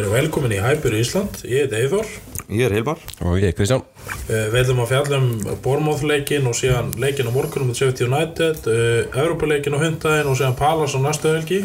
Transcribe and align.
Verið 0.00 0.14
velkomin 0.16 0.52
í 0.56 0.60
Hæpur 0.64 0.94
Ísland, 0.96 1.42
ég 1.44 1.66
heit 1.66 1.74
Eithor 1.76 2.06
Ég 2.50 2.66
er 2.66 2.72
Hilmar. 2.74 2.98
Og 3.22 3.38
ég, 3.38 3.54
Kristján. 3.54 3.84
Uh, 4.26 4.48
Við 4.50 4.64
ætlum 4.64 4.80
að 4.82 4.90
fjalla 4.90 5.18
um 5.20 5.58
Bormóðleikin 5.62 6.48
og 6.50 6.56
síðan 6.58 6.90
leikin 6.98 7.30
á 7.30 7.32
morgunum 7.34 7.70
með 7.70 7.78
Sheffield 7.78 8.10
United, 8.10 8.66
uh, 8.66 9.20
Evropaleikin 9.22 9.76
á 9.78 9.82
hundaginn 9.82 10.30
og 10.30 10.38
síðan 10.40 10.58
Palas 10.58 10.96
á 10.98 11.00
næstu 11.00 11.30
helgi. 11.30 11.60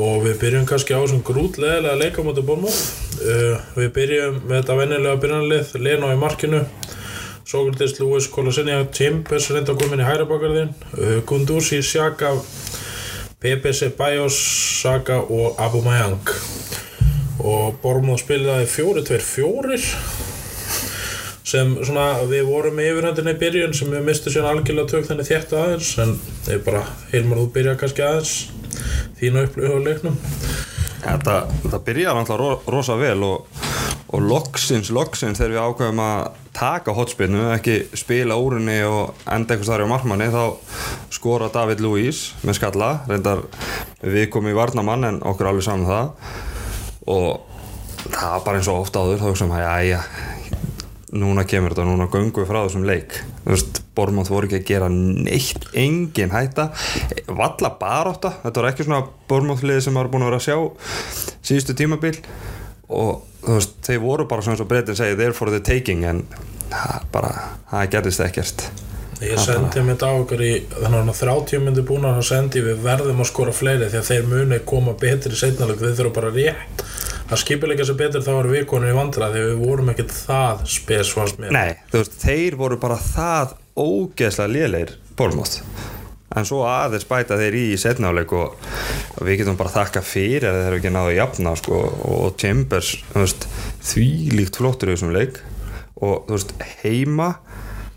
Og 0.00 0.24
við 0.24 0.38
byrjum 0.40 0.64
kannski 0.68 0.96
á 0.96 1.00
þessum 1.00 1.20
grútleðilega 1.24 2.00
leikamóti 2.00 2.44
Bormóð 2.44 2.78
uh, 3.20 3.60
Við 3.76 3.92
byrjum 3.96 4.40
með 4.46 4.58
þetta 4.62 4.78
vennilega 4.80 5.20
byrjanlið 5.26 5.76
Leno 5.84 6.12
í 6.12 6.18
markinu. 6.20 6.64
Sókrates, 7.46 7.94
Lewis, 8.00 8.26
Kolasinja, 8.32 8.80
Timbers 8.90 9.52
reynda 9.52 9.76
að 9.76 9.84
koma 9.84 9.94
inn 9.94 10.02
í 10.02 10.08
hæra 10.08 10.24
bakarðin 10.28 10.72
uh, 10.96 11.20
Gunduzi, 11.28 11.82
Sjaka 11.84 12.32
PPC, 13.44 13.92
Bajos, 13.96 14.40
Saka 14.80 15.20
og 15.20 15.60
Abu 15.60 15.84
Mayang 15.84 16.32
og 17.46 17.76
Bormóð 17.82 18.22
spilaði 18.24 18.66
4-2-4 18.72 19.78
sem 21.46 21.76
svona 21.86 22.06
við 22.26 22.48
vorum 22.48 22.74
með 22.74 22.88
yfirhændinni 22.90 23.34
í 23.36 23.38
byrjun 23.38 23.74
sem 23.78 23.92
við 23.92 24.06
mistum 24.08 24.34
síðan 24.34 24.48
algjörlega 24.50 24.90
tök 24.90 25.04
þannig 25.06 25.28
þétt 25.28 25.52
aðeins 25.54 25.90
en 26.02 26.16
ég 26.50 26.64
bara, 26.66 26.82
Hilmar 27.12 27.38
þú 27.44 27.50
byrja 27.54 27.76
kannski 27.78 28.02
aðeins 28.02 28.32
þínu 29.20 29.44
upplöfu 29.46 29.78
á 29.78 29.86
leiknum. 29.86 30.16
Þetta, 31.04 31.36
þetta 31.62 31.80
byrjaði 31.86 32.18
náttúrulega 32.18 32.40
ro, 32.42 32.72
rosa 32.74 32.96
vel 32.98 33.22
og, 33.22 33.62
og 34.10 34.26
loksins, 34.26 34.90
loksins 34.90 35.38
þegar 35.38 35.54
við 35.54 35.62
ákveðum 35.62 36.02
að 36.02 36.42
taka 36.56 36.96
hotspinnu, 36.96 37.44
ekki 37.54 37.76
spila 37.94 38.40
úrunni 38.42 38.80
og 38.88 39.14
enda 39.28 39.54
einhvers 39.54 39.70
þar 39.70 39.86
á 39.86 39.92
markmanni 39.92 40.28
þá 40.32 40.42
skora 41.14 41.52
David 41.54 41.84
Luiz 41.84 42.32
með 42.42 42.58
skalla, 42.58 42.90
reyndar 43.06 43.44
við 44.02 44.26
komum 44.34 44.50
í 44.50 44.58
varnamann 44.58 45.06
en 45.12 45.22
okkur 45.22 45.52
alveg 45.52 45.68
saman 45.68 45.86
það 45.86 46.35
og 47.06 47.46
það 48.06 48.32
var 48.32 48.42
bara 48.46 48.60
eins 48.60 48.70
og 48.70 48.82
ofta 48.84 49.02
áður 49.02 49.22
þá 49.22 49.28
hugsaum 49.30 49.54
að 49.56 49.64
já, 49.64 49.96
já 49.96 50.00
núna 51.16 51.44
kemur 51.48 51.72
þetta, 51.72 51.86
núna 51.86 52.08
göngum 52.10 52.42
við 52.42 52.48
frá 52.50 52.60
þessum 52.64 52.86
leik. 52.86 53.20
Bormátt 53.96 54.28
voru 54.28 54.48
ekki 54.48 54.58
að 54.58 54.66
gera 54.68 54.88
neitt, 54.92 55.68
engin 55.78 56.34
hætta 56.34 56.66
valla 57.32 57.70
baróta, 57.80 58.34
þetta 58.42 58.60
var 58.60 58.68
ekki 58.72 58.84
svona 58.84 59.06
Bormáttliði 59.30 59.86
sem 59.86 59.96
var 59.96 60.10
búin 60.12 60.26
að 60.26 60.32
vera 60.32 60.40
að 60.42 60.48
sjá 60.48 61.30
síðustu 61.46 61.76
tímabil. 61.78 62.18
Og 62.92 63.22
þú 63.40 63.56
veist, 63.56 63.78
þeir 63.86 64.02
voru 64.02 64.26
bara 64.28 64.44
svona 64.44 64.58
eins 64.58 64.64
og 64.66 64.70
breytin 64.70 64.98
segi 64.98 65.16
they're 65.18 65.36
for 65.36 65.50
the 65.54 65.62
taking 65.64 66.04
en 66.06 66.26
það 66.70 67.08
bara, 67.14 67.32
það 67.70 67.88
gerðist 67.94 68.26
ekkert 68.26 68.68
ég 69.24 69.40
sendi 69.40 69.82
mér 69.82 69.96
þetta 69.96 70.10
á 70.12 70.14
okkur 70.20 70.44
í 70.44 70.52
þannig 70.74 71.10
að 71.12 71.20
30 71.22 71.64
myndi 71.64 71.84
búin 71.88 72.06
að 72.08 72.20
sendi 72.28 72.62
við 72.64 72.82
verðum 72.84 73.22
að 73.24 73.30
skora 73.30 73.54
fleiri 73.56 73.88
því 73.90 74.00
að 74.00 74.10
þeir 74.10 74.30
muni 74.32 74.60
koma 74.68 74.96
betri 75.00 75.38
setnaleg, 75.38 75.80
þeir 75.80 75.98
þurfa 76.00 76.16
bara 76.20 76.32
rétt. 76.34 76.86
Að 77.26 77.42
skipilega 77.42 77.86
sér 77.86 77.98
betur 77.98 78.22
þá 78.22 78.32
erum 78.36 78.54
við 78.54 78.68
konur 78.70 78.92
í 78.92 78.96
vandra 78.96 79.32
því 79.32 79.44
við 79.48 79.64
vorum 79.64 79.90
ekkert 79.90 80.14
það 80.14 80.64
spes 80.76 81.10
fannst 81.16 81.40
mér. 81.42 81.56
Nei, 81.56 81.74
þú 81.90 82.02
veist, 82.02 82.18
þeir 82.22 82.58
voru 82.60 82.80
bara 82.82 83.00
það 83.02 83.56
ógeðslega 83.76 84.52
léleir 84.52 84.96
Bormátt 85.16 85.60
en 86.36 86.46
svo 86.46 86.62
aðeins 86.68 87.06
bæta 87.08 87.38
þeir 87.40 87.56
í 87.56 87.66
setnáleik 87.80 88.32
og, 88.36 88.56
og 89.16 89.26
við 89.26 89.40
getum 89.40 89.58
bara 89.58 89.72
þakka 89.72 90.02
fyrir 90.04 90.48
að 90.48 90.58
þeir 90.58 90.66
eru 90.68 90.80
ekki 90.80 90.92
náðu 90.92 91.16
jafna 91.16 91.54
sko, 91.58 91.82
og 92.12 92.36
Chambers, 92.40 92.92
því 93.86 94.08
líkt 94.34 94.58
flottur 94.60 94.92
í 94.92 94.96
þessum 94.96 95.14
leik. 95.16 95.40
Og 95.96 96.26
þú 96.26 96.36
veist, 96.36 96.52
heima 96.82 97.30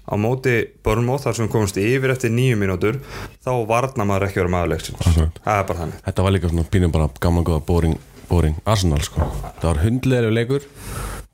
á 0.10 0.16
móti 0.18 0.56
Bormátt 0.84 1.26
þar 1.28 1.38
sem 1.38 1.48
við 1.48 1.54
komumst 1.54 1.80
yfir 1.82 2.14
eftir 2.16 2.34
nýju 2.34 2.58
mínútur 2.60 3.00
þá 3.46 3.52
varna 3.70 4.08
maður 4.10 4.30
ekki 4.30 4.42
vera 4.42 4.54
maðurleiksins 4.56 5.16
það 5.16 5.56
er 5.56 5.68
bara 5.70 5.80
þannig. 5.84 6.04
Þetta 6.10 6.26
var 6.26 6.36
líka 6.36 6.52
svona 6.52 6.70
pínum 6.74 6.96
bara 6.96 7.10
gaman 7.22 7.48
góða 7.48 7.62
boring, 7.70 7.98
boring 8.30 8.58
Arsenal 8.66 9.02
sko. 9.06 9.30
Það 9.62 9.68
var 9.70 9.84
hundleðilega 9.86 10.38
leikur 10.40 10.70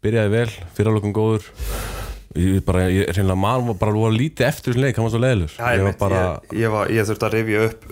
Byrjaði 0.06 0.36
vel, 0.36 0.50
fyrirlokum 0.78 1.16
góður 1.16 1.47
Ég 2.35 2.63
bara, 2.68 2.88
ég 2.91 3.07
reynilega 3.16 3.40
mann 3.40 3.68
var 3.69 3.78
bara 3.79 3.96
voru 3.96 4.16
lítið 4.18 4.50
eftir 4.50 4.73
þessum 4.73 4.84
leik, 4.84 4.97
hann 4.97 5.06
var 5.07 5.13
svo 5.13 5.22
leiðilur 5.23 5.53
Já, 5.56 5.68
Ég 5.72 5.85
ég, 5.85 6.00
bara, 6.01 6.23
ég, 6.51 6.79
ég, 6.91 7.06
þurfti 7.07 7.28
að 7.28 7.35
rifja 7.38 7.68
upp 7.69 7.85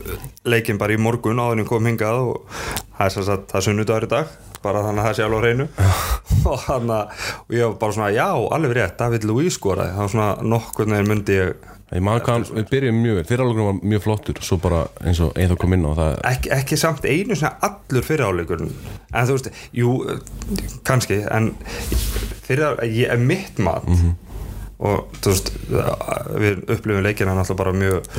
leikinn 0.52 0.82
bara 0.82 0.96
í 0.96 1.00
morgun 1.00 1.40
en 1.40 1.62
ég 1.64 1.70
kom 1.70 1.88
hingað 1.88 2.20
og 2.26 2.58
það 2.98 3.22
er, 3.24 3.38
er 3.40 3.66
sunnudagur 3.68 4.08
í 4.10 4.12
dag 4.12 4.34
bara 4.64 4.84
þannig 4.86 5.04
að 5.04 5.08
það 5.08 5.18
sé 5.18 5.26
alveg 5.26 5.40
á 5.40 5.44
hreinu. 5.44 5.68
Og, 6.54 6.58
hana, 6.66 6.98
og 7.46 7.54
ég 7.56 7.68
var 7.68 7.76
bara 7.80 7.96
svona 7.96 8.10
já, 8.16 8.28
alveg 8.56 8.74
rétt, 8.78 8.98
David 9.00 9.28
Luiz 9.28 9.58
skoraði. 9.58 9.94
Var 9.96 10.12
svona 10.12 10.30
nokkur 10.44 10.90
neginn 10.92 11.10
myndi 11.12 11.38
ég 11.40 11.70
við 11.94 12.70
byrjuðum 12.72 13.02
mjög 13.04 13.18
vel. 13.20 13.26
Fyrirlokum 13.30 13.68
var 13.68 13.80
mjög 13.92 14.04
flottur, 14.08 14.40
svo 14.42 14.58
bara 14.64 14.82
eins 15.06 15.20
og 15.22 15.36
einn 15.38 15.52
þá 15.52 15.56
kom 15.62 15.76
inn 15.76 15.86
á 15.86 15.92
það. 16.00 16.16
Ekki, 16.32 16.52
ekki 16.58 16.80
samt 16.80 17.06
einu 17.06 17.38
svona 17.38 17.70
allur 17.70 18.08
fyrir 18.08 18.26
áleikurinn 18.28 18.72
en 19.14 19.30
þú 19.30 19.38
veist, 19.38 19.52
jú, 19.78 19.94
kannski 20.88 21.20
en 21.30 21.52
fyrir 22.48 22.82
ég 22.90 23.14
er 23.14 23.22
mitt 23.22 23.62
mat 23.62 23.86
og 24.84 25.18
þú 25.24 25.32
veist 25.32 25.52
við 26.44 26.64
upplifum 26.68 27.06
leikina 27.06 27.36
náttúrulega 27.38 27.60
bara 27.62 27.76
mjög 27.78 28.10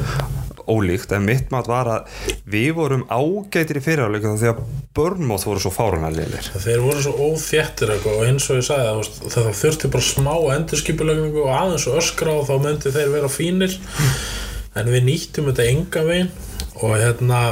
ólíkt 0.65 1.13
en 1.13 1.27
mitt 1.27 1.51
mat 1.53 1.69
var 1.69 1.91
að 1.93 2.15
við 2.49 2.71
vorum 2.79 3.05
ágætir 3.13 3.81
í 3.81 3.85
fyriráleikum 3.85 4.39
því 4.41 4.51
að 4.53 4.63
Börnmóð 4.97 5.45
voru 5.51 5.61
svo 5.61 5.73
fárunarlegilir 5.75 6.49
þeir 6.65 6.85
voru 6.85 7.03
svo 7.05 7.29
óþjættir 7.29 7.93
og 7.99 8.23
eins 8.25 8.49
og 8.49 8.61
ég 8.63 8.69
sagði 8.69 8.87
það, 8.89 9.35
það 9.35 9.51
þurfti 9.61 9.91
bara 9.93 10.09
smá 10.09 10.33
endurskipulegningu 10.55 11.45
og 11.45 11.53
aðeins 11.59 11.89
og 11.91 11.99
öskra 12.01 12.39
og 12.39 12.49
þá 12.49 12.55
myndi 12.63 12.95
þeir 12.95 13.13
vera 13.13 13.33
fínir. 13.33 13.77
En 14.75 14.89
við 14.91 15.05
nýttum 15.07 15.51
þetta 15.51 15.67
enga 15.71 16.05
veginn 16.09 16.31
og 16.83 16.97
hérna 16.99 17.43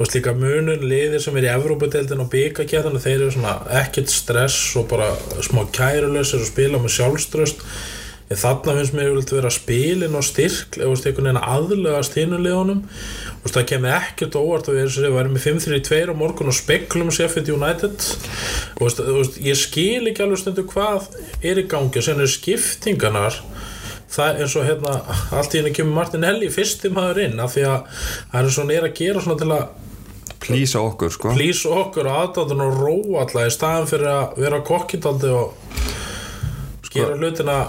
og 0.00 0.08
líka 0.14 0.32
munun 0.32 0.84
liðir 0.88 1.20
sem 1.20 1.36
er 1.36 1.48
í 1.48 1.52
Evrópadeildin 1.52 2.22
og 2.22 2.30
byggakjæðan 2.32 3.00
þeir 3.02 3.16
eru 3.18 3.32
svona 3.34 3.56
ekkert 3.82 4.12
stress 4.12 4.76
og 4.80 4.86
bara 4.92 5.10
smá 5.44 5.64
kærulösir 5.76 6.40
og 6.40 6.48
spila 6.48 6.80
með 6.80 6.94
sjálfströst 6.94 7.64
en 8.30 8.38
þarna 8.38 8.76
finnst 8.76 8.94
mér 8.94 9.08
yfirleitt 9.08 9.32
vera 9.34 9.50
spilin 9.50 10.14
og 10.14 10.22
styrk 10.26 10.78
aðlögast 10.78 12.14
hinulegunum 12.14 12.84
og 13.40 13.50
það 13.50 13.66
kemur 13.72 13.96
ekkert 13.96 14.38
óvart 14.38 14.70
að 14.70 14.78
við 14.78 14.98
erum 15.08 15.34
með 15.34 15.46
5-3-2 15.48 16.14
á 16.14 16.14
morgun 16.14 16.52
og 16.52 16.54
speklum 16.54 17.10
Sheffield 17.10 17.50
United. 17.50 18.06
Og 18.78 18.86
veist, 18.86 19.40
ég 19.42 19.58
skil 19.58 20.06
ekki 20.12 20.22
alveg 20.22 20.44
stundu 20.44 20.66
hvað 20.70 21.10
er 21.42 21.58
í 21.58 21.66
gangi 21.70 21.98
og 21.98 22.06
sen 22.06 22.22
er 22.22 22.30
skiptinganar 22.30 23.40
það 24.10 24.30
er 24.30 24.40
eins 24.44 24.56
og 24.58 24.66
hérna 24.66 24.94
allt 25.38 25.52
í 25.54 25.60
henni 25.60 25.74
kemur 25.74 25.98
Martinelli 25.98 26.50
fyrsti 26.50 26.90
maður 26.94 27.22
inn 27.26 27.42
af 27.42 27.54
því 27.54 27.66
að 27.70 28.00
það 28.32 28.40
er 28.40 28.54
svona 28.56 28.74
er 28.76 28.86
að 28.88 28.96
gera 28.98 29.22
svona 29.22 29.42
til 29.42 29.52
að 29.54 29.68
plýsa 30.40 30.80
okkur 30.82 31.12
sko. 31.14 31.34
Plýsa 31.36 31.74
okkur 31.82 32.08
og 32.10 32.18
aðdáðan 32.22 32.64
og 32.64 32.80
róa 32.80 33.22
alltaf 33.24 33.46
í 33.46 33.54
staðan 33.54 33.90
fyrir 33.90 34.10
að 34.14 34.40
vera 34.42 34.64
kokkindaldi 34.66 35.30
og 35.34 35.78
gera 36.90 37.14
hlutina 37.18 37.60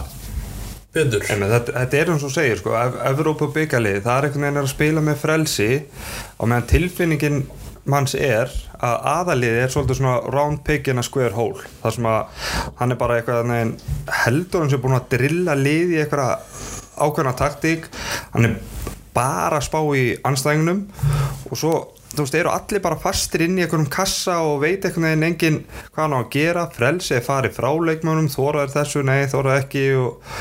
betur. 0.95 1.25
En 1.31 1.45
þetta, 1.47 1.75
þetta 1.77 1.99
er 1.99 2.13
eins 2.13 2.27
og 2.27 2.33
segir 2.33 2.59
sko, 2.59 2.75
Evrópa 3.07 3.49
byggalið, 3.55 4.01
það 4.05 4.17
er 4.17 4.27
einhvern 4.27 4.47
veginn 4.47 4.61
að 4.63 4.71
spila 4.73 5.03
með 5.05 5.19
frelsi 5.23 5.69
og 6.37 6.51
meðan 6.51 6.69
tilfinningin 6.71 7.43
manns 7.89 8.13
er 8.13 8.51
að 8.81 9.05
aðalið 9.11 9.55
er 9.63 9.71
svolítið 9.73 9.97
svona 9.97 10.33
round 10.33 10.61
pig 10.65 10.89
in 10.91 11.01
a 11.01 11.05
square 11.05 11.33
hole 11.33 11.63
þar 11.81 11.95
sem 11.95 12.09
að 12.09 12.43
hann 12.77 12.93
er 12.93 12.99
bara 12.99 13.17
eitthvað 13.17 13.53
heldur 14.21 14.61
hann 14.61 14.69
sem 14.69 14.77
er 14.77 14.83
búin 14.83 14.97
að 14.97 15.07
drilla 15.15 15.55
lið 15.57 15.95
í 15.95 16.01
eitthvað 16.03 16.61
ákveðna 17.01 17.33
taktík 17.39 17.89
hann 18.35 18.51
er 18.51 18.59
bara 19.15 19.57
að 19.57 19.65
spá 19.67 19.79
í 19.97 20.05
anstæðingnum 20.27 20.85
og 21.49 21.57
svo 21.57 21.73
þú 22.11 22.25
veist, 22.25 22.35
eru 22.35 22.51
allir 22.51 22.83
bara 22.83 22.99
fastir 22.99 23.45
inn 23.45 23.57
í 23.57 23.63
einhverjum 23.63 23.89
kassa 23.91 24.41
og 24.45 24.61
veit 24.63 24.85
einhvern 24.85 25.07
veginn 25.07 25.27
enginn 25.29 25.59
hvað 25.93 26.03
hann 26.03 26.15
á 26.15 26.19
að 26.19 26.31
gera, 26.35 26.67
frelsi 26.75 27.15
er 27.17 27.25
farið 27.25 27.55
frá 27.55 27.69
leikmönum, 27.71 28.27
þóraður 28.31 28.73
þessu, 28.75 29.03
nei, 29.07 29.21
þóraður 29.31 29.63
ekki 29.63 29.85
og 29.99 30.35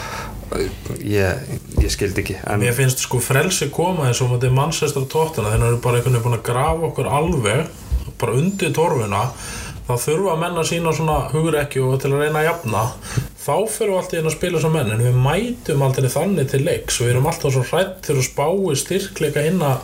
ég, 1.06 1.44
ég 1.78 1.92
skildi 1.92 2.24
ekki 2.24 2.36
en 2.42 2.62
Mér 2.62 2.74
finnst 2.74 3.04
sko 3.04 3.20
frelsi 3.22 3.70
koma 3.74 4.08
eins 4.08 4.20
og 4.24 4.32
þetta 4.34 4.48
er 4.48 4.56
mannsestar 4.56 5.06
tóttuna 5.10 5.52
þeir 5.52 5.66
eru 5.68 5.80
bara 5.84 6.00
einhvern 6.00 6.16
veginn 6.16 6.26
búin 6.26 6.38
að 6.40 6.46
grafa 6.50 6.88
okkur 6.90 7.10
alveg 7.20 7.66
bara 8.20 8.36
undir 8.36 8.72
torfuna. 8.76 9.24
Þá 9.88 9.94
þurfa 10.04 10.34
að 10.46 10.66
sína 10.68 10.92
svona 10.94 11.16
hugrekki 11.32 11.80
og 11.82 11.96
til 12.02 12.12
að 12.12 12.20
reyna 12.24 12.42
að 12.42 12.46
jafna. 12.46 12.84
Þá 13.40 13.54
fyrir 13.72 13.90
við 13.90 13.96
alltaf 13.98 14.18
inn 14.20 14.28
að 14.28 14.36
spila 14.36 14.60
sem 14.62 14.74
menn 14.76 14.92
en 14.94 15.02
við 15.02 15.18
mætum 15.24 15.82
aldrei 15.82 16.10
þannig 16.12 16.50
til 16.52 16.62
leiks. 16.66 17.00
Og 17.00 17.08
við 17.08 17.14
erum 17.14 17.26
alltaf 17.30 17.54
svo 17.56 17.64
hrætt 17.72 17.96
til 18.06 18.18
að 18.18 18.28
spá 18.28 18.46
í 18.46 18.78
styrkleika 18.78 19.46
inn 19.48 19.64
að 19.66 19.82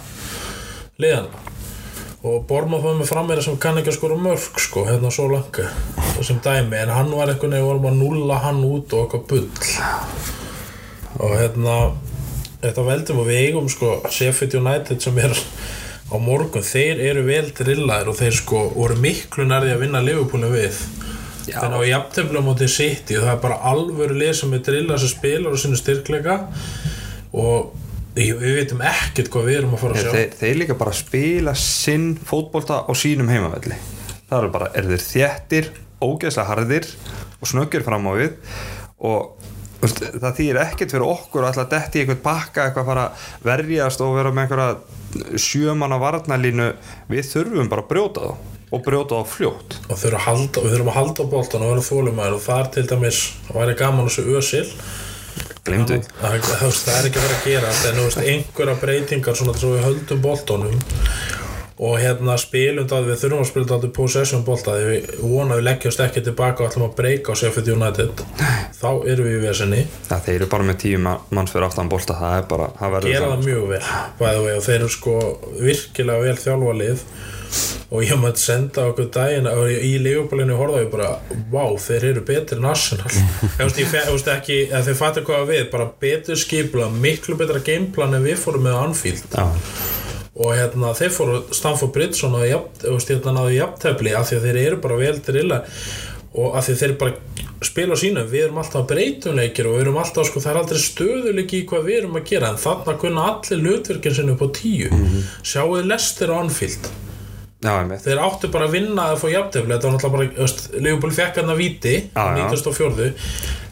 liðana 1.03 1.47
og 2.27 2.47
Bormað 2.49 2.83
var 2.83 2.97
með 2.99 3.11
frammeira 3.11 3.43
sem 3.45 3.59
kann 3.61 3.77
ekki 3.79 3.93
að 3.93 3.99
skora 4.01 4.17
mörg 4.19 4.59
sko, 4.59 4.83
hérna 4.89 5.13
svo 5.15 5.29
langa 5.31 5.69
sem 6.25 6.41
dæmi, 6.43 6.81
en 6.81 6.91
hann 6.91 7.13
var 7.13 7.31
eitthvað 7.31 7.61
vorum 7.63 7.87
að 7.91 8.01
nulla 8.01 8.41
hann 8.43 8.65
út 8.67 8.95
og 8.97 9.05
eitthvað 9.05 9.27
bull 9.31 10.46
og 11.19 11.35
hérna 11.37 11.77
þetta 12.63 12.87
veldum 12.87 13.23
og 13.23 13.29
við 13.31 13.43
eigum 13.47 13.69
sko 13.73 13.99
Sheffield 14.11 14.57
United 14.61 15.03
sem 15.05 15.19
er 15.23 15.35
á 16.07 16.17
morgun, 16.23 16.65
þeir 16.65 17.01
eru 17.11 17.25
vel 17.27 17.49
drillaðir 17.57 18.13
og 18.13 18.19
þeir 18.21 18.37
sko 18.39 18.63
voru 18.77 18.99
miklu 19.03 19.47
nærði 19.49 19.75
að 19.75 19.83
vinna 19.85 20.05
Liverpoolin 20.05 20.55
við. 20.55 20.85
Já. 21.47 21.61
þannig 21.61 21.79
að 21.79 21.89
jafntefnilega 21.93 22.43
mótið 22.43 22.71
sitt 22.75 23.11
og 23.15 23.23
það 23.23 23.33
er 23.33 23.43
bara 23.45 23.57
alvöru 23.71 24.15
lið 24.19 24.33
sem 24.35 24.55
er 24.57 24.63
drillað 24.67 25.03
sem 25.03 25.11
spilar 25.13 25.55
og 25.55 25.61
sinni 25.63 25.79
styrkleika. 25.79 26.39
Og 27.37 27.69
við 28.17 28.41
veitum 28.41 28.83
ekkert 28.89 29.31
hvað 29.33 29.51
við 29.51 29.59
erum 29.61 29.77
að 29.77 29.83
fara 29.85 29.95
að 29.97 30.07
sjá. 30.07 30.13
þeir, 30.17 30.33
þeir 30.41 30.59
líka 30.63 30.79
bara 30.81 30.95
spila 30.97 31.55
sinn 31.61 32.09
fótbolta 32.27 32.81
á 32.83 32.93
sínum 32.99 33.31
heimavelli. 33.31 33.79
Það 34.27 34.39
eru 34.41 34.53
bara, 34.57 34.71
er 34.75 34.89
þeir 34.91 35.05
þéttir 35.05 35.71
ógeðslega 36.03 36.49
harðir 36.51 36.89
og 37.39 37.51
snöggir 37.53 37.87
fram 37.87 38.09
á 38.11 38.13
við. 38.19 38.33
Og 39.07 39.36
það 39.83 40.29
þýr 40.41 40.61
ekkert 40.63 40.95
fyrir 40.95 41.07
okkur 41.07 41.45
að 41.45 41.49
alltaf 41.51 41.71
detti 41.73 42.03
eitthvað 42.03 42.23
bakka 42.25 42.67
eitthvað 42.67 42.83
að 42.83 42.91
fara 42.91 43.07
verjast 43.45 44.05
og 44.05 44.15
vera 44.17 44.33
með 44.35 44.47
einhverja 44.47 45.41
sjömanna 45.41 45.99
varnalínu 46.01 46.69
við 47.13 47.33
þurfum 47.33 47.73
bara 47.73 47.85
að 47.85 47.91
brjóta 47.93 48.29
þá 48.29 48.55
og 48.77 48.83
brjóta 48.83 49.21
þá 49.21 49.29
fljótt. 49.31 49.77
Og 49.87 49.99
við 49.99 50.73
þurfum 50.75 50.91
að 50.91 50.97
halda 50.97 51.27
boltan 51.31 51.67
og 51.67 51.75
vera 51.75 51.85
þólumæður 51.87 52.39
og 52.39 52.47
þar 52.49 52.71
til 52.75 52.87
dæmis 52.91 53.21
væri 53.55 53.77
gaman 53.79 54.09
þessu 54.09 54.25
ösil 54.41 54.65
glemdu 55.67 55.99
það, 55.99 56.21
það, 56.21 56.59
það, 56.61 56.77
það 56.79 56.97
er 56.97 57.09
ekki 57.09 57.23
vera 57.23 57.37
að 57.37 57.47
gera 57.47 57.73
en 57.73 57.99
þú 57.99 58.05
veist, 58.07 58.21
einhverja 58.33 58.77
breytingar 58.83 59.39
svona 59.39 59.55
þess 59.57 59.67
að 59.67 59.75
við 59.75 59.87
höldum 59.87 60.23
boltanum 60.25 60.77
og 61.77 61.99
hérna 62.01 62.39
spilum 62.41 62.87
það, 62.89 63.09
við 63.11 63.19
þurfum 63.21 63.43
að 63.43 63.49
spila 63.51 63.67
það 63.71 63.87
possession 63.97 64.45
bolta, 64.47 64.77
því 64.79 64.87
við 64.89 65.11
vonum 65.21 65.53
að 65.53 65.61
við 65.61 65.67
leggjast 65.67 66.03
ekki 66.07 66.23
tilbaka 66.25 66.65
og 66.65 66.71
ætlum 66.71 66.87
að 66.89 66.95
breyka 67.01 67.35
á 67.37 67.39
Sheffield 67.41 67.69
United. 67.75 68.23
Þá 68.81 68.89
erum 69.13 69.29
við 69.29 69.37
í 69.37 69.43
vesenni. 69.45 69.83
Það 70.09 70.25
þeir 70.27 70.37
eru 70.39 70.51
bara 70.57 70.69
með 70.71 70.79
tíu 70.87 71.01
ma- 71.05 71.19
manns 71.37 71.53
fyrir 71.53 71.69
aftan 71.69 71.91
bolta 71.93 72.17
það 72.17 72.37
er 72.41 72.47
bara, 72.49 72.71
það 72.81 72.99
gera 73.11 73.33
það 73.35 73.45
mjög 73.45 73.67
vel 73.75 73.83
og 74.57 74.63
þeir 74.67 74.77
eru 74.79 74.93
sko 74.97 75.17
virkilega 75.61 76.25
vel 76.25 76.39
þjálfa 76.41 76.77
lið 76.81 77.05
og 77.95 78.03
ég 78.03 78.19
maður 78.19 78.41
senda 78.43 78.87
okkur 78.91 79.11
daginn 79.15 79.47
í 79.87 79.93
leifubólinu 80.03 80.57
horfða 80.59 80.81
ég 80.83 80.89
bara 80.93 81.11
wow, 81.53 81.77
þeir 81.81 82.09
eru 82.11 82.25
betri 82.27 82.59
en 82.59 82.67
Arsenal. 82.73 83.07
Ég 83.61 83.77
veist 83.77 84.33
ekki, 84.33 84.59
að 84.75 84.89
þeir 84.91 84.99
fattu 84.99 85.23
hvað 85.29 85.47
við 85.53 85.63
bara 85.71 85.87
betur 86.03 86.41
skipla, 86.41 86.89
miklu 86.91 87.39
betra 87.39 87.63
gameplan 87.65 88.19
en 88.19 88.27
við 88.27 88.41
fórum 88.43 88.67
með 88.67 88.81
Anfield. 88.83 89.29
Já, 89.31 89.47
og 90.37 90.53
hérna 90.53 90.93
þeir 90.97 91.15
fóru 91.15 91.39
Stanford 91.55 91.95
Bridge 91.95 92.27
og 92.27 92.35
náðu 92.35 92.61
hérna 93.09 93.33
náðu 93.39 93.57
jafntefli 93.57 94.13
af 94.17 94.29
því 94.29 94.37
að 94.37 94.47
þeir 94.49 94.61
eru 94.67 94.83
bara 94.85 95.01
vel 95.01 95.17
drilla 95.25 95.63
og 96.37 96.59
af 96.59 96.67
því 96.67 96.75
að 96.75 96.83
þeir 96.83 96.95
bara 97.01 97.15
spila 97.65 97.97
á 97.97 97.99
sínu 98.01 98.27
við 98.29 98.47
erum 98.47 98.61
alltaf 98.61 98.85
breytumleikir 98.91 99.69
og 99.69 99.79
við 99.79 99.87
erum 99.87 99.99
alltaf 100.03 100.29
sko, 100.29 100.43
það 100.45 100.53
er 100.53 100.61
aldrei 100.61 100.83
stöðuleiki 100.83 101.63
í 101.63 101.67
hvað 101.71 101.89
við 101.89 101.99
erum 102.03 102.19
að 102.21 102.29
gera 102.29 102.53
en 102.53 102.61
þarna 102.61 102.97
kunna 103.01 103.27
allir 103.33 103.65
hlutverkin 103.65 104.17
sinni 104.19 104.37
upp 104.37 104.45
á 104.45 104.49
tíu. 104.61 104.91
Mm 104.93 105.07
-hmm. 105.07 105.23
sjáuð 105.43 105.89
Lester 105.89 106.33
Anfield 106.37 106.91
já, 107.65 107.73
þeir 108.05 108.21
áttu 108.21 108.51
bara 108.53 108.69
að 108.69 108.77
vinna 108.77 109.09
að 109.13 109.21
fá 109.23 109.27
jafntefli. 109.33 109.73
Þetta 109.73 109.89
var 109.89 109.97
náttúrulega 109.97 110.37
bara, 110.37 110.83
Leopold 110.87 111.17
fekk 111.17 111.41
hann 111.41 111.55
að 111.55 111.63
viti 111.63 111.95
já. 112.05 112.25
94 112.37 113.09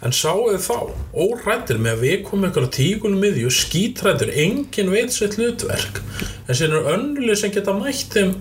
en 0.04 0.16
sáuð 0.16 0.58
þá, 0.64 0.76
órættir 1.12 1.80
með 1.80 1.96
að 1.96 2.04
við 2.04 2.16
komum 2.28 2.48
einhverja 2.48 2.72
tígunum 2.76 3.22
miðju 3.24 3.52
skítrættur, 3.54 4.32
engin 4.32 4.92
veit 4.92 5.14
sitt 5.14 5.38
hlutverk. 5.40 6.02
En 6.48 6.56
sér 6.56 6.72
eru 6.72 6.84
önnulið 6.92 7.40
sem 7.40 7.54
geta 7.54 7.76
mætt 7.76 8.12
þeim 8.16 8.34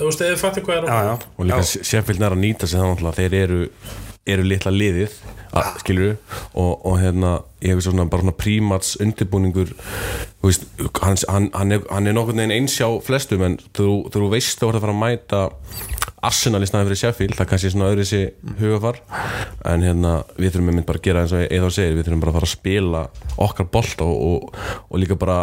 þú 0.00 0.08
veist, 0.08 0.22
eða 0.24 0.34
þið 0.34 0.40
fattir 0.44 0.64
hvað 0.66 0.78
er 0.78 0.86
Já, 0.88 1.00
já, 1.06 1.14
og 1.36 1.48
líka 1.50 1.64
er 2.26 2.34
að 2.36 2.40
nýta 2.40 2.68
sig 2.70 2.80
þannig 2.80 3.10
að 3.10 3.18
þeir 3.20 3.36
eru, 3.40 3.60
eru 4.28 4.44
litla 4.44 4.72
liðið 4.72 5.14
að, 5.56 5.68
skilur 5.80 6.10
og, 6.52 6.72
og 6.86 6.98
hérna 7.00 7.38
ég 7.64 7.74
hef 7.74 7.84
svona 7.84 8.06
bara 8.10 8.24
svona 8.24 8.36
prímats 8.36 8.92
undirbúningur 9.00 9.72
veist, 10.44 10.66
hann, 11.00 11.16
hann, 11.28 11.48
hann, 11.56 11.72
er, 11.76 11.86
hann 11.90 12.10
er 12.10 12.16
nokkurn 12.16 12.42
veginn 12.42 12.54
eins 12.58 12.76
hjá 12.78 12.88
flestum 13.04 13.46
en 13.46 13.56
þú, 13.76 13.88
þú 14.12 14.28
veist 14.32 14.60
þú 14.60 14.70
ert 14.70 14.80
að 14.80 14.86
fara 14.86 14.96
að 14.96 15.02
mæta 15.02 15.42
Arsenal 16.20 16.60
í 16.60 16.68
snæði 16.68 16.90
fyrir 16.90 17.00
Sheffield 17.00 17.36
það 17.38 17.46
er 17.46 17.50
kannski 17.54 17.72
svona 17.72 17.88
öðru 17.88 18.04
þessi 18.04 18.56
hugafar 18.60 19.00
en 19.70 19.86
hérna 19.86 20.14
við 20.36 20.52
þurfum 20.52 20.72
einmitt 20.74 20.88
bara 20.90 21.00
að 21.00 21.06
gera 21.08 21.24
eins 21.24 21.34
og 21.36 21.46
eða 21.46 21.70
segir, 21.72 21.96
við 21.96 22.06
þurfum 22.08 22.24
bara 22.24 22.34
að 22.34 22.38
fara 22.38 22.50
að 22.50 22.54
spila 22.54 23.02
okkar 23.48 23.70
bolt 23.72 24.04
og, 24.04 24.12
og, 24.28 24.60
og 24.90 25.00
líka 25.00 25.16
bara 25.20 25.40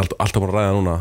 alltaf, 0.00 0.40
bara 0.40 0.52
ræða 0.56 0.72
núna 0.76 0.94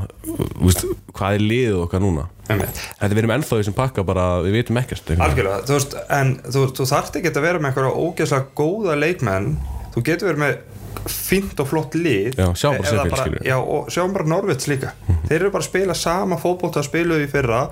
veist, 0.61 0.85
hvað 1.15 1.37
er 1.37 1.45
liðið 1.45 1.79
okkar 1.85 2.03
núna? 2.03 2.27
Þetta 2.51 3.11
við 3.13 3.21
erum 3.23 3.33
ennþá 3.37 3.57
í 3.57 3.63
þessum 3.63 3.77
pakka 3.77 4.03
bara, 4.07 4.25
við 4.45 4.57
vitum 4.59 4.81
ekkert. 4.81 5.13
Algjörlega, 5.15 5.61
þú 5.69 5.77
veist, 5.77 5.95
en 6.17 6.35
þú, 6.47 6.65
þú 6.77 6.87
þarft 6.91 7.17
ekki 7.21 7.31
að 7.31 7.45
vera 7.47 7.61
með 7.61 7.71
einhverja 7.71 8.05
ógeðslega 8.05 8.51
góða 8.59 8.97
leikmenn. 8.99 9.49
Þú 9.91 10.05
getur 10.07 10.31
verið 10.31 10.43
með 10.43 10.59
fínt 11.11 11.61
og 11.63 11.69
flott 11.71 11.95
lið. 11.97 12.35
Já, 12.37 12.47
sjáum 12.59 12.81
bara 12.83 13.21
skilur. 13.23 13.41
Já, 13.47 13.55
og 13.57 13.87
sjáum 13.93 14.13
bara 14.15 14.27
Norvits 14.29 14.67
líka. 14.69 14.93
Þeir 15.29 15.37
eru 15.39 15.53
bara 15.53 15.63
að 15.63 15.69
spila 15.69 15.95
sama 15.97 16.37
fótbolta 16.41 16.81
að 16.83 16.89
spiluðu 16.91 17.25
í 17.25 17.31
fyrra 17.31 17.63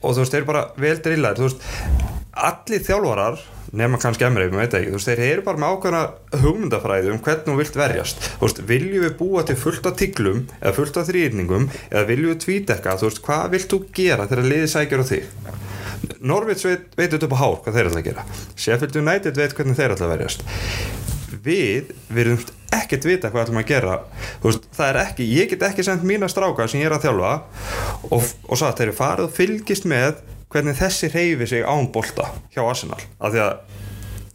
og 0.00 0.14
þú 0.14 0.22
veist, 0.22 0.32
þeir 0.32 0.40
eru 0.42 0.50
bara 0.52 0.64
vel 0.80 0.96
drillaðir, 1.04 1.42
þú 1.42 1.50
veist 1.50 2.14
allir 2.46 2.86
þjálfarar, 2.86 3.42
nema 3.76 3.98
kannski 4.00 4.26
emrið, 4.26 4.52
maður 4.52 4.62
veit 4.62 4.76
ekki, 4.78 4.90
þú 4.90 4.98
veist, 4.98 5.08
þeir 5.10 5.22
eru 5.26 5.44
bara 5.46 5.60
með 5.62 5.72
ákveðna 5.74 6.02
hugmyndafræði 6.42 7.12
um 7.12 7.20
hvernig 7.24 7.48
þú 7.48 7.56
vilt 7.60 7.78
verjast. 7.80 8.26
Þú 8.36 8.46
veist, 8.46 8.62
viljum 8.70 9.06
við 9.06 9.16
búa 9.18 9.44
til 9.46 9.58
fullt 9.60 9.88
af 9.90 9.96
tiglum 10.00 10.42
eða 10.60 10.74
fullt 10.76 11.00
af 11.00 11.08
þrýrningum 11.10 11.68
eða 11.90 12.04
viljum 12.10 12.34
við 12.34 12.42
tvítekka, 12.44 12.98
þú 13.00 13.10
veist, 13.10 13.22
hvað 13.26 13.48
vilt 13.56 13.72
þú 13.72 13.80
gera 13.96 14.28
þegar 14.30 14.50
liðið 14.52 14.70
sækjur 14.74 15.02
á 15.02 15.06
þig? 15.10 15.24
Norvits 16.26 16.66
veit, 16.66 16.86
veit 16.98 17.16
upp 17.16 17.34
á 17.34 17.38
hár 17.40 17.58
hvað 17.64 17.78
þeir 17.78 17.90
ætla 17.90 18.02
að 18.02 18.08
gera. 18.10 18.26
Sheffield 18.54 19.00
United 19.00 19.40
veit 19.40 19.56
hvernig 19.56 19.78
þeir 19.78 19.96
ætla 19.96 20.06
að 20.06 20.14
verjast. 20.14 20.46
Við 21.46 21.92
viljum 22.14 22.40
ekkert 22.76 23.06
vita 23.08 23.30
hvað 23.32 23.46
ætlum 23.46 23.60
að 23.62 23.68
gera. 23.70 23.98
Veist, 24.44 24.68
það 24.76 24.88
er 24.92 25.00
ekki, 25.02 25.28
ég 25.32 25.50
get 25.52 25.66
ekki 25.70 25.86
sendt 25.86 26.06
mína 26.06 26.28
stráka 26.30 26.68
sem 26.68 26.82
ég 26.82 26.90
er 26.90 26.96
að 26.96 27.06
þjálfa 27.06 27.32
og, 28.10 28.22
og 28.22 28.60
satt, 28.60 28.82
hvernig 30.56 30.76
þessi 30.78 31.12
reyfi 31.12 31.50
sig 31.52 31.66
án 31.66 31.90
bolta 31.92 32.30
hjá 32.54 32.62
Arsenal, 32.64 33.00
af 33.20 33.34
því 33.34 33.42
að 33.44 33.56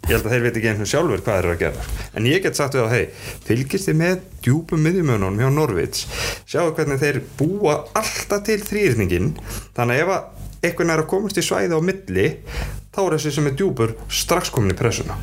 ég 0.01 0.15
held 0.15 0.25
að 0.25 0.33
þeir 0.33 0.43
veit 0.45 0.59
ekki 0.59 0.71
og 0.73 0.89
sjálfur 0.89 1.23
hvað 1.25 1.35
þeir 1.37 1.47
eru 1.47 1.55
að 1.55 1.61
gera. 1.61 1.87
En 2.17 2.27
ég 2.29 2.43
get 2.43 2.57
sagt 2.57 2.77
við 2.77 2.85
á, 2.85 2.93
hei, 2.93 3.03
fylgist 3.45 3.89
þið 3.89 3.99
með 4.01 4.23
djúpum 4.45 4.81
miðjumönunum 4.85 5.41
hjá 5.41 5.49
Norvits 5.53 6.05
sjáu 6.49 6.71
hvernig 6.73 7.01
þeir 7.01 7.21
búa 7.37 7.77
alltaf 7.97 8.45
til 8.47 8.59
þrýrningin 8.65 9.33
þannig 9.77 10.01
að 10.01 10.03
ef 10.05 10.13
að 10.15 10.41
einhvern 10.61 10.93
er 10.93 11.03
að 11.03 11.09
komast 11.09 11.39
í 11.41 11.45
svæði 11.45 11.77
á 11.77 11.81
milli 11.81 12.27
þá 12.93 12.99
er 13.05 13.15
þessi 13.15 13.35
sem 13.37 13.47
er 13.49 13.55
djúpur 13.57 13.95
strax 14.13 14.51
komin 14.53 14.73
í 14.73 14.77
pressuna 14.77 15.17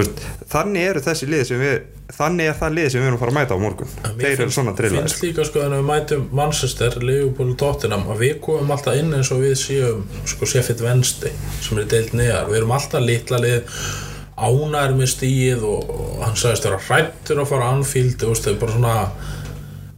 veist, 0.00 0.24
þannig 0.52 0.88
eru 0.90 1.04
þessi 1.04 1.28
lið 1.30 1.44
sem 1.50 1.62
við 1.62 1.76
þannig 2.16 2.50
er 2.50 2.58
það 2.60 2.74
lið 2.76 2.88
sem 2.92 3.02
við 3.02 3.08
erum 3.08 3.16
að 3.16 3.22
fara 3.22 3.32
að 3.32 3.36
mæta 3.36 3.56
á 3.56 3.64
morgun. 3.64 3.94
Þeir 4.20 4.42
eru 4.44 4.52
svona 4.54 4.74
drillaðir 4.78 5.08
finnst 5.08 5.24
líka 5.24 5.46
sko 5.48 5.62
þannig 5.62 5.76
að 5.76 5.82
við 5.82 5.88
mætum 5.90 6.26
Manchester, 6.38 6.98
Liverpool 7.02 7.48
og 7.50 7.56
Tottenham 7.62 8.04
að 8.12 8.22
við 8.22 8.36
komum 8.44 8.74
alltaf 8.76 8.98
inn 9.00 9.16
eins 9.16 9.32
og 9.34 9.42
við 9.42 9.56
séum 9.58 10.04
sko 10.28 10.48
Sheffield 10.52 10.84
Wednesday 10.86 11.34
sem 11.64 11.80
er 11.82 11.88
deilt 11.90 12.14
neðar, 12.14 12.46
við 12.52 12.60
erum 12.60 12.76
alltaf 12.76 13.02
litla 13.02 13.42
lið 13.42 13.80
ánæður 14.36 14.96
með 15.00 15.12
stíið 15.14 15.66
og, 15.66 15.90
og 15.96 16.22
hann 16.22 16.38
sagðist 16.38 16.68
vera 16.68 16.80
hrættur 16.86 17.42
að 17.42 17.50
fara 17.50 17.68
á 17.68 17.72
Anfield 17.72 18.24
og 18.26 18.34
veist, 18.34 18.48
bara 18.60 18.74
svona 18.76 18.96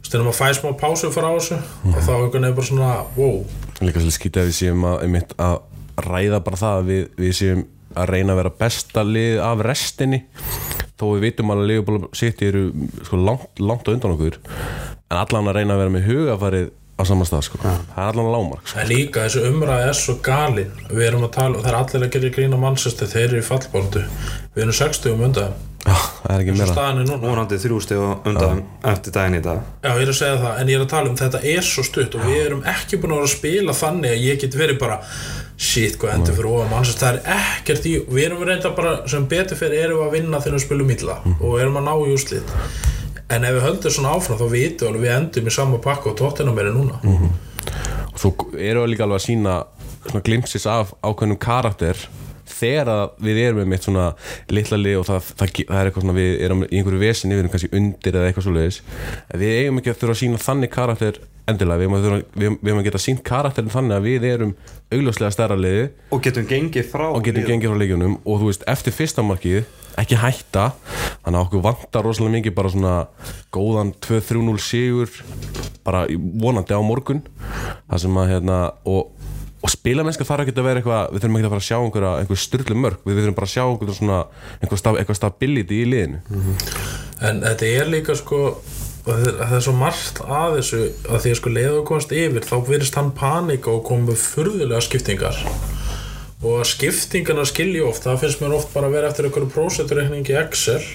stundum 0.09 0.31
að 0.31 0.37
fæ 0.39 0.47
smá 0.57 0.69
pásu 0.79 1.11
fara 1.13 1.29
á 1.29 1.37
þessu 1.37 1.57
og 1.59 1.99
þá 1.99 2.13
einhvern 2.15 2.47
veginn 2.47 2.55
bara 2.57 2.69
svona 2.69 2.93
wow, 3.17 3.41
Líka 3.79 4.01
svolítið 4.01 4.15
skýta 4.15 4.41
að 4.41 4.49
við 4.49 4.55
séum 4.57 4.87
að, 4.87 4.95
einmitt, 5.05 5.35
að 5.39 5.59
ræða 6.07 6.39
bara 6.47 6.59
það 6.59 6.79
að 6.79 6.89
við, 6.89 7.03
við 7.19 7.35
séum 7.37 7.65
að 7.95 8.11
reyna 8.13 8.33
að 8.33 8.41
vera 8.43 8.55
besta 8.63 9.05
lið 9.05 9.39
af 9.45 9.63
restinni. 9.65 10.23
Þó 10.99 11.05
við 11.13 11.23
vitum 11.29 11.53
að 11.53 11.63
Leopold 11.69 12.09
City 12.17 12.49
eru 12.49 12.65
sko, 13.05 13.21
langt, 13.23 13.61
langt 13.63 13.87
undan 13.87 14.17
okkur. 14.17 14.39
En 15.09 15.21
allan 15.21 15.47
að 15.47 15.61
reyna 15.61 15.77
að 15.77 15.83
vera 15.83 15.95
með 15.95 16.09
hugafarið 16.09 16.67
á 16.99 17.01
sama 17.07 17.23
stað 17.27 17.45
sko. 17.47 17.61
það 17.63 18.01
er 18.03 18.09
allan 18.09 18.27
að 18.27 18.33
lámark 18.35 18.67
sko. 18.67 18.79
en 18.81 18.89
líka 18.91 19.23
þessu 19.23 19.45
umræði 19.47 19.87
er 19.87 19.97
svo 19.97 20.15
galin. 20.25 20.75
Við 20.91 21.07
erum 21.07 21.25
að 21.29 21.33
tala, 21.37 21.63
það 21.63 21.71
er 21.71 21.79
allir 21.79 22.05
að 22.05 22.13
gera 22.15 22.35
grína 22.35 22.59
Manchester 22.59 23.07
þeir 23.07 23.25
eru 23.29 23.39
í 23.39 23.47
fallbóltu. 23.47 24.03
Við 24.55 24.63
erum 24.65 24.79
60 24.81 25.15
um 25.15 25.25
undan. 25.29 25.57
Já, 25.79 25.95
það 25.95 26.33
er 26.33 26.41
ekki 26.43 26.55
meira. 26.57 26.73
staðan 26.73 26.99
er 26.99 27.05
núna. 27.07 27.21
Vonandi 27.23 27.59
þrjú 27.63 27.77
steg 27.85 28.01
undan 28.27 28.63
eftir 28.91 29.15
daginn 29.15 29.37
í 29.39 29.43
dag. 29.45 29.61
Já, 29.79 29.91
ég 29.93 30.01
er 30.03 30.11
að 30.11 30.17
segja 30.19 30.39
það, 30.41 30.57
en 30.59 30.71
ég 30.71 30.79
er 30.79 30.83
að 30.83 30.91
tala 30.91 31.09
um 31.09 31.19
þetta 31.21 31.43
er 31.53 31.67
svo 31.69 31.85
stutt 31.87 32.17
og 32.19 32.25
við 32.27 32.41
erum 32.41 32.65
ekki 32.67 32.99
búin 32.99 33.15
að 33.15 33.21
vera 33.21 33.29
að 33.29 33.37
spila 33.37 33.77
þannig 33.79 34.15
að 34.17 34.25
ég 34.27 34.41
get 34.43 34.59
verið 34.59 34.81
bara 34.81 34.99
shit, 35.59 35.97
hvað 35.99 36.15
endur 36.15 36.37
fyrir 36.37 36.53
ofan 36.53 36.71
mannsast 36.71 37.01
það 37.03 37.17
er 37.17 37.33
ekkert 37.35 37.87
í, 37.89 37.95
við 38.07 38.29
erum 38.29 38.45
reynda 38.47 38.71
bara 38.77 38.93
sem 39.11 39.25
betur 39.29 39.59
fyrir 39.59 39.83
erum 39.83 39.99
við 39.99 40.07
að 40.07 40.15
vinna 40.15 40.39
þegar 40.39 40.55
við 40.55 40.63
spilum 40.63 40.93
illa 40.95 41.17
og 41.35 41.57
erum 41.59 41.79
að 41.81 41.85
ná 41.89 41.91
í 41.97 42.13
úrslit. 42.15 42.53
En 43.29 43.45
ef 43.45 43.57
við 43.57 43.65
höldum 43.67 43.93
svona 43.93 44.13
áfram 44.15 44.39
þá 44.39 44.45
vitum 44.53 44.95
við 44.95 45.03
við 45.03 45.15
endum 45.17 45.49
í 45.51 45.53
sama 45.53 45.81
pakka 45.83 46.13
og 46.13 46.17
tóttina 46.21 46.55
meira 46.55 46.71
núna. 46.73 47.01
Og 48.09 48.21
svo 48.21 48.31
eru 48.55 48.87
líka 48.89 49.05
alveg 49.05 49.19
að 49.19 49.27
sína 49.27 49.57
glimpsis 50.25 50.65
af 50.69 50.95
ákveðnum 51.03 51.37
karakter 51.43 51.99
þegar 52.59 52.91
við 53.23 53.41
erum 53.45 53.61
með 53.61 53.71
mitt 53.73 53.87
svona 53.87 54.05
litla 54.51 54.79
lið 54.79 55.01
og 55.01 55.09
það, 55.09 55.33
það, 55.39 55.55
það 55.59 55.81
er 55.81 55.89
eitthvað 55.89 56.05
svona 56.05 56.17
við 56.19 56.45
erum 56.45 56.63
í 56.65 56.69
einhverju 56.79 57.01
vesinni, 57.01 57.35
við 57.35 57.43
erum 57.43 57.53
kannski 57.55 57.73
undir 57.79 58.19
eða 58.19 58.29
eitthvað 58.29 58.47
svo 58.47 58.55
leiðis 58.55 58.79
við 59.41 59.57
eigum 59.63 59.81
ekki 59.81 59.93
að 59.93 59.99
þurfa 60.03 60.15
að 60.15 60.21
sína 60.23 60.43
þannig 60.45 60.73
karakter 60.75 61.21
endilega, 61.49 61.79
við 61.79 61.87
eigum 61.87 61.97
að, 61.97 62.05
þurfa, 62.05 62.19
við, 62.35 62.55
við 62.59 62.69
eigum 62.69 62.81
að 62.81 62.87
geta 62.89 63.01
sínt 63.03 63.25
karakterin 63.25 63.73
þannig 63.73 63.97
að 63.97 64.07
við 64.07 64.27
erum 64.29 64.55
augljóslega 64.93 65.33
stærra 65.33 65.57
liði 65.59 65.85
og 66.13 66.23
getum 66.25 66.47
gengið 66.49 66.89
frá 66.91 67.05
og 67.09 67.23
getum 67.25 67.47
gengið 67.47 67.73
frá 67.73 67.81
leikjunum 67.81 68.17
og 68.23 68.41
þú 68.41 68.49
veist, 68.51 68.65
eftir 68.69 68.95
fyrsta 68.95 69.25
markið 69.25 69.63
ekki 69.99 70.19
hætta, 70.19 70.69
þannig 71.25 71.39
að 71.39 71.45
okkur 71.45 71.63
vantar 71.65 72.05
rosalega 72.05 72.37
mikið 72.37 72.55
bara 72.55 72.71
svona 72.73 72.93
góðan 73.55 73.93
2-3-0 74.05 74.61
sigur 74.63 75.11
bara 75.85 76.05
vonandi 76.39 76.77
á 76.77 76.81
morgun 76.85 77.23
það 77.89 78.03
sem 78.05 78.21
að 78.21 78.31
hérna 78.33 78.59
og, 78.87 79.11
og 79.59 79.71
spilamennska 79.73 80.27
þarf 80.27 80.45
ekki 80.45 80.55
að 80.55 80.67
vera 80.69 80.81
eitthvað 80.81 81.13
við 81.13 81.23
þurfum 81.23 81.37
ekki 81.39 81.47
að 81.47 81.53
fara 81.53 81.63
að 81.63 81.67
sjá 81.67 81.77
einhverja, 81.79 82.11
einhver 82.21 82.39
styrlu 82.39 82.77
mörg 82.79 83.07
við 83.07 83.17
þurfum 83.19 83.37
bara 83.39 83.49
að 83.49 83.55
sjá 83.55 83.63
einhverja 83.65 83.97
svona 83.97 84.19
einhver 84.59 84.81
stab, 84.81 84.99
eitthvað 84.99 85.19
stability 85.19 85.79
í 85.81 85.89
liðinu. 85.89 86.21
En 87.27 87.41
þetta 87.43 87.71
er 87.79 87.91
líka 87.91 88.15
sko 88.15 88.43
það 89.03 89.25
er, 89.25 89.35
það 89.41 89.57
er 89.57 89.65
svo 89.65 89.73
margt 89.79 90.21
að 90.23 90.55
þessu 90.59 90.79
að 90.85 91.25
því 91.25 91.33
að 91.33 91.39
sko 91.41 91.53
leiðu 91.55 91.73
að 91.75 91.85
komast 91.89 92.15
yfir 92.21 92.47
þá 92.47 92.55
virðist 92.69 92.99
hann 92.99 93.11
panika 93.17 93.73
og 93.73 93.83
koma 93.89 94.09
með 94.11 94.23
furðulega 94.23 94.85
skiptingar. 94.85 95.43
Og 96.39 96.61
að 96.61 96.69
skiptingarna 96.71 97.43
skilji 97.47 97.83
oft 97.83 98.05
það 98.07 98.21
finnst 98.23 98.43
mér 98.43 98.55
oft 98.55 98.71
bara 98.71 98.87
að 98.87 98.95
vera 98.95 99.11
eftir 99.11 99.27
einhverju 99.27 99.51
próseturreikningi 99.57 100.35
í 100.35 100.39
Excel. 100.39 100.79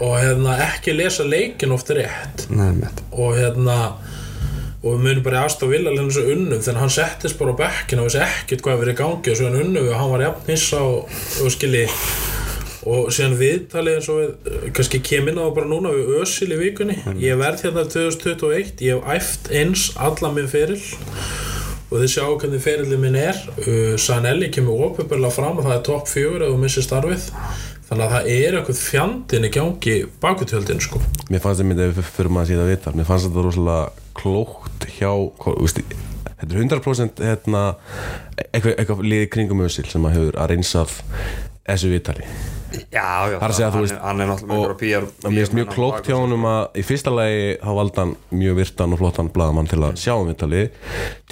Og 0.00 0.14
hérna 0.16 0.56
ekki 0.64 0.94
lesa 0.96 1.26
leikin 1.28 1.74
oft 1.76 1.90
rétt. 1.92 2.46
Nei, 2.48 2.72
og 3.12 3.34
hérna 3.36 3.74
og 4.80 4.94
við 4.94 5.02
munum 5.04 5.24
bara 5.24 5.40
í 5.40 5.44
aðstof 5.44 5.72
vilja 5.74 5.92
henni 5.92 6.14
svo 6.14 6.22
unnum 6.32 6.60
þannig 6.60 6.78
að 6.78 6.82
hann 6.84 6.94
settist 6.94 7.38
bara 7.40 7.52
á 7.52 7.60
bekkin 7.60 8.00
og 8.00 8.06
vissi 8.08 8.22
ekkert 8.24 8.62
hvað 8.64 8.78
verið 8.80 8.94
í 8.94 9.00
gangi 9.00 9.32
og 9.32 9.36
svo 9.36 9.48
hann 9.50 9.60
unnum 9.60 9.88
og 9.90 9.98
hann 10.00 10.12
var 10.14 10.24
jafn 10.24 10.52
hissa 10.54 10.80
og, 10.86 11.18
og 11.44 11.52
skilji. 11.52 11.84
Og 12.88 13.10
síðan 13.12 13.36
viðtalið 13.36 13.98
eins 13.98 14.06
og 14.08 14.20
við 14.22 14.70
kannski 14.78 15.02
kem 15.04 15.28
inn 15.28 15.36
á 15.36 15.44
það 15.44 15.56
bara 15.58 15.68
núna 15.68 15.92
við 15.92 16.14
Ösil 16.22 16.48
í 16.48 16.60
vikunni. 16.62 16.96
Ég 17.20 17.36
verð 17.36 17.66
hérna 17.66 17.84
2021 17.92 18.80
ég 18.86 18.96
hef 18.96 19.10
æft 19.18 19.50
eins 19.52 19.90
alla 20.00 20.32
minn 20.32 20.48
feril. 20.48 20.80
Og 21.90 21.98
þið 21.98 22.12
sjá 22.14 22.24
hvernig 22.24 22.64
ferillin 22.64 23.02
minn 23.02 23.18
er. 23.20 23.36
Uh, 23.66 23.98
Sanelli 24.00 24.48
kemur 24.54 24.80
ópöpurlega 24.86 25.34
fram 25.34 25.60
og 25.60 25.68
það 25.68 25.76
er 25.76 25.84
topp 25.90 26.08
fjögur 26.08 26.46
ef 26.46 26.54
þú 26.54 26.62
missir 26.62 26.86
starfið 26.86 27.28
þannig 27.90 28.04
að 28.06 28.12
það 28.14 28.28
er 28.36 28.56
eitthvað 28.60 28.80
fjandinn 28.84 29.46
í 29.48 29.52
gangi 29.56 29.96
bakutjöldin 30.22 30.80
sko. 30.84 31.00
Mér 31.30 31.42
fannst 31.42 31.60
það 31.62 31.68
myndið 31.72 32.00
fyrir 32.06 32.30
maður 32.30 32.46
að 32.46 32.52
síða 32.54 32.68
viðtal 32.70 32.94
mér 33.00 33.08
fannst 33.10 33.26
þetta 33.28 33.44
rosalega 33.48 34.06
klókt 34.20 34.86
hjá 34.96 35.10
hvað, 35.10 35.58
þú 35.58 35.66
veist, 35.66 35.82
þetta 36.30 36.50
er 36.54 36.62
100% 36.64 37.24
hérna, 37.26 37.64
eitthvað, 38.50 38.72
eitthvað 38.78 39.04
liði 39.10 39.28
kringum 39.34 39.64
össil 39.66 39.86
sem 39.90 40.06
að 40.08 40.16
hefur 40.18 40.38
að 40.40 40.52
reynsað 40.54 40.96
þessu 41.70 41.90
viðtali. 41.92 42.24
Já, 42.70 43.02
já, 43.30 43.34
Það 43.34 43.42
er 43.42 43.50
að 43.50 43.56
segja, 43.58 43.68
þú 43.70 43.74
hann, 43.74 43.82
veist, 43.84 43.94
er- 43.96 44.02
hann 44.06 44.20
er 44.22 44.28
náttúrulega 44.30 44.56
einhverja 44.60 44.78
PR 44.80 45.04
og 45.10 45.32
mér 45.34 45.40
finnst 45.42 45.54
mjög 45.58 45.70
klókt 45.74 46.06
hjá 46.06 46.14
honum 46.20 46.44
að 46.46 46.78
í 46.78 46.84
fyrsta 46.86 47.12
lagi 47.14 47.40
þá 47.58 47.70
valdi 47.80 47.98
hann 48.00 48.12
mjög 48.38 48.58
virtan 48.60 48.94
og 48.94 49.00
flottan 49.02 49.30
bladamann 49.34 49.70
til 49.70 49.78
að 49.82 49.98
sjá 49.98 50.12
um 50.14 50.28
viðtali 50.30 50.60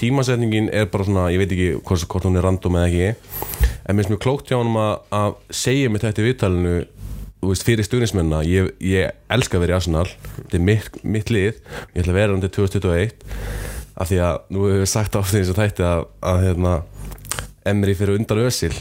tímasetningin 0.03 0.71
er 0.75 0.89
bara 0.91 1.07
svona 1.07 1.29
ég 1.31 1.39
veit 1.43 1.55
ekki 1.55 1.69
hvort, 1.87 2.07
hvort 2.11 2.27
hún 2.29 2.39
er 2.41 2.47
random 2.49 2.79
eða 2.81 2.91
ekki 2.91 3.68
en 3.89 3.97
mér 3.97 4.05
finnst 4.05 4.13
mjög 4.13 4.23
klókt 4.27 4.51
hjá 4.51 4.59
honum 4.61 4.77
að, 4.79 5.39
segja 5.51 5.89
mér 5.91 6.05
þetta 6.05 6.23
í 6.23 6.29
viðtalinu 6.29 6.77
þú 7.39 7.53
veist, 7.53 7.65
fyrir 7.65 7.87
stuðnismenna, 7.87 8.43
ég, 8.47 8.73
ég 8.83 9.15
elska 9.33 9.59
að 9.59 9.65
vera 9.65 9.77
í 9.77 9.79
Arsenal, 9.79 10.07
þetta 10.37 10.59
er 10.59 10.65
mitt, 10.67 10.97
mitt 11.07 11.31
lið. 11.31 11.61
Ég 11.95 12.03
ætla 12.03 12.13
að 12.13 12.19
vera 12.19 12.35
undir 12.35 12.51
2021 12.51 13.13
af 13.99 14.11
því 14.11 14.21
að 14.27 14.41
nú 14.55 14.67
hefur 14.67 14.83
við 14.83 14.91
sagt 14.91 15.19
á 15.19 15.21
því 15.23 15.43
sem 15.47 15.59
þætti 15.59 15.87
að, 15.87 16.05
að 16.31 16.45
hérna 16.47 16.75
Emri 17.69 17.95
fyrir 17.99 18.17
undan 18.17 18.45
Ösil 18.47 18.73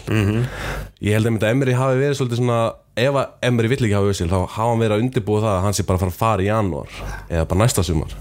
ég 1.03 1.15
held 1.17 1.31
að 1.41 1.49
Emri 1.49 1.73
hafi 1.75 1.97
verið 1.99 2.19
svolítið 2.19 2.41
svona 2.41 2.59
ef 2.97 3.17
Emri 3.49 3.71
vill 3.71 3.81
ekki 3.81 3.97
hafa 3.97 4.13
Ösil 4.13 4.29
þá 4.29 4.37
hafa 4.45 4.69
hann 4.69 4.83
verið 4.83 4.95
að 4.95 5.03
undirbúa 5.05 5.41
það 5.43 5.55
að 5.55 5.63
hann 5.65 5.77
sé 5.77 5.85
bara 5.87 5.97
að 5.97 6.03
fara 6.03 6.13
að 6.13 6.21
fara 6.21 6.45
í 6.45 6.47
janúar 6.47 6.99
eða 7.29 7.47
bara 7.49 7.61
næsta 7.63 7.83
sumar 7.83 8.13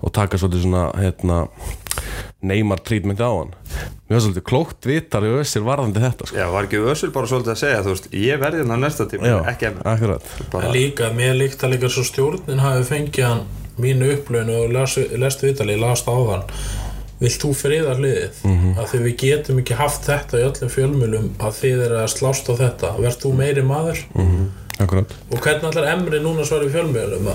og 0.00 0.12
taka 0.12 0.40
svolítið 0.40 0.64
svona 0.64 0.84
hérna, 0.98 1.38
neymar 2.44 2.80
trítmenti 2.84 3.24
á 3.24 3.32
hann. 3.32 3.50
Mér 4.08 4.18
var 4.18 4.22
svolítið 4.26 4.44
klókt 4.50 4.86
vitar 4.88 5.24
í 5.26 5.32
Ösil 5.40 5.62
varðandi 5.66 6.02
þetta 6.04 6.28
sko. 6.28 6.36
Já, 6.38 6.46
var 6.52 6.68
ekki 6.68 6.80
Ösul 6.92 7.10
bara 7.14 7.26
svolítið 7.30 7.54
að 7.54 7.60
segja, 7.64 7.82
þú 7.86 7.92
veist, 7.94 8.08
ég 8.12 8.40
verði 8.42 8.60
hérna 8.62 8.78
næsta 8.84 9.06
tíma, 9.10 9.26
Já, 9.32 9.36
ekki 9.54 9.70
akkurat. 9.84 10.32
Bara, 10.52 10.72
líka, 10.76 11.10
mér 11.16 11.34
líkt 11.40 11.64
að 11.64 11.74
líka 11.76 11.88
svo 11.92 12.04
stjórnin 12.04 12.60
hafi 12.62 12.84
fengið 12.92 13.28
hann 13.30 13.44
mínu 13.80 14.12
upplöun 14.18 14.50
og 14.54 14.72
las, 14.76 14.96
lest 15.18 15.42
viðtalið, 15.42 15.80
last 15.82 16.06
á 16.06 16.14
þann 16.14 16.44
vilt 17.24 17.40
þú 17.40 17.50
friða 17.56 17.94
hliðið 17.96 18.40
Mhm. 18.44 18.74
að 18.78 18.86
því 18.90 18.98
við 19.04 19.14
getum 19.22 19.58
ekki 19.62 19.74
haft 19.78 20.02
þetta 20.04 20.38
í 20.38 20.44
öllum 20.44 20.70
fjölmjölum 20.74 21.28
að 21.38 21.52
þið 21.62 21.84
er 21.86 21.92
að 22.02 22.08
slást 22.12 22.50
á 22.50 22.54
þetta. 22.58 22.90
Verð 23.00 23.18
þú 23.22 23.32
meiri 23.38 23.62
maður? 23.64 23.98
Mhm. 24.14 24.48
Akkurat. 24.82 25.14
Og 25.30 25.38
hvernig 25.38 25.70
allar 25.70 25.92
Emri 25.92 26.20
núna 26.22 26.46
svar 26.46 26.64
í 26.66 26.70
fjölmjölum 26.72 27.30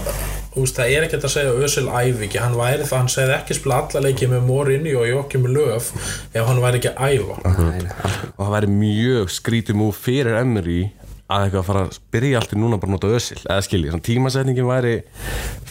Úst, 0.57 0.79
það 0.79 0.91
er 0.95 1.03
ekkert 1.05 1.25
að 1.27 1.31
segja 1.35 1.51
að 1.53 1.63
Ösil 1.67 1.83
æfi 1.87 2.25
ekki, 2.25 2.39
hann 2.41 2.55
væri 2.57 2.85
það, 2.87 2.97
hann 2.97 3.11
segði 3.13 3.33
ekki 3.35 3.55
spila 3.55 3.75
alla 3.83 4.01
leiki 4.07 4.27
með 4.31 4.47
Morinni 4.47 4.95
og 4.97 5.05
Jókim 5.05 5.45
Löf 5.53 5.91
ef 6.33 6.47
hann 6.47 6.61
væri 6.63 6.81
ekki 6.81 6.89
að 6.95 7.13
æfa. 7.19 7.37
Nei, 7.45 7.51
nei, 7.59 7.91
alveg. 7.93 8.23
og 8.33 8.41
það 8.41 8.55
væri 8.55 8.71
mjög 8.73 9.35
skrítið 9.35 9.77
múf 9.77 10.01
fyrir 10.07 10.39
Emri 10.41 10.79
að 11.29 11.43
eitthvað 11.45 11.59
að 11.61 11.67
fara 11.69 11.81
að 11.85 11.97
byrja 12.15 12.39
allt 12.39 12.53
í 12.55 12.59
núna 12.59 12.79
bara 12.81 12.89
að 12.89 12.95
nota 12.95 13.09
Ösil 13.19 13.37
eða 13.43 13.65
skilji, 13.65 13.91
þannig 13.93 14.05
tímasetningin 14.07 14.69
væri 14.69 14.93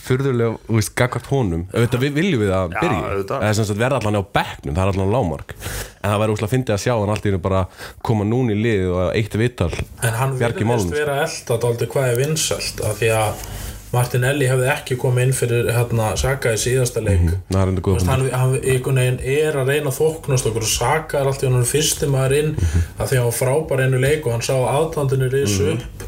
furðulega, 0.08 0.58
þú 0.68 0.76
veist, 0.78 0.92
gagvart 0.96 1.30
honum. 1.32 1.64
Auðvitað 1.74 2.04
við 2.04 2.14
viljum 2.18 2.42
við 2.44 2.52
að 2.54 2.76
byrja 2.76 3.00
auðvitað. 3.08 3.42
eða 3.42 3.56
sem 3.58 3.68
sagt 3.68 3.80
verða 3.82 3.98
allan 4.00 4.20
á 4.20 4.24
bekknum, 4.38 4.76
það 4.78 4.82
er 4.84 4.92
allan 4.94 5.12
lámark 5.16 5.54
en 5.58 6.06
það 6.12 6.20
væri 6.22 6.36
úslega 6.36 6.52
fyndið 6.54 6.74
að 6.76 6.82
sjá 6.84 6.92
hann 6.94 7.12
allt 7.14 7.26
í 7.26 7.32
einu 7.32 7.40
bara 7.48 7.62
koma 8.06 8.28
núna 8.28 8.54
í 8.54 8.60
liðið 8.62 8.92
og 8.94 9.16
eitt 9.18 9.38
vital 9.42 9.72
En 9.74 10.14
hann 10.20 10.36
virðist 10.38 10.68
málum, 10.70 10.94
vera 10.94 11.18
elda 11.26 11.58
dálítið 11.66 11.90
hvað 11.94 12.12
er 12.12 12.20
vinsælt 12.22 12.84
af 12.86 13.02
því 13.02 13.10
að 13.18 13.42
Martinelli 13.92 14.48
hefði 14.50 14.68
ekki 14.68 14.96
komið 15.00 15.24
inn 15.24 15.34
fyrir 15.36 15.70
hérna, 15.72 16.10
Saka 16.20 16.52
í 16.52 16.58
síðasta 16.60 17.00
leik. 17.00 17.30
Þú 17.48 17.84
góð 17.84 17.94
veist, 17.96 18.10
hann, 18.10 18.26
hann 18.34 18.56
einhvern 18.58 19.00
veginn 19.00 19.20
er 19.32 19.56
að 19.56 19.72
reyna 19.72 19.92
að 19.92 20.00
þóknast 20.02 20.50
okkur 20.50 20.66
og 20.66 20.72
Saka 20.72 21.22
er 21.22 21.30
alltaf 21.30 21.48
hann 21.48 21.64
fyrsti 21.68 22.10
maður 22.12 22.36
inn 22.42 22.52
af 22.58 23.08
því 23.08 23.08
að 23.08 23.22
hann 23.22 23.30
var 23.30 23.38
frábær 23.38 23.82
einu 23.86 24.02
leik 24.02 24.28
og 24.28 24.36
hann 24.36 24.44
sá 24.44 24.52
að 24.58 24.68
aðtandinu 24.74 25.30
risu 25.32 25.72
upp. 25.72 26.06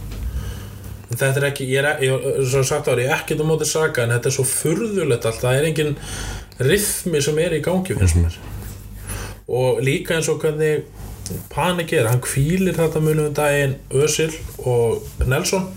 En 1.10 1.18
þetta 1.18 1.40
er 1.40 1.48
ekki, 1.48 1.70
ég 1.72 1.88
er, 1.88 2.20
svo 2.52 2.62
sagt 2.68 2.92
ári, 2.92 3.08
ég 3.08 3.14
er 3.14 3.16
ekkert 3.16 3.40
á 3.42 3.46
móti 3.48 3.66
Saka 3.70 4.04
en 4.04 4.12
þetta 4.14 4.28
er 4.30 4.36
svo 4.36 4.46
furðulegt 4.46 5.26
allt, 5.30 5.40
það 5.42 5.58
er 5.58 5.68
engin 5.70 5.96
rithmi 6.60 7.24
sem 7.24 7.40
er 7.40 7.56
í 7.56 7.64
gangi 7.64 7.96
finnst 7.96 8.20
mér. 8.20 8.36
Og 9.50 9.80
líka 9.82 10.18
eins 10.18 10.28
og 10.30 10.44
hvernig 10.44 10.84
panik 11.50 11.94
er, 11.96 12.10
hann 12.12 12.20
kvílir 12.22 12.76
þetta 12.76 13.00
munum 13.02 13.30
um 13.30 13.34
daginn 13.34 13.78
Ösil 13.96 14.34
og 14.68 15.00
Nelson 15.24 15.70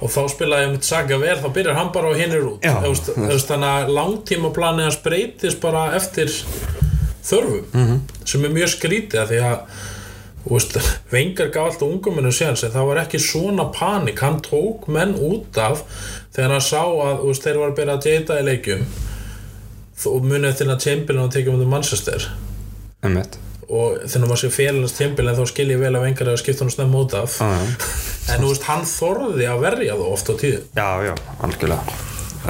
og 0.00 0.08
þá 0.10 0.20
spilaði 0.32 0.64
ég 0.66 0.72
mitt 0.74 0.84
Saga 0.88 1.18
vel, 1.20 1.36
þá 1.42 1.48
byrjar 1.52 1.76
hann 1.76 1.92
bara 1.92 2.08
og 2.10 2.16
hinn 2.20 2.32
er 2.32 2.46
út 2.48 2.64
veist, 2.84 3.48
þannig 3.50 3.70
að 3.70 3.90
langtímaplanið 3.98 4.86
hans 4.88 5.00
breytist 5.04 5.60
bara 5.60 5.86
eftir 5.98 6.30
þörfum 7.24 7.64
Mhm. 7.74 8.00
sem 8.24 8.44
er 8.44 8.54
mjög 8.54 8.70
skrítið 8.78 9.28
því 9.28 9.40
að 9.44 9.58
veist, 10.50 10.76
vengar 11.12 11.50
gaf 11.52 11.66
alltaf 11.72 11.88
unguminu 11.88 12.32
séns 12.32 12.64
en 12.64 12.72
það 12.72 12.86
var 12.88 13.02
ekki 13.04 13.20
svona 13.20 13.68
panik 13.76 14.20
hann 14.24 14.40
tók 14.40 14.88
menn 14.88 15.14
út 15.14 15.58
af 15.60 15.82
þegar 16.32 16.50
hann 16.56 16.64
sá 16.64 16.80
að 16.86 17.26
veist, 17.26 17.44
þeir 17.44 17.58
var 17.60 17.70
að 17.74 17.76
byrja 17.82 17.98
að 17.98 18.10
jeta 18.14 18.40
í 18.40 18.46
leikjum 18.48 18.86
og 20.06 20.24
munið 20.24 20.56
til 20.56 20.66
að 20.72 20.80
Chamberlain 20.80 21.26
og 21.26 21.32
tekið 21.34 21.52
um 21.52 21.58
þetta 21.60 21.70
Manchester 21.74 22.28
Einmitt. 23.04 23.36
Og 23.70 24.00
þegar 24.04 24.26
maður 24.26 24.42
sé 24.42 24.50
félagnast 24.54 25.00
Chamberlain 25.00 25.38
þá 25.38 25.44
skil 25.50 25.68
ég 25.70 25.80
vel 25.80 25.92
að 25.94 26.06
vengar 26.08 26.30
að 26.32 26.40
skipta 26.42 26.66
hann 26.66 26.74
snemma 26.74 27.04
út 27.04 27.16
af. 27.18 27.40
En 28.30 28.44
þú 28.44 28.50
veist, 28.52 28.66
hann 28.68 28.84
þorði 28.86 29.46
að 29.50 29.62
verja 29.64 29.94
það 29.98 30.10
oft 30.14 30.28
á 30.30 30.34
tíðum. 30.38 30.66
Já, 30.76 30.88
já, 31.02 31.14
algjörlega. 31.42 31.94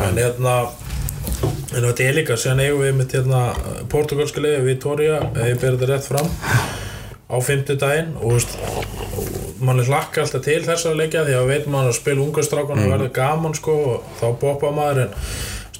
en 0.04 0.18
hérna 0.20 0.54
en 1.70 1.86
þetta 1.86 2.04
er 2.04 2.16
líka, 2.18 2.36
síðan 2.36 2.60
eigum 2.66 2.82
við 2.84 2.96
með 2.98 3.14
hérna, 3.16 3.40
portugalska 3.92 4.42
leiði, 4.44 4.64
Vitoria 4.66 5.20
ef 5.30 5.46
ég 5.46 5.60
ber 5.62 5.78
þetta 5.78 5.88
rétt 5.92 6.08
fram 6.10 6.28
á 7.30 7.36
fimmtudaginn. 7.46 8.12
Og 8.18 8.26
þú 8.26 8.34
veist 8.36 8.58
mann 9.60 9.80
er 9.80 9.88
hlakka 9.88 10.24
alltaf 10.24 10.44
til 10.44 10.60
þessar 10.64 10.96
leikja 10.98 11.24
því 11.26 11.36
að 11.36 11.50
veit 11.50 11.70
maður 11.70 11.92
að 11.92 11.98
spila 12.00 12.24
ungastrákun 12.24 12.80
og 12.80 12.92
verður 12.94 13.12
gaman 13.16 13.56
sko 13.56 13.76
og 13.92 14.12
þá 14.20 14.26
boppa 14.40 14.70
maður 14.74 15.02
en 15.04 15.16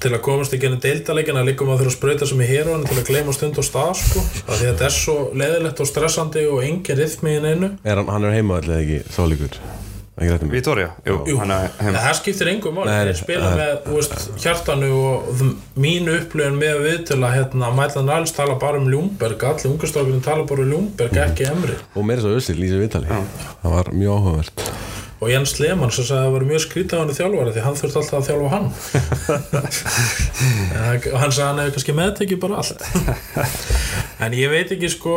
til 0.01 0.13
að 0.15 0.23
komast 0.25 0.55
inn 0.57 0.77
í 0.77 0.81
deildalegina 0.81 1.43
líka 1.45 1.67
maður 1.67 1.85
þurfa 1.85 1.93
að 1.93 1.97
sprauta 1.99 2.29
sem 2.31 2.41
í 2.41 2.49
héruan 2.49 2.87
til 2.87 2.97
að 2.97 3.11
gleyma 3.11 3.35
stund 3.35 3.61
og 3.61 3.67
stað 3.67 3.93
sko. 4.01 4.23
Af 4.47 4.55
því 4.55 4.63
að 4.63 4.71
þetta 4.71 4.87
er 4.87 4.97
svo 4.97 5.19
leðilegt 5.43 5.83
og 5.83 5.91
stressandi 5.91 6.47
og 6.49 6.65
engin 6.65 6.99
rithmi 6.99 7.37
í 7.37 7.43
neinu. 7.45 7.75
Er 7.85 8.01
hann, 8.01 8.11
hann 8.11 8.27
er 8.27 8.35
heima 8.39 8.59
allir 8.61 8.81
ekki? 8.81 8.99
Um 10.21 10.49
mig. 10.49 10.51
Vítória, 10.51 10.91
jú, 11.07 11.15
Jú, 11.25 11.37
er 11.41 11.95
það 11.95 12.17
skiptir 12.19 12.49
engum 12.51 12.75
máli, 12.77 12.91
Nei, 12.91 13.07
þeir 13.07 13.17
spila 13.17 13.51
með 13.57 13.71
þú 13.87 13.95
veist, 13.95 14.27
hjartanu 14.43 14.89
og 14.91 15.41
mínu 15.81 16.17
upplifun 16.19 16.59
með 16.61 16.83
viðtöla 16.85 17.31
hérna, 17.33 17.71
Mælan 17.73 18.11
Ræls 18.11 18.35
tala 18.35 18.59
bara 18.61 18.77
um 18.77 18.91
Ljúmberg 18.91 19.47
allir 19.49 19.71
ungastrákunum 19.71 20.21
tala 20.21 20.45
bara 20.45 20.67
um 20.67 20.75
Ljúmberg, 20.75 21.17
ekki 21.25 21.49
Emri 21.49 21.79
og 21.95 22.05
meira 22.05 22.21
svo 22.21 22.35
Össil 22.37 22.59
í 22.59 22.67
þessu 22.67 22.83
viðtali. 22.83 23.21
Það 23.63 23.77
var 23.79 23.93
mjög 23.95 24.17
áhugavert 24.19 24.65
og 25.21 25.29
Jens 25.29 25.53
Lehmann 25.61 25.91
sem 25.93 26.05
sagði 26.07 26.17
að 26.17 26.25
það 26.25 26.35
var 26.35 26.45
mjög 26.49 26.61
skrítið 26.63 26.97
á 26.97 27.01
hann 27.01 27.13
þjálfari 27.19 27.51
því 27.53 27.63
hann 27.67 27.77
þurfti 27.77 27.99
alltaf 28.01 28.17
að 28.17 28.27
þjálfa 28.27 28.49
hann. 28.55 28.67
Og 31.13 31.17
hann 31.21 31.33
sagði 31.35 31.43
að 31.43 31.49
hann 31.51 31.61
hefði 31.61 31.75
kannski 31.75 31.97
meðtekið 31.99 32.39
bara 32.41 32.61
allt. 32.61 32.81
En 34.25 34.37
ég 34.37 34.49
veit 34.49 34.73
ekki 34.73 34.89
sko 34.89 35.15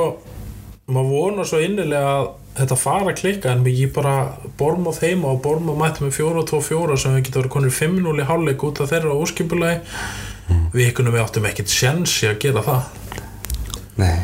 maður 0.92 1.08
vonar 1.14 1.48
svo 1.48 1.62
innilega 1.64 2.12
að 2.18 2.28
þetta 2.58 2.76
fara 2.78 3.16
klikka 3.16 3.54
en 3.54 3.64
ég 3.70 3.92
bara 3.96 4.14
Bormóð 4.60 5.00
heima 5.06 5.32
og 5.32 5.40
Bormóð 5.44 5.80
mætti 5.80 6.04
með 6.04 6.18
4-2-4 6.20 7.00
sem 7.00 7.16
við 7.16 7.24
getum 7.26 7.40
verið 7.40 7.54
konir 7.56 7.76
5-0 7.80 8.14
í 8.20 8.28
hálfleik 8.28 8.68
út 8.68 8.84
af 8.84 8.92
þeirra 8.92 9.16
óskipulagi. 9.24 9.80
Við 10.74 10.90
ykkunum 10.90 11.16
við 11.16 11.24
áttum 11.24 11.48
ekkert 11.48 11.72
sjensi 11.72 12.28
að 12.28 12.40
gera 12.44 12.64
það. 12.66 12.82
Nei, 14.04 14.18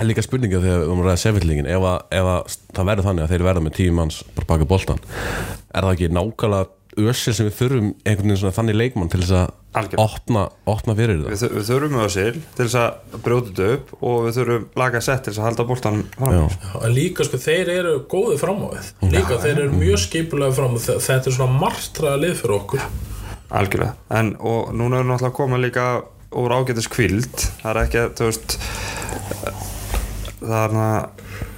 Það 0.00 0.06
er 0.06 0.08
líka 0.14 0.22
spurninga 0.24 0.58
þegar 0.62 0.78
við 0.80 0.86
erum 0.86 1.00
að 1.02 1.06
ræða 1.10 1.20
sefillingin 1.20 1.66
ef, 1.68 1.82
að, 1.84 1.96
ef 2.16 2.28
að 2.32 2.54
það 2.72 2.86
verður 2.88 3.04
þannig 3.04 3.24
að 3.26 3.32
þeir 3.34 3.42
verða 3.44 3.62
með 3.66 3.74
tíu 3.76 3.96
manns 3.98 4.20
bara 4.32 4.46
baka 4.48 4.68
boltan 4.70 5.02
er 5.04 5.84
það 5.84 5.90
ekki 5.90 6.08
nákvæmlega 6.16 6.62
össil 7.10 7.34
sem 7.36 7.50
við 7.50 7.58
þurfum 7.58 7.90
einhvern 8.00 8.30
veginn 8.30 8.40
svona 8.40 8.56
þannig 8.56 8.78
leikmann 8.80 9.10
til 9.12 9.20
þess 9.20 9.34
að 9.36 9.50
opna, 10.00 10.46
opna 10.72 10.96
fyrir 10.96 11.20
það? 11.20 11.28
við, 11.34 11.44
við 11.58 11.68
þurfum 11.68 12.00
össil 12.06 12.40
til 12.56 12.64
þess 12.64 12.78
að 12.80 13.18
brjóta 13.26 13.52
þetta 13.52 13.68
upp 13.76 13.92
og 14.00 14.16
við 14.24 14.32
þurfum 14.38 14.64
laga 14.80 15.02
sett 15.04 15.20
til 15.20 15.34
þess 15.34 15.42
að 15.42 15.48
halda 15.50 15.68
boltan 15.68 16.00
fram. 16.16 16.32
Já. 16.32 16.40
Já, 16.48 16.72
en 16.80 16.96
líka 16.96 17.28
sko 17.28 17.36
þeir 17.44 17.66
eru 17.76 17.92
góði 18.10 18.36
fram 18.40 18.64
á 18.64 18.68
við. 18.72 18.88
Líka 19.12 19.34
þeir 19.44 19.52
eru 19.58 19.72
mjög 19.76 19.98
skipulega 20.06 20.56
fram 20.56 20.78
þetta 20.80 21.20
er 21.20 21.36
svona 21.36 21.60
martraða 21.60 22.22
lið 22.24 22.34
fyrir 22.40 22.56
okkur. 22.56 22.80
Algjörlega, 23.60 23.92
en 24.16 24.32
og 24.40 24.72
núna 24.72 25.04
er 25.04 25.10
náttúrulega 25.12 25.68
það 30.40 30.62
er 30.64 30.78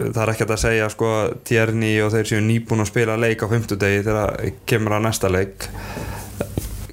er 0.03 0.23
er 0.23 0.33
ekki 0.33 0.47
að 0.49 0.63
segja 0.65 0.89
sko 0.93 1.11
Tjerni 1.47 1.93
og 2.03 2.13
þeir 2.15 2.31
séu 2.31 2.43
nýbúin 2.45 2.83
að 2.83 2.91
spila 2.91 3.19
leik 3.21 3.45
á 3.45 3.47
fimmtudegi 3.51 4.03
þegar 4.07 4.35
kemur 4.67 4.99
að 4.99 5.07
næsta 5.07 5.31
leik. 5.33 5.69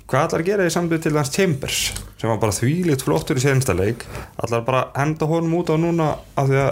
Hvað 0.10 0.24
allar 0.25 0.46
gera 0.46 0.65
í 0.65 0.74
sambið 0.74 1.03
til 1.05 1.17
hans 1.17 1.29
Chambers 1.34 1.81
sem 2.19 2.29
var 2.31 2.39
bara 2.41 2.55
þvílitt 2.55 3.03
flottur 3.05 3.38
í 3.38 3.43
sensta 3.43 3.75
leik? 3.77 4.05
Allar 4.41 4.63
bara 4.65 4.88
henda 4.98 5.27
honum 5.29 5.60
út 5.60 5.69
á 5.69 5.77
núna 5.77 6.10
af 6.34 6.50
því 6.50 6.63
að 6.63 6.72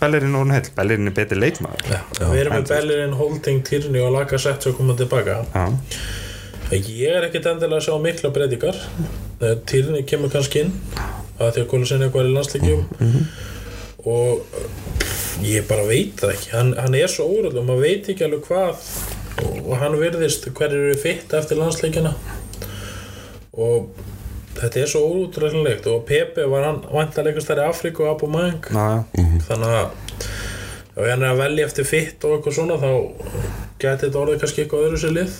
Bellerin 0.00 0.34
er 0.34 0.40
orðinn 0.40 0.54
heill? 0.56 0.70
Bellerin 0.76 1.08
er 1.08 1.14
betri 1.16 1.38
leikmaður. 1.38 1.88
Já, 1.88 2.26
við 2.26 2.40
erum 2.42 2.56
með 2.56 2.70
Bellerin, 2.72 3.16
Holding, 3.16 3.62
Tierney 3.64 4.02
og 4.04 4.12
Laka 4.12 4.38
Sett 4.42 4.66
sem 4.66 4.74
koma 4.76 4.96
tilbaka. 4.98 5.38
Já, 5.54 6.74
ég 6.74 7.16
er 7.16 7.28
ekkit 7.28 7.48
endilega 7.52 7.78
að 7.80 7.86
sjá 7.86 7.96
mikla 8.02 8.32
breytingar. 8.34 8.80
Tierney 9.70 10.04
kemur 10.10 10.32
kannski 10.32 10.66
inn 10.66 10.74
að 11.38 11.52
því 11.54 11.62
að 11.62 11.68
Kólusin 11.70 12.04
eitthvað 12.04 12.24
er 12.24 12.30
í 12.30 12.36
landsleikjum 12.36 12.84
og 14.06 14.46
pff, 15.02 15.36
ég 15.44 15.66
bara 15.68 15.84
veit 15.88 16.16
það 16.22 16.34
ekki. 16.36 16.50
Hann, 16.54 16.72
hann 16.78 16.96
er 16.98 17.10
svo 17.10 17.26
óröld 17.28 17.58
og 17.58 17.66
maður 17.68 17.86
veit 17.88 18.10
ekki 18.12 18.26
alveg 18.26 18.46
hvað. 18.48 18.90
Og 19.66 19.74
hann 19.82 19.98
virðist 20.00 20.46
hverju 20.56 20.82
eru 20.88 20.98
fitt 21.00 21.34
eftir 21.36 21.58
landsleikjana 21.60 22.14
og 23.56 23.88
þetta 24.56 24.82
er 24.82 24.90
svo 24.90 25.02
óútræðanlegt 25.10 25.88
og 25.92 26.04
Pepe 26.08 26.44
var 26.50 26.66
hann 26.68 26.82
vantarleikast 26.92 27.48
þar 27.50 27.62
í 27.62 27.66
Afríku 27.70 28.04
og 28.04 28.14
Abu 28.14 28.28
Mang 28.32 28.68
ná, 28.72 29.04
þannig 29.48 29.74
að 29.80 29.88
ef 30.96 31.10
hann 31.10 31.24
er 31.24 31.30
að 31.32 31.42
velja 31.42 31.68
eftir 31.68 31.88
fitt 31.88 32.24
og 32.24 32.36
eitthvað 32.36 32.56
svona 32.58 32.78
þá 32.80 32.90
geti 33.80 34.06
þetta 34.06 34.22
orðið 34.22 34.42
kannski 34.44 34.64
eitthvað 34.64 34.86
öðru 34.88 35.02
sér 35.02 35.16
lið 35.16 35.38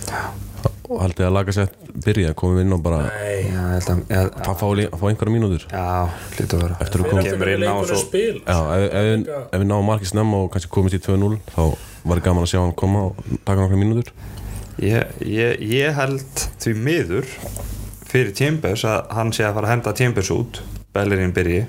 og 0.89 1.01
haldið 1.03 1.27
að 1.27 1.33
laga 1.37 1.53
sett 1.57 1.73
byrja 2.05 2.33
komum 2.39 2.57
við 2.59 2.65
inn 2.67 2.75
og 2.77 2.83
bara 2.85 2.99
Nei, 3.07 3.41
já, 3.49 3.61
ég 3.61 3.73
held 3.73 3.89
að 3.91 4.03
ég, 4.13 4.31
að 4.37 4.61
fá, 4.61 4.67
að 4.71 4.99
fá 5.01 5.07
einhverja 5.11 5.35
mínútur. 5.35 5.67
Já, 5.73 5.87
lítur 6.39 6.59
að 6.59 6.63
vera. 6.67 6.77
Eftir 6.87 7.01
að 7.03 7.09
koma- 7.11 7.25
kemur 7.27 7.53
inn 7.55 7.65
á 7.67 7.75
og 7.75 7.87
svo- 7.91 8.01
spil 8.05 8.41
Já, 8.47 8.59
ef, 8.77 8.87
ef, 8.87 9.07
við- 9.11 9.29
ef 9.53 9.61
við 9.61 9.67
náum 9.71 9.85
margir 9.91 10.11
snemma 10.13 10.37
og 10.45 10.51
kannski 10.55 10.71
komist 10.77 10.95
í 10.99 11.03
2-0 11.03 11.39
þá 11.57 11.63
var 12.07 12.21
gaman 12.21 12.45
að 12.47 12.51
sjá 12.55 12.61
hann 12.63 12.73
koma 12.79 13.05
og 13.11 13.17
taka 13.45 13.61
nokkra 13.61 13.81
mínútur. 13.83 14.13
Ég, 14.79 15.07
ég, 15.25 15.61
ég 15.61 15.95
held 15.97 16.47
því 16.61 16.75
miður 16.77 17.27
fyrir 18.07 18.35
Chambers 18.37 18.85
að 18.85 19.11
hann 19.17 19.33
sé 19.33 19.43
að 19.49 19.55
fara 19.59 19.67
að 19.67 19.75
henda 19.77 19.93
Chambers 19.97 20.31
út 20.31 20.61
Bellerin 20.95 21.33
byrji 21.33 21.67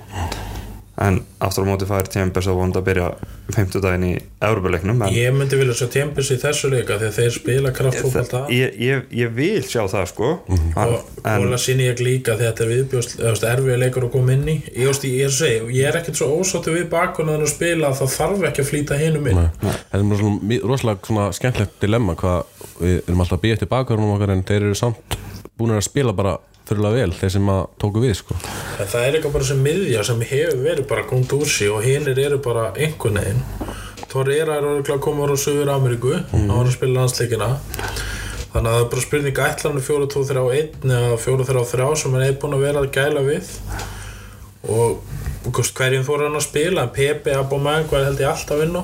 en 0.97 1.19
aftur 1.43 1.65
á 1.65 1.69
móti 1.69 1.85
fær 1.85 2.07
Chambers 2.09 2.47
að 2.49 2.55
vonda 2.57 2.81
að 2.81 2.87
byrja 2.87 3.07
50 3.53 3.83
daginn 3.83 4.05
í 4.07 4.13
Európa-leiknum 4.43 5.03
en 5.05 5.13
Ég 5.13 5.35
myndi 5.35 5.59
vilja 5.59 5.75
sjá 5.77 5.91
Tempest 5.93 6.33
í 6.33 6.37
þessu 6.41 6.71
leika 6.73 6.97
því 6.97 7.09
að 7.09 7.19
þeir 7.19 7.35
spila 7.35 7.73
kraftfókbalta 7.77 8.41
ég, 8.53 8.73
ég, 8.81 9.03
ég 9.13 9.35
vil 9.37 9.61
sjá 9.61 9.83
það 9.91 10.07
sko. 10.09 10.31
Hann, 10.73 10.95
og 10.95 11.21
en 11.21 11.45
Óla 11.45 11.59
sinni 11.61 11.85
ég 11.85 12.01
líka 12.01 12.33
að 12.33 12.43
þetta 12.47 12.65
er 12.65 12.73
viðbjóst 12.73 13.47
erfið 13.51 13.79
leikur 13.83 14.07
að 14.09 14.13
koma 14.17 14.33
inn 14.33 14.49
í. 14.49 14.57
Ég, 14.73 14.89
að 14.89 15.37
segja, 15.37 15.69
ég 15.77 15.91
er 15.91 15.99
ekkert 16.01 16.17
svo 16.17 16.31
ósáttu 16.39 16.73
við 16.73 16.89
bakunan 16.91 17.45
að 17.45 17.53
spila 17.53 17.91
að 17.91 18.01
það 18.01 18.13
þarf 18.17 18.49
ekki 18.49 18.65
að 18.65 18.69
flýta 18.71 18.99
hinum 18.99 19.29
inn. 19.29 19.43
Það 19.61 20.01
er 20.01 20.05
bara 20.09 20.21
svona, 20.23 20.61
rosalega 20.73 21.11
svona 21.11 21.29
skemmtlegt 21.37 21.79
dilemma 21.83 22.17
hvað 22.17 22.67
við 22.81 22.99
erum 23.03 23.23
alltaf 23.23 23.37
að 23.37 23.45
býja 23.45 23.57
eftir 23.59 23.73
bakverðunum 23.73 24.17
okkar 24.17 24.33
en 24.33 24.45
þeir 24.49 24.63
eru 24.63 24.77
samt 24.77 25.17
búin 25.57 25.77
að 25.77 25.85
spila 25.85 26.13
bara 26.17 26.37
fyrirlega 26.67 27.01
vel 27.01 27.15
þeir 27.17 27.33
sem 27.37 27.49
að 27.53 27.63
tóku 27.81 28.03
við 28.03 28.15
sko. 28.19 28.37
það 28.91 29.01
er 29.03 29.17
eitthvað 29.17 29.35
bara 29.37 29.49
sem 29.49 29.63
miðja 29.63 30.05
sem 30.07 30.23
hefur 30.31 30.61
verið 30.65 30.87
bara 30.91 31.07
gónd 31.09 31.35
úr 31.37 31.49
sig 31.51 31.71
og 31.71 31.83
hinnir 31.85 32.19
eru 32.25 32.39
bara 32.43 32.69
einhvern 32.75 33.19
veginn. 33.21 33.43
Torreira 34.07 34.59
er 34.59 34.67
að 34.67 35.01
koma 35.03 35.27
á 35.27 35.35
Suður 35.35 35.73
Ameríku 35.73 36.13
hann 36.31 36.47
var 36.51 36.69
að 36.69 36.77
spila 36.77 37.01
landsleikina. 37.01 37.49
Þannig 38.53 38.71
að 38.71 38.77
það 38.77 38.83
er 38.83 38.89
bara 38.93 39.03
spurning 39.03 39.41
ætlan 39.47 39.81
4-2-3-1 39.85 40.87
eða 40.87 41.17
4-3-3 41.21 41.89
sem 42.01 42.15
hann 42.15 42.25
er 42.25 42.37
búin 42.41 42.55
að 42.57 42.63
vera 42.65 42.83
að 42.83 42.93
gæla 42.95 43.23
við? 43.27 43.51
Og 44.67 45.03
hverjum 45.51 46.07
fór 46.07 46.23
hann 46.25 46.39
að 46.39 46.47
spila? 46.47 46.87
Pepe 46.95 47.35
Abomang 47.37 47.85
var 47.91 48.07
held 48.07 48.23
ég 48.23 48.31
alltaf 48.31 48.63
inn 48.63 48.75
á? 48.75 48.83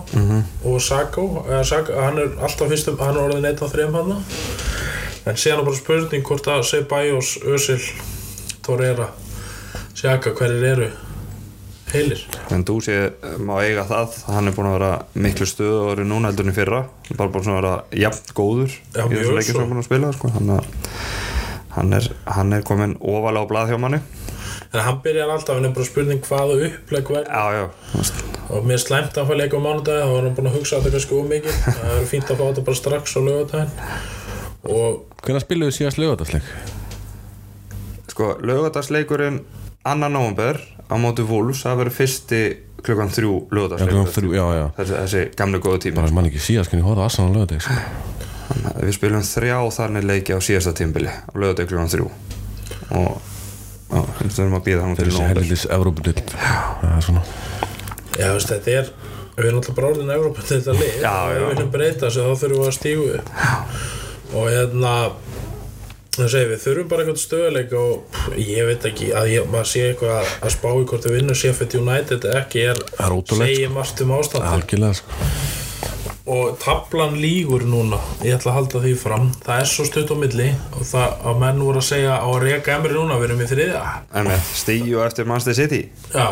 Og 0.68 0.78
Sako, 0.84 1.26
eða 1.48 1.64
Sako 1.68 1.98
hann 2.00 2.22
er 2.22 2.38
alltaf 2.44 2.70
fyrstum, 2.72 3.00
hann 3.02 3.18
er 3.18 3.26
orðin 3.26 3.50
eitt 3.50 3.64
af 3.64 3.74
þreim 3.74 3.98
hann 3.98 4.14
en 5.26 5.40
síðan 5.40 5.62
er 5.62 5.68
bara 5.70 5.80
spurning 5.80 6.28
hvort 6.28 6.50
að 6.52 6.66
Ceballos, 6.70 7.38
Özil 7.48 7.80
Torreira, 8.66 9.10
Sjaka 9.98 10.34
hverjir 10.36 10.66
eru 10.74 10.90
heilir? 11.94 12.24
En 12.54 12.66
þú 12.68 12.80
sé 12.84 12.98
má 13.44 13.56
eiga 13.64 13.86
það. 13.88 14.18
Hann 14.34 14.50
er 14.50 14.56
búin 14.56 14.70
að 14.72 14.78
vera 14.80 14.92
miklu 15.26 15.48
stöður 15.48 16.04
núna 16.08 16.32
heldur 16.32 16.48
en 16.48 16.54
í 16.54 16.58
fyrra. 16.58 16.82
Bara 17.14 17.32
búin 17.34 17.52
að 17.54 17.60
vera 17.62 17.74
jafn 18.04 18.36
góður 18.38 18.74
Já, 18.74 19.06
í 19.06 19.14
þessu 19.14 19.38
leikir 19.38 19.52
sem 19.52 19.62
hann 19.62 19.68
er 19.68 19.72
búin 19.74 19.84
að 19.84 19.88
spila 19.90 20.12
sko. 20.18 20.34
hann, 20.34 20.52
hann, 21.78 21.96
er, 22.00 22.10
hann 22.40 22.58
er 22.58 22.68
komin 22.68 22.98
ofalega 23.00 23.46
á 23.46 23.52
blað 23.52 23.74
hjá 23.74 23.80
manni. 23.82 24.02
En 24.74 24.82
hann 24.82 25.02
byrjar 25.06 25.30
alltaf, 25.30 25.60
hann 25.60 25.70
er 25.70 25.74
bara 25.76 25.86
spurning 25.86 26.22
hvaða 26.26 26.58
uppleg 26.66 27.10
verð 27.14 27.30
já, 27.30 27.44
já, 27.54 27.66
þú 27.92 28.00
veist, 28.00 28.22
og 28.50 28.64
mér 28.66 28.80
er 28.80 28.82
slæmt 28.82 29.18
að 29.22 29.28
fá 29.30 29.34
leika 29.38 29.60
á 29.62 29.66
mánudagi 29.66 30.02
þá 30.02 30.14
var 30.14 30.26
hann 30.26 30.38
búin 30.40 30.50
að 30.50 30.56
hugsa 30.58 30.80
þetta 30.82 30.94
kannski 30.96 31.20
ómikið 31.20 31.60
það 31.68 31.92
er 32.00 32.08
fínt 32.10 32.32
að 32.34 32.40
fá 32.40 32.44
þetta 32.48 32.64
bara 32.70 32.80
strax 32.80 33.14
á 33.14 33.20
lögadaginn 33.22 33.74
og 34.74 35.13
Hvernig 35.24 35.44
spilum 35.46 35.70
við 35.70 35.78
síðast 35.78 36.02
lögadagsleik? 36.02 36.48
sko, 38.14 38.38
lögadagsleikurinn 38.42 39.42
annan 39.84 40.14
nóvember 40.14 40.60
á 40.90 40.96
móti 41.02 41.26
Wolves 41.26 41.64
það 41.66 41.80
verður 41.82 41.98
fyrsti 41.98 42.42
klukkan 42.84 43.12
þrjú 43.14 43.36
lögadagsleikur 43.56 44.28
já, 44.36 44.46
já. 44.60 44.66
Þessi, 44.78 44.96
þessi 45.00 45.24
gamle 45.40 45.62
góða 45.64 45.82
tíma 45.88 46.02
bara 46.02 46.14
mann 46.16 46.30
ekki 46.30 46.42
síðast 46.44 46.74
hvernig 46.74 46.84
ég 46.84 46.90
horfði 46.92 47.24
á 47.24 47.34
lögadag 47.34 47.64
sko. 47.66 47.78
Að 48.54 48.82
við 48.84 48.96
spilum 48.98 49.26
þrjá 49.26 49.58
þannig 49.78 50.08
leiki 50.10 50.36
á 50.36 50.40
síðasta 50.44 50.76
tímbili 50.78 51.10
á 51.10 51.34
lögadag 51.34 51.72
klukkan 51.72 51.90
þrjú. 51.94 52.12
Og 53.00 53.10
við 54.20 54.36
þurfum 54.36 54.60
að 54.60 54.66
býða 54.68 54.86
hann 54.86 54.96
til 55.00 55.10
það 56.84 56.94
er 56.94 57.08
svona. 57.08 57.26
Já, 58.14 58.30
þetta 58.38 58.78
er 58.78 58.94
við 59.34 59.48
erum 59.48 59.60
alltaf 59.64 59.78
bara 59.80 59.90
orðin 59.90 60.14
til 60.44 60.60
þetta 60.60 60.78
lið. 60.78 60.96
Já, 61.02 61.14
og 61.16 61.34
já. 61.34 61.40
við 61.40 61.52
viljum 61.54 61.74
breyta 61.74 62.06
þessu 62.06 62.26
þá 62.28 62.42
þurfum 62.44 62.60
við 62.60 62.70
að 62.70 62.76
stígu 62.78 63.12
upp 63.18 64.03
og 64.34 64.50
hérna 64.52 64.94
það 66.14 66.30
segir 66.30 66.52
við 66.52 66.62
þurfum 66.62 66.92
bara 66.92 67.04
eitthvað 67.04 67.24
stöðuleik 67.24 67.76
og 67.80 67.94
pff, 68.14 68.38
ég 68.38 68.70
veit 68.70 68.88
ekki 68.90 69.10
að 69.18 69.32
ég, 69.34 69.50
maður 69.50 69.72
sé 69.72 69.88
eitthvað 69.90 70.16
að, 70.20 70.32
að 70.46 70.56
spá 70.58 70.70
í 70.70 70.86
hvort 70.92 71.10
við 71.10 71.18
vinnum 71.18 71.40
Sheffield 71.40 71.78
United 71.82 72.30
ekki 72.38 72.66
er, 72.74 72.86
segir 73.34 73.74
margt 73.74 74.06
um 74.06 74.16
ástandi 74.20 74.54
algjörlega 74.54 75.02
sko. 75.02 75.24
Og 76.24 76.56
tablan 76.60 77.18
lígur 77.20 77.66
núna. 77.68 77.98
Ég 78.24 78.38
ætla 78.38 78.54
að 78.54 78.58
halda 78.58 78.82
því 78.86 78.92
fram. 78.96 79.26
Það 79.44 79.60
er 79.60 79.68
svo 79.68 79.86
stutt 79.88 80.12
á 80.12 80.16
milli 80.16 80.46
og 80.72 80.86
það 80.88 81.16
að 81.28 81.40
menn 81.42 81.64
voru 81.66 81.82
að 81.82 81.88
segja 81.90 82.14
á 82.16 82.28
að 82.30 82.44
reka 82.46 82.76
emri 82.78 82.96
núna 82.96 83.18
við 83.20 83.26
erum 83.28 83.42
í 83.44 83.48
þriðja. 83.50 83.82
En 84.22 84.30
stíu 84.56 85.02
eftir 85.04 85.28
Manchester 85.28 85.58
City. 85.58 85.82
Já 86.14 86.28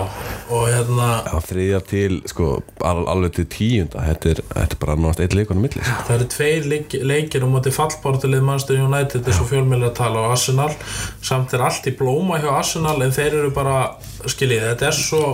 og 0.52 0.64
hérna 0.70 1.10
Já, 1.28 1.36
þriðja 1.50 1.82
til, 1.90 2.20
sko, 2.32 2.48
al, 2.88 3.02
alveg 3.12 3.36
til 3.36 3.46
tíunda. 3.52 4.06
Þetta 4.08 4.32
er, 4.32 4.42
þetta 4.54 4.78
er 4.78 4.82
bara 4.86 4.96
náttúrulega 4.96 5.28
eitt 5.28 5.36
leikunum 5.42 5.66
milli 5.68 5.84
sko. 5.84 5.98
Það 6.08 6.16
eru 6.16 6.30
tveir 6.36 6.70
leik, 6.72 6.96
leikir 7.12 7.48
um 7.48 7.58
átti 7.60 7.74
fallbártilið 7.76 8.46
Manchester 8.48 8.80
United 8.86 9.28
og 9.34 9.50
fjölmjöla 9.52 9.92
tala 9.98 10.24
á 10.24 10.32
Arsenal. 10.32 10.70
Samt 11.20 11.52
er 11.58 11.66
allt 11.68 11.92
í 11.92 11.96
blóma 12.00 12.40
hjá 12.40 12.54
Arsenal 12.54 12.96
en 13.04 13.12
þeir 13.16 13.42
eru 13.42 13.52
bara, 13.56 13.84
skiljið, 14.24 14.70
þetta 14.72 14.88
er 14.88 14.98
svo 15.02 15.26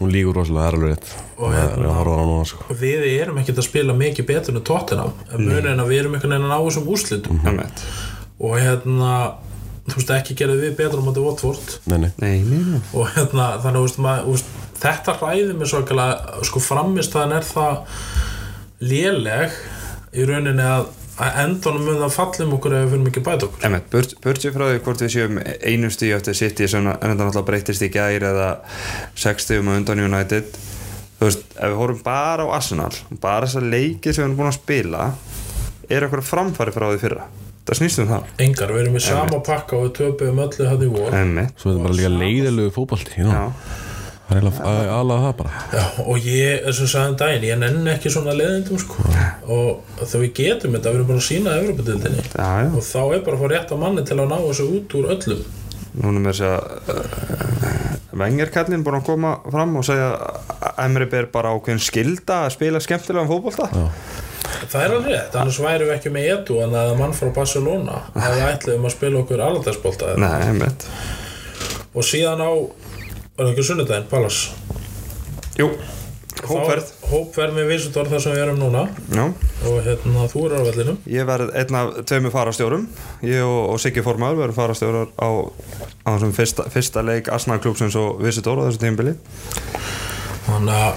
hún 0.00 0.12
lígur 0.12 0.36
rosalega, 0.36 0.66
það 0.66 0.68
er 0.68 0.76
alveg 0.78 0.90
rétt. 0.92 1.14
Og 1.38 1.54
hérna- 1.54 1.86
að 1.86 1.96
horfa 2.00 2.16
á 2.16 2.24
núna 2.26 2.46
sko. 2.50 2.66
við 2.82 3.06
erum 3.20 3.38
ekkert 3.40 3.62
að 3.62 3.68
spila 3.70 3.96
mikið 3.96 4.26
betur 4.26 4.56
en 4.56 4.62
Tottenham. 4.62 5.12
En 5.32 5.40
munið 5.46 5.72
en 5.72 5.80
að 5.80 5.90
við 5.92 6.00
erum 6.00 6.14
einhvern 6.14 6.36
veginn 6.36 6.46
að 6.46 6.52
ná 6.52 6.58
þessum 6.66 6.92
úrslitum. 6.92 7.40
En 7.46 7.56
með 7.56 7.82
og 8.36 8.58
hérna 8.60 9.12
þú 9.86 10.00
veist 10.00 10.12
ekki 10.16 10.36
gerðu 10.36 10.58
við 10.60 10.76
betur 10.80 11.00
um 11.00 11.08
átti 11.12 11.24
Watford. 11.24 11.74
Nei, 11.86 11.98
nei, 12.02 12.10
nei, 12.20 12.34
nei, 12.42 12.62
nei. 12.74 12.80
og 12.92 13.08
hérna 13.14 13.48
þannig 13.62 13.86
veist, 13.86 14.00
maður, 14.02 14.30
veist 14.34 14.50
þetta 14.82 15.16
ræði 15.20 15.56
mig 15.56 15.70
svo 15.70 15.82
ekki 15.84 16.08
sko 16.50 16.62
framistæðan 16.64 17.36
er 17.38 17.46
það 17.46 17.76
léleg 18.90 19.56
í 20.16 20.26
rauninni 20.28 20.66
að 20.66 20.90
að 21.16 21.38
endanum 21.46 21.86
mun 21.86 22.00
það 22.02 22.12
fallum 22.12 22.54
okkur 22.58 22.74
ef 22.76 22.82
við 22.82 22.90
fyrir 22.92 23.04
mikið 23.06 23.24
bæta 23.24 23.46
okkur. 23.48 23.64
Emmett, 23.68 23.86
burt, 23.92 24.14
burt 24.24 24.42
sér 24.42 24.52
frá 24.52 24.66
því 24.68 24.82
hvort 24.84 25.04
við 25.04 25.12
séum 25.14 25.38
einu 25.40 25.90
stíu 25.94 26.16
eftir 26.16 26.36
City 26.36 26.68
sem 26.68 26.84
en 26.84 26.92
þetta 26.92 27.16
náttúrulega 27.22 27.48
breytist 27.48 27.86
í 27.86 27.90
gær 27.94 28.26
eða 28.30 28.50
60 29.16 29.62
um 29.62 29.72
undan 29.78 30.02
United. 30.04 30.60
Þú 31.16 31.30
veist, 31.30 31.48
ef 31.56 31.72
við 31.72 31.80
horfum 31.80 32.04
bara 32.04 32.44
á 32.44 32.48
Arsenal 32.58 32.92
bara 33.22 33.48
þessar 33.48 33.64
leikið 33.72 34.12
sem 34.12 34.22
við 34.22 34.26
erum 34.26 34.38
búin 34.42 34.50
að 34.50 34.58
spila 34.58 35.08
er 35.88 36.04
eitthvað 36.04 36.28
framfæri 36.28 36.76
frá 36.76 36.88
því 36.90 37.02
fyrra? 37.06 37.26
Það 37.66 37.80
snýst 37.80 37.98
um 38.02 38.10
það. 38.12 38.28
Engar, 38.44 38.72
við 38.76 38.84
erum 38.84 38.96
í 39.00 39.02
sama 39.02 39.40
pakka 39.46 39.78
og 39.78 39.88
við 39.88 39.94
töpum 40.02 40.44
öllu 40.44 40.68
hann 40.68 40.84
í 40.84 40.90
vor. 40.92 41.16
Svo 41.56 41.72
er 41.72 41.74
þetta 41.74 41.86
bara 41.86 41.96
líka 41.98 42.12
leiðilegu. 42.12 42.86
Já, 43.16 43.42
Það 44.26 44.78
er 44.80 44.88
aðlaða 44.90 45.22
það 45.22 45.34
bara. 45.38 45.60
Já, 45.70 45.82
og 46.02 46.24
ég, 46.26 46.64
eins 46.66 46.80
og 46.82 46.88
sagði 46.90 47.12
um 47.12 47.18
daginn, 47.20 47.44
ég 47.46 47.60
nenni 47.60 47.92
ekki 47.92 48.10
svona 48.10 48.34
leðindum 48.34 48.80
sko. 48.82 49.04
og 49.46 50.00
þegar 50.00 50.24
við 50.24 50.32
getum 50.40 50.74
þetta, 50.74 50.90
við 50.90 50.98
erum 50.98 51.10
bara 51.12 51.20
að 51.20 51.28
sína 51.28 51.54
já, 51.54 51.60
og 52.66 52.82
þá 52.88 53.02
er 53.04 53.22
bara 53.28 53.36
að 53.36 53.42
fá 53.44 53.46
rétt 53.52 53.70
á 53.70 53.76
manni 53.78 54.02
til 54.08 54.18
að 54.18 54.32
ná 54.32 54.36
þessu 54.42 54.66
út 54.74 54.96
úr 54.98 55.08
öllum. 55.14 55.44
Núna 55.96 56.22
með 56.24 56.34
þess 56.34 56.44
að 56.50 56.58
uh, 56.92 58.16
Vengerkallin 58.20 58.82
búin 58.84 58.98
að 58.98 59.06
koma 59.06 59.30
fram 59.52 59.78
og 59.78 59.86
segja 59.86 60.08
að 60.58 60.82
Emri 60.84 61.06
ber 61.12 61.30
bara 61.32 61.54
ákveðin 61.54 61.84
skilda 61.86 62.42
að 62.48 62.54
spila 62.56 62.82
skemmtilegan 62.82 63.30
fótbolta. 63.30 63.70
Já. 63.70 63.86
Það 64.66 64.82
er 64.82 64.94
alveg 64.96 65.12
rétt, 65.12 65.38
annars 65.38 65.60
værum 65.62 65.88
við 65.88 65.94
ekki 65.96 66.12
með 66.14 66.28
Edu 66.32 66.58
en 66.64 66.74
að 66.78 66.92
mann 66.98 67.14
frá 67.16 67.30
Barcelona 67.34 68.02
að 68.14 68.36
við 68.36 68.44
ætluðum 68.50 68.88
að 68.88 68.94
spila 68.94 69.22
okkur 69.22 69.42
aladagsbolta 69.46 70.12
það 73.44 73.52
ekki 73.52 73.64
sunnudaginn, 73.68 74.08
Pallas? 74.10 74.38
Jú, 75.58 75.70
hópferð 76.46 76.84
Þá- 76.84 76.92
Hópferð. 77.06 77.52
með 77.56 77.68
Vísutor 77.70 78.08
þar 78.10 78.20
sem 78.20 78.32
við 78.34 78.42
erum 78.42 78.58
núna. 78.60 78.80
Já, 79.14 79.24
og 79.70 79.76
hérna, 79.86 80.24
þú 80.32 80.40
eru 80.46 80.56
á 80.58 80.62
vellinum. 80.66 80.96
Ég 81.06 81.24
verð 81.28 81.52
einn 81.54 81.74
af 81.78 81.92
tveimur 82.04 82.32
farastjórum 82.34 82.88
ég 83.22 83.40
og, 83.46 83.70
og 83.72 83.80
Siggi 83.80 84.02
Formaður 84.02 84.40
verðum 84.42 84.58
farastjórar 84.58 85.06
á, 85.16 85.28
á 86.04 86.08
þessum 86.16 86.34
fyrsta, 86.36 86.66
fyrsta 86.72 87.04
leik 87.06 87.28
Arsenal 87.32 87.60
klúpsins 87.62 87.96
og 87.96 88.20
Visitor 88.24 88.58
á 88.60 88.66
þessu 88.68 88.82
tímbili 88.82 89.14
Þannig 90.46 90.74
að 90.74 90.94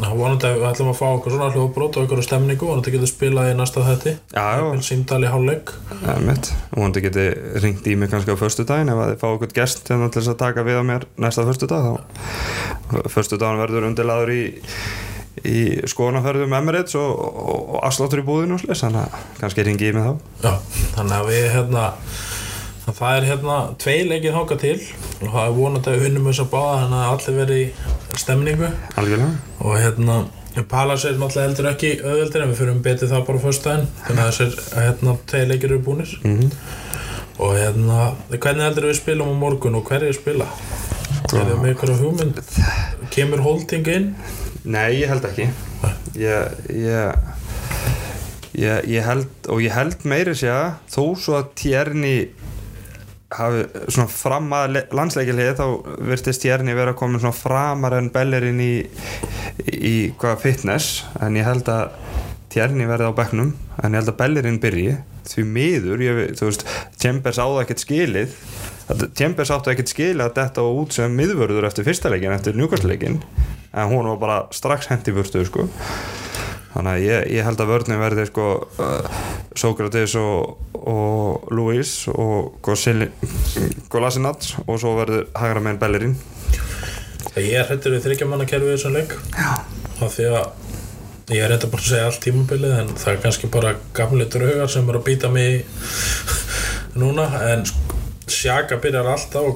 ná, 0.00 0.08
vonandi 0.16 0.48
að 0.48 0.56
við 0.58 0.66
ætlum 0.70 0.90
að 0.92 0.98
fá 0.98 1.06
okkur 1.10 1.34
svona 1.34 1.50
hljóðbrót 1.54 1.98
og 1.98 2.06
okkur 2.06 2.22
stemningu, 2.24 2.68
vonandi 2.68 2.94
getur 2.94 3.10
spilað 3.10 3.50
í 3.52 3.58
næsta 3.58 3.84
þetti 3.86 4.14
Já, 4.34 4.44
já, 4.56 4.64
Símdal 4.86 5.20
í 5.24 5.30
hálfleik. 5.30 5.74
Einmitt. 6.14 6.50
Og 6.76 6.86
hann 6.86 6.96
geti 6.96 7.26
ringt 7.64 7.86
í 7.86 7.96
mig 8.00 8.10
kannski 8.12 8.34
á 8.34 8.40
förstu 8.40 8.66
daginn 8.68 8.92
ef 8.92 9.02
að 9.02 9.12
þið 9.12 9.20
fá 9.22 9.28
okkur 9.30 9.54
gest 9.60 9.92
hérna 9.92 10.10
til 10.12 10.24
að 10.24 10.40
taka 10.40 10.66
við 10.66 10.80
á 10.80 10.84
mér 10.90 11.06
næsta 11.20 11.46
förstu 11.48 11.68
dag 11.70 11.86
þá. 11.86 11.94
Förstu 13.12 13.40
daginn 13.40 13.62
verður 13.62 13.88
undirlaður 13.90 14.34
í 14.34 14.42
í 15.46 15.60
skoðanaferðum 15.88 16.52
Emirates 16.58 16.96
og, 16.98 17.12
og, 17.16 17.60
og 17.76 17.84
afsláttur 17.86 18.20
í 18.20 18.26
búðinu 18.26 18.58
þannig 18.60 19.00
að 19.06 19.30
kannski 19.40 19.64
ringi 19.66 19.88
ég 19.88 19.96
mig 19.96 20.04
þá. 20.04 20.12
Já, 20.44 20.52
þannig 20.96 21.16
að 21.16 21.30
við 21.30 21.46
hérna 21.54 21.84
það 22.98 23.16
er 23.20 23.26
hérna 23.30 23.56
tvei 23.82 23.96
leikið 24.08 24.36
þáka 24.36 24.56
til 24.60 24.76
og 25.20 25.30
það 25.32 25.40
er 25.46 25.56
vonandi 25.56 25.90
að 25.94 26.02
vinnum 26.04 26.28
þess 26.30 26.42
að 26.44 26.50
báða 26.54 26.76
þannig 26.82 27.00
að 27.00 27.14
allir 27.14 27.38
verði 27.40 27.58
í 27.64 28.20
stemningu 28.24 28.70
algjörlega 28.96 29.32
og 29.64 29.74
hérna 29.84 30.18
Palas 30.68 31.04
er 31.06 31.14
náttúrulega 31.14 31.46
heldur 31.46 31.68
ekki 31.70 31.90
auðveldir 32.02 32.42
en 32.42 32.50
við 32.50 32.58
fyrir 32.58 32.78
betið 32.84 33.12
það 33.14 33.26
bara 33.28 33.42
fyrst 33.44 33.66
daginn 33.68 33.84
þannig 34.06 34.22
að 34.24 34.30
þessir 34.30 34.80
hérna 34.84 35.12
tvei 35.30 35.42
leikir 35.46 35.70
eru 35.70 35.82
búnir 35.86 36.14
Mhm. 36.24 36.50
og 37.40 37.54
hérna 37.56 37.98
hvernig 38.34 38.64
heldur 38.66 38.88
við 38.90 38.98
spilum 38.98 39.30
á 39.30 39.34
morgun 39.44 39.78
og 39.78 39.84
hverju 39.88 40.12
spila? 40.18 40.48
Er 41.30 41.46
það 41.46 41.60
með 41.62 41.70
ykkur 41.76 41.92
hugmynd? 42.00 42.40
Kemur 43.14 43.40
holding 43.46 43.86
inn? 43.94 44.08
Nei, 44.64 45.00
ég 45.00 45.08
held 45.08 45.24
ekki 45.30 45.46
ég, 46.18 46.58
ég, 46.68 47.14
ég, 48.58 48.84
ég 48.90 49.06
held 49.06 49.48
og 49.48 49.62
ég 49.62 49.72
held 49.72 50.02
meiri 50.04 50.34
sé 50.36 50.50
að 50.52 50.72
þó 50.90 51.04
svo 51.16 51.38
að 51.38 51.52
Tjerni 51.62 52.14
hafi 53.30 53.64
svona 53.92 54.10
fram 54.10 54.48
að 54.56 54.80
landsleikilið 54.96 55.52
þá 55.60 55.66
virtist 56.10 56.42
Tjerni 56.44 56.74
vera 56.78 56.96
komin 56.98 57.22
svona 57.22 57.36
framar 57.36 57.96
en 57.98 58.10
Bellerin 58.14 58.60
í, 58.62 58.72
í 59.70 59.94
hvað 60.20 60.42
fitness. 60.44 61.04
En 61.22 61.38
ég 61.38 61.46
held 61.46 61.70
að 61.70 61.94
Tjerni 62.50 62.88
verði 62.90 63.10
á 63.10 63.18
bekknum. 63.20 63.54
En 63.80 63.94
ég 63.94 64.02
held 64.02 64.12
að 64.14 64.20
Bellerin 64.24 64.60
byrji. 64.62 64.98
Því 65.30 65.46
miður, 65.46 66.02
ég, 66.02 66.20
þú 66.40 66.48
veist 66.48 66.66
Chambers 66.98 67.38
áða 67.38 67.64
ekkert 67.64 67.84
skilið. 67.84 68.34
Chambers 69.14 69.52
áttu 69.54 69.70
ekkert 69.70 69.92
skilið 69.92 70.26
að 70.26 70.36
detta 70.40 70.66
út 70.66 70.96
sem 70.96 71.12
miðvörður 71.14 71.68
eftir 71.68 71.86
fyrsta 71.86 72.10
leikin, 72.10 72.34
eftir 72.34 72.56
njúkastleikin 72.58 73.20
en 73.72 73.88
hún 73.88 74.06
var 74.06 74.18
bara 74.18 74.38
strax 74.50 74.90
hendi 74.90 75.12
burtu 75.14 75.44
sko. 75.46 75.68
Þannig 76.74 76.92
að 76.92 77.04
ég, 77.04 77.28
ég 77.36 77.46
held 77.46 77.62
að 77.62 77.70
vörðin 77.72 78.00
verði 78.00 78.26
sko, 78.30 78.46
uh, 78.80 79.22
Sókrates 79.58 80.14
og, 80.20 80.60
og 80.78 81.50
Luis 81.54 81.94
og 82.12 82.60
Golasinats 83.90 84.54
og 84.66 84.76
svo 84.80 84.94
verður 84.98 85.26
hægra 85.36 85.64
meginn 85.64 85.82
Bellerin 85.82 86.16
Ég 87.38 87.54
er 87.60 87.68
hrettur 87.68 87.94
við 87.94 88.06
þryggja 88.08 88.26
manna 88.26 88.46
kerfið 88.48 88.74
þessum 88.74 88.96
leik 88.96 89.14
Já. 89.36 89.52
af 90.02 90.16
því 90.16 90.30
að 90.34 90.46
ég 91.30 91.44
er 91.44 91.52
reynda 91.52 91.68
bara 91.70 91.84
að 91.84 91.90
segja 91.92 92.06
allt 92.08 92.22
tímabilið 92.24 92.72
en 92.80 92.88
það 92.98 93.12
er 93.12 93.20
kannski 93.24 93.50
bara 93.54 93.76
gamli 93.94 94.26
draugar 94.30 94.70
sem 94.72 94.88
eru 94.90 94.98
að 95.02 95.06
býta 95.06 95.30
mig 95.30 95.64
núna 96.98 97.28
en 97.52 97.62
Sjaka 98.30 98.78
byrjar 98.82 99.08
alltaf 99.10 99.48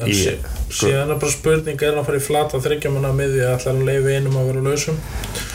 en 0.00 0.08
Í- 0.08 0.14
sí, 0.16 0.32
síðan 0.70 1.10
er 1.14 1.18
bara 1.20 1.32
spurning 1.32 1.80
er 1.82 1.90
hann 1.92 2.00
að 2.02 2.06
fara 2.08 2.20
í 2.20 2.24
flata 2.24 2.60
þryggja 2.62 2.92
manna 2.94 3.10
miði 3.16 3.40
að 3.44 3.54
ætla 3.56 3.72
hann 3.72 3.80
að 3.82 3.88
leiði 3.90 4.14
einum 4.16 4.36
að 4.40 4.46
vera 4.50 4.62
lausum? 4.68 4.98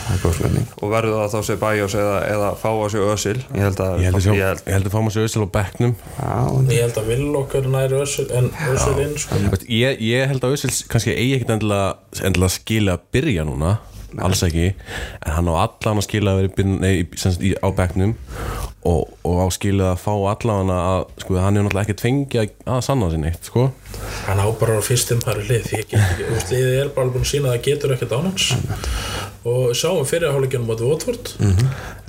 Það 0.06 0.12
er 0.14 0.20
góð 0.22 0.34
spurning. 0.38 0.66
og 0.76 0.92
verður 0.92 1.16
það 1.18 1.32
þá 1.34 1.40
sé 1.48 1.56
Bajos 1.62 1.96
eða, 1.98 2.16
eða 2.34 2.50
fá 2.62 2.68
á 2.70 2.86
sig 2.92 3.00
Ösil 3.06 3.36
ég 3.40 3.64
held 3.66 3.80
að 3.86 3.96
Ég 3.96 4.06
held 4.06 4.20
að, 4.20 4.28
ég 4.36 4.46
held, 4.46 4.62
ég 4.66 4.76
held 4.76 4.86
að 4.86 4.94
fá 4.94 5.00
maður 5.00 5.16
sér 5.16 5.26
össil 5.30 5.42
á 5.42 5.48
bekknum. 5.56 5.96
Já, 6.20 6.36
ég 6.76 6.84
held 6.86 7.00
að 7.02 7.10
vill 7.10 7.26
okkar 7.40 7.68
næri 7.74 7.98
össul 8.02 8.28
en 8.38 8.50
össul 8.70 8.96
inn 9.02 9.16
sko. 9.18 9.40
Ég, 9.66 10.00
ég 10.06 10.30
held 10.30 10.46
að 10.46 10.56
össil 10.58 10.72
kannski 10.92 11.16
eigi 11.16 11.34
ekkert 11.40 11.56
endilega, 11.56 11.88
endilega 12.22 12.54
skila 12.58 12.96
að 12.98 13.06
byrja 13.16 13.46
núna 13.48 13.76
alls 14.24 14.42
ekki, 14.46 14.68
en 15.26 15.32
hann 15.36 15.50
á 15.50 15.54
allan 15.66 16.00
að 16.00 16.06
skila 16.08 16.32
að 16.36 16.42
vera 16.46 16.68
nei, 16.70 16.92
í- 17.50 17.56
á 17.60 17.68
bekknum 17.76 18.14
og, 18.86 19.02
og 19.26 19.36
á 19.42 19.46
skila 19.54 19.92
að 19.92 20.00
fá 20.04 20.12
allan 20.32 20.70
að, 20.72 21.04
sko, 21.24 21.36
hann 21.42 21.56
er 21.58 21.66
náttúrulega 21.66 21.86
ekkert 21.88 22.04
fengið 22.06 22.42
að, 22.44 22.80
sanna 22.86 23.08
sér 23.12 23.22
neitt, 23.24 23.48
sko. 23.50 23.66
Hann 24.28 24.42
á 24.42 24.46
bara 24.60 24.78
fyrstum 24.84 25.20
pari 25.24 25.46
lið 25.48 25.66
því 25.70 25.80
ekki, 25.82 26.02
liðið 26.52 26.80
er 26.84 26.92
bara 26.96 27.12
búin 27.14 27.26
að 27.26 27.30
sína 27.32 27.50
að 27.50 27.56
það 27.58 27.64
getur 27.70 27.96
ekkert 27.96 28.14
án 28.16 28.28
hans. 28.30 28.48
Og 29.46 29.72
sáum 29.78 30.06
fyrir 30.08 30.32
hálfleikunum 30.34 30.70
á 30.70 30.76
Votvort 30.82 31.34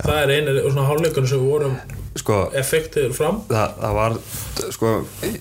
það 0.02 0.20
er 0.24 0.32
einu 0.38 0.84
hálfleikunum 0.88 1.28
sem 1.30 1.42
við 1.42 1.50
vorum 1.52 1.76
sko, 2.18 2.38
effektir 2.58 3.12
fram. 3.16 3.40
það, 3.48 3.76
það 3.82 3.94
var 3.98 4.16
sko, 4.74 4.92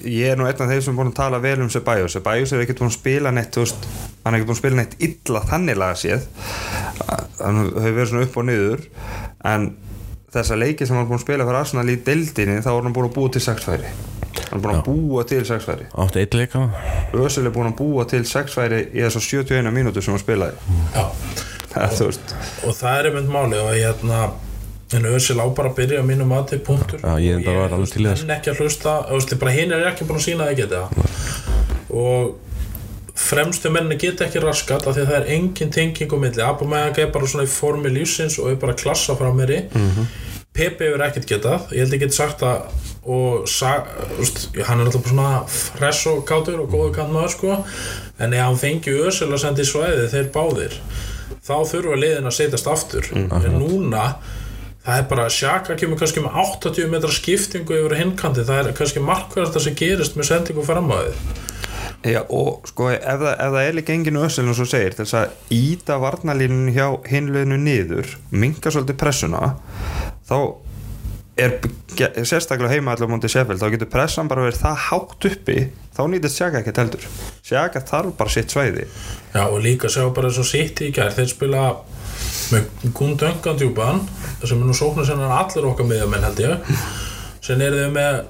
ég 0.03 0.33
er 0.33 0.39
nú 0.39 0.47
einn 0.47 0.63
af 0.65 0.71
þeir 0.71 0.83
sem 0.85 0.93
er 0.93 0.99
búin 0.99 1.11
að 1.11 1.17
tala 1.19 1.41
vel 1.43 1.57
um 1.63 1.71
Sebajos 1.73 2.17
Sebajos 2.17 2.53
er 2.53 2.63
ekkert 2.63 2.83
búin 2.83 2.91
að 2.91 2.97
spila 2.99 3.33
neitt 3.35 3.55
þú 3.55 3.65
veist, 3.65 3.89
hann 4.23 4.33
er 4.33 4.39
ekkert 4.39 4.51
búin 4.51 4.57
að 4.57 4.61
spila 4.61 4.79
neitt 4.81 4.95
illa 5.09 5.43
þannig 5.51 5.81
laga 5.81 5.99
séð. 6.03 6.29
Hann 7.41 7.63
hefur 7.65 7.97
verið 7.99 8.11
svona 8.11 8.27
upp 8.27 8.37
og 8.41 8.47
niður 8.47 8.85
en 9.53 9.69
þessa 10.37 10.59
leiki 10.59 10.87
sem 10.87 10.97
hann 10.97 11.05
er 11.05 11.09
búin 11.09 11.21
að 11.21 11.25
spila 11.25 11.47
fyrir 11.47 11.61
Arsenal 11.61 11.89
í 11.89 11.97
deildinni 12.07 12.61
þá 12.61 12.71
var 12.73 12.87
hann 12.87 12.95
búin 12.97 13.09
að 13.09 13.17
búa 13.17 13.33
til 13.33 13.43
sexfæri 13.43 13.91
hann 14.37 14.59
er 14.59 14.63
búin 14.63 14.75
að 14.75 14.87
búa 14.89 15.23
til 15.27 15.43
sexfæri 15.47 15.87
áttu 16.03 16.21
eitt 16.21 16.35
leika 16.37 16.65
Ösil 17.15 17.47
er 17.47 17.53
búin 17.55 17.71
að 17.71 17.77
búa 17.79 18.05
til 18.09 18.23
sexfæri 18.27 18.81
í 18.91 19.05
þessar 19.05 19.23
71 19.23 19.71
mínútur 19.73 20.03
sem 20.03 20.13
hann 20.13 20.21
spilaði. 20.21 20.59
Já. 20.93 21.07
það 21.71 21.85
er 21.85 21.95
þú 21.95 22.09
veist. 22.09 22.35
Og 22.67 22.75
það 22.77 22.99
er 22.99 23.09
einmitt 23.09 23.31
máli 23.31 23.61
og 23.61 23.71
hérna 23.73 24.19
en 24.95 25.06
Össil 25.12 25.39
á 25.43 25.45
bara 25.52 25.71
að 25.73 25.80
byrja 25.82 26.02
á 26.02 26.06
mínu 26.08 26.28
mati 26.28 26.60
punktur. 26.63 27.02
Já, 27.04 27.19
ég 27.19 27.39
enda 27.39 27.56
var 27.58 27.76
alveg 27.76 27.91
til 27.91 28.06
það, 28.06 28.23
en 28.23 28.36
ekki 28.38 28.54
að 28.54 28.62
hlusta, 28.63 28.97
veist, 29.12 29.38
bara 29.41 29.56
hinn 29.56 29.73
er 29.76 29.88
ekki 29.91 30.08
búin 30.08 30.21
að 30.21 30.28
sína 30.30 30.47
að 30.47 30.62
það. 30.63 30.63
Geta 30.63 31.08
og 31.97 32.36
fremstu 33.17 33.71
menni 33.73 33.97
geta 34.00 34.28
ekki 34.28 34.41
raskat 34.43 34.86
af 34.88 34.95
því 34.95 35.04
að 35.04 35.12
það 35.12 35.19
er 35.19 35.30
engin 35.36 35.71
tenging 35.73 36.13
á 36.13 36.17
milli. 36.21 36.43
Abumeyang 36.45 37.00
er 37.02 37.13
bara 37.13 37.30
svona 37.30 37.47
í 37.47 37.52
formi 37.52 37.91
lífsins 37.91 38.38
og 38.41 38.52
er 38.52 38.60
bara 38.62 38.78
klassa 38.78 39.15
frá 39.17 39.32
mér 39.36 39.54
í. 39.56 39.62
Pepe 40.58 40.88
hefur 40.88 41.04
ekkert 41.06 41.30
getað, 41.30 41.73
ég 41.73 41.86
held 41.86 41.97
ég 41.97 42.06
get 42.06 42.15
sagt 42.17 42.45
að 42.45 42.69
og 43.08 43.45
sa, 43.47 43.86
úst, 44.19 44.50
hann 44.67 44.82
er 44.82 44.89
alltaf 44.89 45.06
bara 45.06 45.13
svona 45.13 45.43
fresh 45.47 46.10
og 46.12 46.26
kátur 46.28 46.60
og 46.60 46.73
góðu 46.73 46.89
kant 46.97 47.13
maður 47.13 47.32
sko. 47.32 47.54
En 48.19 48.34
ef 48.36 48.43
hann 48.43 48.60
fengi 48.60 48.95
össil 49.08 49.30
að 49.32 49.43
senda 49.45 49.63
í 49.63 49.69
svæði 49.69 50.10
þeir 50.12 50.28
báðir 50.36 50.76
þá 51.47 51.54
þurfa 51.69 52.00
liðin 52.02 52.28
að 52.28 52.36
setjast 52.36 52.67
aftur. 52.67 53.08
En 53.15 53.56
núna 53.56 54.10
það 54.88 55.02
er 55.02 55.08
bara 55.12 55.28
að 55.28 55.36
Sjaka 55.36 55.76
kemur 55.80 56.00
kannski 56.00 56.23
með 56.23 56.39
80 56.45 56.91
metra 56.93 57.12
skiptingu 57.12 57.78
yfir 57.82 57.97
hinkanti 58.00 58.45
það 58.47 58.62
er 58.71 58.78
kannski 58.78 59.04
markverðast 59.04 59.60
sem 59.65 59.78
gerist 59.78 60.15
með 60.15 60.32
sendingu 60.32 60.65
fram 60.67 60.91
á 60.95 60.97
þið 61.04 61.45
Já, 62.08 62.21
og 62.30 62.67
sko 62.69 62.91
ef 62.93 63.02
það, 63.04 63.32
ef 63.34 63.54
það 63.56 63.63
er 63.63 63.76
líka 63.76 63.93
enginu 63.95 64.21
össil 64.23 64.45
og 64.47 64.56
svo 64.56 64.67
segir 64.69 64.95
þess 64.95 65.17
að 65.17 65.56
íta 65.58 65.97
varnalínun 66.00 66.69
hjá 66.71 66.86
hinleginu 67.10 67.58
niður 67.60 68.13
minga 68.32 68.71
svolítið 68.71 69.00
pressuna 69.02 69.41
þá 70.30 70.38
er 71.38 71.58
sérstaklega 72.26 72.78
heima 72.78 72.95
allar 72.95 73.12
mútið 73.12 73.34
Sheffield 73.36 73.62
þá 73.62 73.73
getur 73.73 73.91
pressan 73.93 74.30
bara 74.30 74.45
verið 74.45 74.62
það 74.63 74.80
hátt 74.88 75.28
uppi 75.30 75.58
þá 75.97 76.02
nýtist 76.10 76.39
Sjaka 76.39 76.62
ekkert 76.62 76.82
heldur. 76.82 77.06
Sjaka 77.45 77.82
þarf 77.86 78.15
bara 78.17 78.34
sitt 78.34 78.54
svæði. 78.54 78.88
Já 79.34 79.43
og 79.45 79.60
líka 79.62 79.91
sjá 79.91 80.08
bara 80.15 80.32
og 80.32 80.50
sitt 80.50 80.82
í 80.86 80.89
gær 80.95 81.13
þeir 81.13 81.30
spila 81.34 81.63
með 82.53 82.91
Gundöngan 82.97 83.60
djúpan 83.60 84.01
sem 84.43 84.57
er 84.57 84.65
nú 84.65 84.75
sóknar 84.77 85.07
sem 85.07 85.21
er 85.23 85.33
allir 85.38 85.69
okkar 85.69 85.89
miðjamenn 85.89 86.27
held 86.27 86.43
ég 86.43 86.71
sem 87.43 87.62
eru 87.62 87.86
þau 87.86 87.95
með 87.95 88.21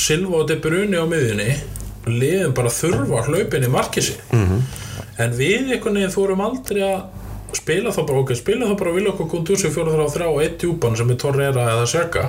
Silva 0.00 0.42
og 0.42 0.48
De 0.48 0.56
Bruyne 0.62 1.00
á 1.00 1.04
miðjunni 1.08 1.48
og 2.06 2.12
liðin 2.12 2.54
bara 2.56 2.72
þurfa 2.72 3.24
hlaupin 3.28 3.66
í 3.66 3.72
markisi 3.72 4.16
en 5.20 5.34
við 5.36 5.72
einhvern 5.74 5.98
veginn 6.00 6.14
þórum 6.14 6.44
aldrei 6.44 6.84
að 6.86 7.00
spila 7.56 7.90
þá 7.90 8.04
bara, 8.06 8.20
ok, 8.22 8.34
spila 8.38 8.68
þá 8.68 8.76
bara 8.78 8.92
vilja 8.94 9.12
okkur 9.12 9.28
Gundúsi 9.32 9.70
4-3-3 9.74 10.28
og 10.30 10.42
eitt 10.44 10.60
djúpan 10.62 10.96
sem 10.96 11.10
er 11.10 11.18
Torreira 11.18 11.66
eða 11.72 11.88
Sjaka 11.90 12.28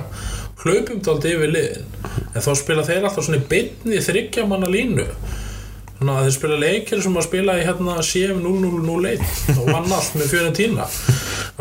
hlaupum 0.62 1.02
þá 1.02 1.10
aldrei 1.14 1.32
yfir 1.36 1.52
liðin. 1.52 1.86
En 2.34 2.44
þá 2.44 2.50
spila 2.58 2.84
þeir 2.86 3.06
alltaf 3.06 3.26
svona 3.26 3.40
í 3.40 3.46
beinni 3.50 4.02
þryggja 4.02 4.46
manna 4.50 4.70
línu 4.70 5.06
þannig 6.02 6.18
að 6.18 6.24
þeir 6.26 6.34
spila 6.34 6.56
leikir 6.58 7.02
sem 7.04 7.16
að 7.20 7.26
spila 7.28 7.54
í 7.54 7.64
hérna 7.66 7.92
CM0001 8.02 9.20
og 9.54 9.68
vann 9.68 9.92
allt 9.94 10.16
með 10.18 10.30
fjörun 10.32 10.56
tína 10.56 10.86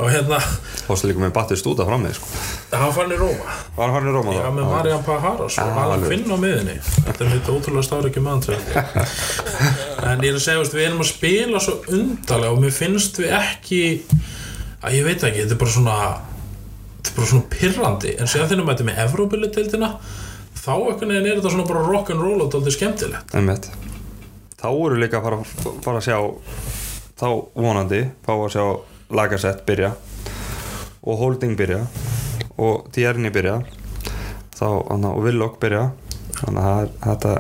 og 0.01 0.07
hérna 0.09 0.39
Fórstu 0.87 1.11
líka 1.11 1.21
með 1.21 1.33
Batist 1.35 1.67
út 1.69 1.79
af 1.83 1.89
frammi 1.91 2.09
sko. 2.15 2.29
hann 2.73 2.93
fann 2.95 3.11
í 3.13 3.19
Róma. 3.19 3.57
Hann 3.77 4.07
í 4.09 4.13
Róma 4.15 4.33
Já, 4.33 4.47
með 4.55 4.69
Marian 4.71 5.03
Pajaras 5.05 5.59
og 5.61 5.69
hann 5.75 5.93
alveg. 5.93 6.09
finn 6.15 6.33
á 6.33 6.37
miðinni 6.41 6.77
Þetta 6.81 7.25
er 7.25 7.29
mitt 7.35 7.51
ótrúlega 7.53 7.85
stári 7.85 8.09
ekki 8.09 8.23
mann 8.25 8.41
En 10.09 10.25
ég 10.25 10.31
er 10.31 10.39
að 10.39 10.43
segja, 10.47 10.65
við 10.73 10.87
erum 10.87 11.05
að 11.05 11.11
spila 11.11 11.61
svo 11.61 11.77
undarlega 11.93 12.55
og 12.55 12.63
mér 12.63 12.73
finnst 12.73 13.21
við 13.21 13.35
ekki 13.37 13.83
að 14.81 14.97
ég 14.97 15.05
veit 15.05 15.21
ekki, 15.21 15.43
þetta 15.45 15.53
er 15.57 15.61
bara 15.61 15.75
svona 15.77 15.99
þetta 16.97 17.13
er 17.13 17.19
bara 17.19 17.29
svona 17.29 17.47
pirrandi. 17.53 18.15
En 18.17 18.31
séðan 18.31 18.51
þegar 18.55 18.67
mæti 18.71 18.87
með 18.89 19.03
Evrópuledeildina 19.05 19.91
þá 20.61 20.73
ekkert 20.91 21.13
er 21.13 21.29
þetta 21.29 21.53
svona 21.53 21.69
bara 21.69 21.85
rock'n'roll 21.85 22.41
og 22.41 22.51
þetta 22.55 22.71
er 22.71 22.77
skemmtilegt. 22.79 23.90
Þá 24.61 24.69
eru 24.69 25.01
líka 25.01 25.19
að 25.19 25.27
fara, 25.27 25.41
fara 25.81 25.99
að 26.01 26.07
sjá 26.07 26.17
þá 27.21 27.27
vonandi 27.57 28.01
fá 28.25 28.33
að 28.35 28.47
sjá 28.55 28.65
lagasett 29.11 29.65
byrja 29.67 29.91
og 31.01 31.17
holding 31.19 31.57
byrja 31.57 31.83
og 32.61 32.87
Tierni 32.93 33.31
byrja. 33.33 33.61
Þá, 34.53 34.67
hana, 34.91 35.15
og 35.15 35.23
Villok 35.25 35.57
byrja. 35.61 35.87
Þannig 36.41 36.67
að 36.67 36.91
þetta 37.01 37.35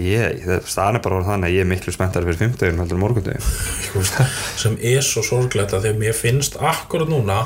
ég, 0.00 0.42
það 0.66 0.96
er 0.96 1.02
bara 1.04 1.20
þannig 1.26 1.50
að 1.50 1.54
ég 1.54 1.64
er 1.64 1.68
miklu 1.70 1.94
spenntari 1.94 2.26
fyrir 2.26 2.40
50 2.50 2.80
heldur 2.80 2.96
en 2.96 3.02
morgundegin 3.02 4.32
sem 4.58 4.74
er 4.82 5.04
svo 5.06 5.22
sorglegt 5.26 5.74
að 5.74 5.86
þegar 5.86 6.00
mér 6.00 6.16
finnst 6.18 6.58
akkurat 6.58 7.10
núna 7.10 7.44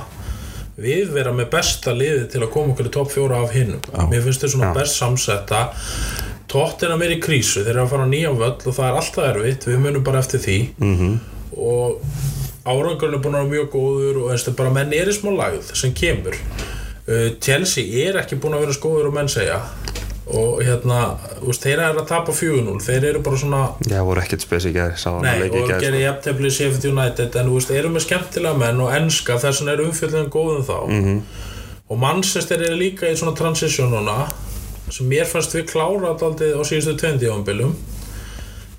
við 0.78 1.12
vera 1.12 1.34
með 1.34 1.50
besta 1.52 1.92
liði 1.92 2.24
til 2.32 2.44
að 2.44 2.52
koma 2.54 2.72
okkur 2.72 2.88
í 2.88 2.94
topp 2.94 3.12
fjóra 3.12 3.42
af 3.44 3.52
hinnum 3.52 3.82
mér 4.08 4.24
finnst 4.24 4.44
þau 4.44 4.52
svona 4.54 4.70
Já. 4.70 4.76
best 4.78 4.96
samsetta 4.96 5.62
tóttina 6.48 6.96
mér 7.00 7.16
í 7.16 7.20
krísu 7.22 7.64
þeir 7.64 7.74
eru 7.76 7.84
að 7.84 7.90
fara 7.92 8.06
á 8.08 8.12
nýjan 8.12 8.38
völl 8.40 8.54
og 8.56 8.74
það 8.76 8.86
er 8.88 9.00
alltaf 9.02 9.26
erfitt 9.32 9.68
við 9.68 9.82
munum 9.84 10.04
bara 10.06 10.22
eftir 10.24 10.42
því. 10.44 10.60
Mm 10.78 11.18
og 11.58 12.02
árangurinn 12.68 13.16
er 13.16 13.22
búin 13.24 13.34
að 13.34 13.46
vera 13.48 13.50
mjög 13.50 13.70
góður 13.72 14.18
og 14.22 14.26
veistu, 14.30 14.52
bara 14.54 14.70
menn 14.70 14.92
er 14.94 15.08
í 15.10 15.14
smá 15.16 15.30
lagð 15.34 15.72
sem 15.74 15.94
kemur. 15.96 16.36
Uh, 17.08 17.30
Chelsea 17.42 18.04
er 18.04 18.18
ekki 18.20 18.38
búin 18.38 18.54
að 18.54 18.66
vera 18.66 18.76
skóður 18.76 19.08
og 19.10 19.16
menn 19.16 19.30
segja. 19.32 19.62
Og 20.28 20.58
hérna, 20.60 21.16
úst, 21.48 21.62
þeir 21.64 21.80
eru 21.86 22.02
að 22.02 22.08
tapa 22.10 22.34
4-0 22.36 22.82
þeir 22.84 23.06
eru 23.08 23.20
bara 23.24 23.38
svona 23.40 23.60
Já, 23.88 24.02
voru 24.04 24.20
ekkert 24.20 24.44
spes 24.44 24.66
í 24.68 24.74
gæri, 24.74 24.98
sá 25.00 25.06
hann 25.14 25.24
að 25.24 25.38
Nei, 25.40 25.46
og 25.48 25.70
gerir 25.70 25.94
sko. 25.94 26.02
jafntefli 26.02 26.50
Sheffield 26.52 26.84
United 26.90 27.38
en 27.40 27.48
þú 27.48 27.54
veist, 27.54 27.72
eru 27.72 27.92
með 27.94 28.04
skemmtilega 28.04 28.60
menn 28.60 28.82
og 28.84 28.92
enska 28.92 29.38
þess 29.40 29.62
vegna 29.62 29.72
er 29.72 29.82
umfjöldin 29.86 30.28
góðum 30.34 30.66
þá. 30.68 30.76
Mhm. 30.84 31.22
og 31.88 31.98
Manchester 31.98 32.60
er 32.60 32.76
líka 32.76 33.08
í 33.08 33.16
svona 33.16 33.32
transition 33.32 33.88
núna 33.88 34.28
sem 34.94 35.08
mér 35.10 35.28
fannst 35.28 35.54
við 35.56 35.68
klára 35.72 36.12
alltaf 36.14 36.40
á 36.40 36.62
síðustu 36.66 36.96
20 36.98 37.30
ámbilum 37.34 37.76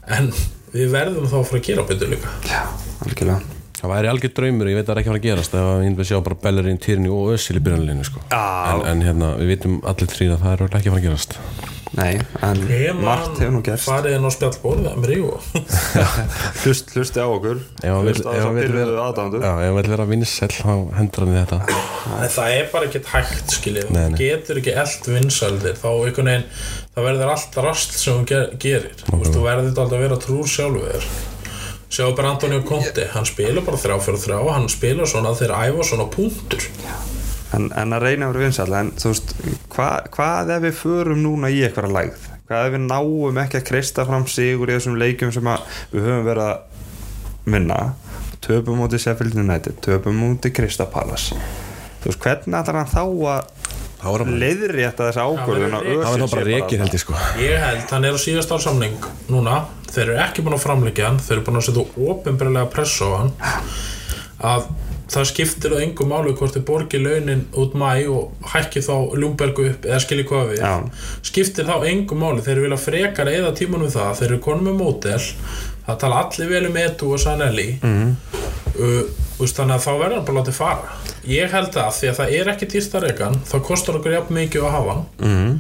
en 0.09 0.29
við 0.73 0.91
verðum 0.93 1.29
þá 1.29 1.39
að 1.39 1.47
fara 1.49 1.61
að 1.61 1.69
gera 1.69 1.87
betur 1.89 2.13
líka. 2.13 2.35
Já, 2.49 2.61
algjörlega. 3.05 3.57
Það 3.79 3.91
væri 3.93 4.09
algjör 4.11 4.31
draumur, 4.35 4.67
ég 4.69 4.75
veit 4.75 4.83
að 4.83 4.89
það 4.89 4.95
er 4.95 4.99
ekki 4.99 5.09
að 5.09 5.13
fara 5.13 5.21
að 5.21 5.27
gerast 5.29 5.53
ef 5.55 5.67
við 5.69 5.83
myndum 5.85 6.03
að 6.03 6.09
sjá 6.09 6.17
bara 6.25 6.39
Bellerín, 6.43 6.79
Týrni 6.83 7.11
og 7.15 7.29
Össil 7.37 7.55
í 7.55 7.61
byrjanleginu 7.63 8.07
sko. 8.09 8.23
En, 8.35 8.81
en 8.91 9.03
hérna, 9.07 9.29
við 9.39 9.53
vitum 9.53 9.77
allir 9.87 10.11
þrýr 10.11 10.33
að 10.35 10.43
það 10.43 10.55
er 10.55 10.65
ekki 10.67 10.79
að 10.81 10.95
fara 10.95 10.99
að 10.99 11.07
gerast 11.07 11.37
Nei, 11.97 12.19
en 12.45 12.60
Ef 12.69 12.99
margt 13.02 13.39
hefur 13.41 13.54
nú 13.56 13.62
gerst. 13.65 13.88
farið 13.89 14.13
inn 14.19 14.28
á 14.28 14.32
spjallborðið 14.36 14.97
með 15.02 15.08
Ríó 15.10 15.30
Hlust, 16.62 16.91
Hlusti 16.93 17.17
á 17.17 17.25
okkur. 17.25 17.63
Hlust 17.82 18.28
á 18.28 18.30
þess 18.30 18.45
að 18.45 18.60
byrjuðu 18.60 18.84
vera- 18.84 19.06
aðdándu 19.08 19.41
Já, 19.41 19.49
hann 19.58 19.75
vil 19.80 19.89
vera 19.95 20.06
vinsæll 20.12 20.52
þá 20.54 20.69
hendur 20.99 21.25
hann 21.25 21.34
í 21.34 21.39
þetta. 21.39 21.60
En 22.19 22.30
það 22.36 22.54
er 22.60 22.69
bara 22.73 22.89
ekkert 22.91 23.10
hægt 23.15 23.56
skiljið, 23.58 23.89
þú 23.95 24.19
getur 24.21 24.62
ekki 24.62 24.75
eld 24.84 25.10
vinsældir, 25.15 25.80
þá 25.82 25.89
einhvern 25.95 26.30
veginn 26.30 26.47
það 26.93 27.08
verður 27.10 27.34
allt 27.34 27.60
rast 27.65 27.97
sem 28.04 28.19
þú 28.21 28.30
ger, 28.34 28.45
gerir. 28.67 28.95
Þú 29.10 29.19
veist, 29.23 29.34
þú 29.39 29.43
verður 29.47 29.69
þetta 29.71 29.84
alltaf 29.86 29.97
að 29.99 30.06
vera 30.06 30.21
trúr 30.28 30.54
sjálfur. 30.54 31.10
Sjáu 31.89 32.12
bara 32.13 32.36
Antonio 32.36 32.62
Conte. 32.69 33.08
Hann 33.15 33.25
spila 33.25 33.63
bara 33.65 33.80
þrjá 33.82 33.97
fyrir 34.06 34.21
þrjá. 34.28 34.39
Hann 34.54 34.69
spila 34.69 35.08
svona 35.10 35.32
þeir 35.39 35.56
æfa 35.58 35.88
svona 35.89 36.06
punktur 36.13 36.67
en, 37.57 37.69
en 37.75 37.95
að 37.97 38.03
reyna 38.05 38.27
að 38.27 38.33
vera 38.35 38.45
vinsall 38.45 38.73
En 38.79 38.91
þú 38.99 39.13
veist, 39.13 39.33
hva, 39.75 39.88
hvað 40.13 40.51
ef 40.55 40.65
við 40.67 40.75
förum 40.79 41.23
núna 41.23 41.49
í 41.53 41.62
eitthvað 41.65 41.95
lægð? 41.95 42.27
Hvað 42.49 42.67
ef 42.67 42.75
við 42.75 42.85
náum 42.88 43.39
ekki 43.43 43.59
að 43.59 43.67
kreista 43.69 44.05
fram 44.09 44.27
sigur 44.29 44.71
í 44.71 44.75
þessum 44.77 44.97
leikjum 45.01 45.33
sem 45.35 45.49
að 45.51 45.79
við 45.93 46.07
höfum 46.07 46.27
verið 46.29 46.45
að 46.49 47.55
vinna? 47.55 47.79
Töpum 48.45 48.79
mútið 48.79 49.03
Sheffield 49.03 49.35
United 49.38 49.81
Töpum 49.85 50.15
mútið 50.17 50.55
Krista 50.62 50.88
Palace. 50.89 51.35
Þú 51.99 52.12
veist, 52.13 52.21
hvernig 52.23 52.59
ætlar 52.62 52.79
hann 52.79 52.93
þá 52.93 53.03
Þá 53.99 54.05
að 54.07 54.21
bara- 54.23 54.35
leiðrétta 54.41 55.07
þessa 55.09 55.23
ákvörðun 55.27 55.73
Það 55.75 56.05
var 56.07 56.21
þá 56.21 56.31
bara 56.31 56.43
rekið 56.47 56.79
held 56.79 56.93
ég 56.95 57.01
sko. 57.03 57.15
Ég 57.43 57.57
held, 57.59 57.81
hann 57.91 58.05
er 58.07 58.15
á 58.15 58.19
síðast 58.23 58.53
ár 58.55 58.62
samning 58.63 59.07
núna, 59.27 59.57
þeir 59.91 60.05
eru 60.05 60.21
ekki 60.23 60.45
búin 60.45 60.55
að 60.55 60.63
framleggja 60.63 61.09
hann. 61.09 61.19
Þeir 61.19 61.35
eru 61.35 61.43
búin 61.49 61.59
að 61.59 61.65
setja 61.67 61.83
ofinbjörlega 62.13 62.69
press 62.71 62.95
á 63.03 63.07
hann. 63.17 63.33
Að 64.39 64.69
það 65.09 65.27
skiptir 65.31 65.73
það 65.73 65.83
engum 65.87 66.11
máli 66.13 66.35
hvort 66.37 66.57
þið 66.57 66.65
borgi 66.67 67.01
launin 67.01 67.45
út 67.57 67.75
mæ 67.79 67.89
og 68.13 68.49
hækki 68.51 68.83
þá 68.85 68.93
Ljúmbergu 69.17 69.65
upp 69.71 69.87
eða 69.89 70.01
skilji 70.03 70.27
hvað 70.29 70.51
við 70.53 70.61
Já. 70.61 70.73
skiptir 71.31 71.69
þá 71.69 71.87
engum 71.89 72.21
máli. 72.23 72.45
Þeir 72.45 72.63
vilja 72.65 72.79
frekar 72.81 73.31
eða 73.31 73.55
tíman 73.57 73.87
við 73.87 73.95
það. 73.97 74.11
Þeir 74.19 74.29
eru 74.29 74.41
konum 74.45 74.69
með 74.69 74.79
mótel 74.83 75.17
það 75.89 76.03
tala 76.03 76.21
allir 76.25 76.51
vel 76.51 76.67
um 76.69 76.77
Edu 76.83 77.15
og 77.15 77.23
Sanelli. 77.23 77.71
Mm. 77.81 78.13
uh, 78.77 79.01
þannig 79.39 79.75
að 79.77 79.85
þá 79.85 79.91
verður 80.03 80.23
bara 80.27 80.37
látið 80.41 80.57
fara. 80.57 80.93
Ég 81.29 81.51
held 81.53 81.75
að 81.79 81.91
því 81.95 82.11
að 82.11 82.19
það 82.19 82.37
er 82.37 82.53
ekki 82.53 82.69
dýrstaregan 82.73 83.41
þá 83.47 83.57
kostar 83.65 83.99
okkur 83.99 84.15
jafn 84.17 84.35
mikið 84.35 84.65
að 84.67 84.73
hafa 84.75 84.95
mm. 85.23 85.53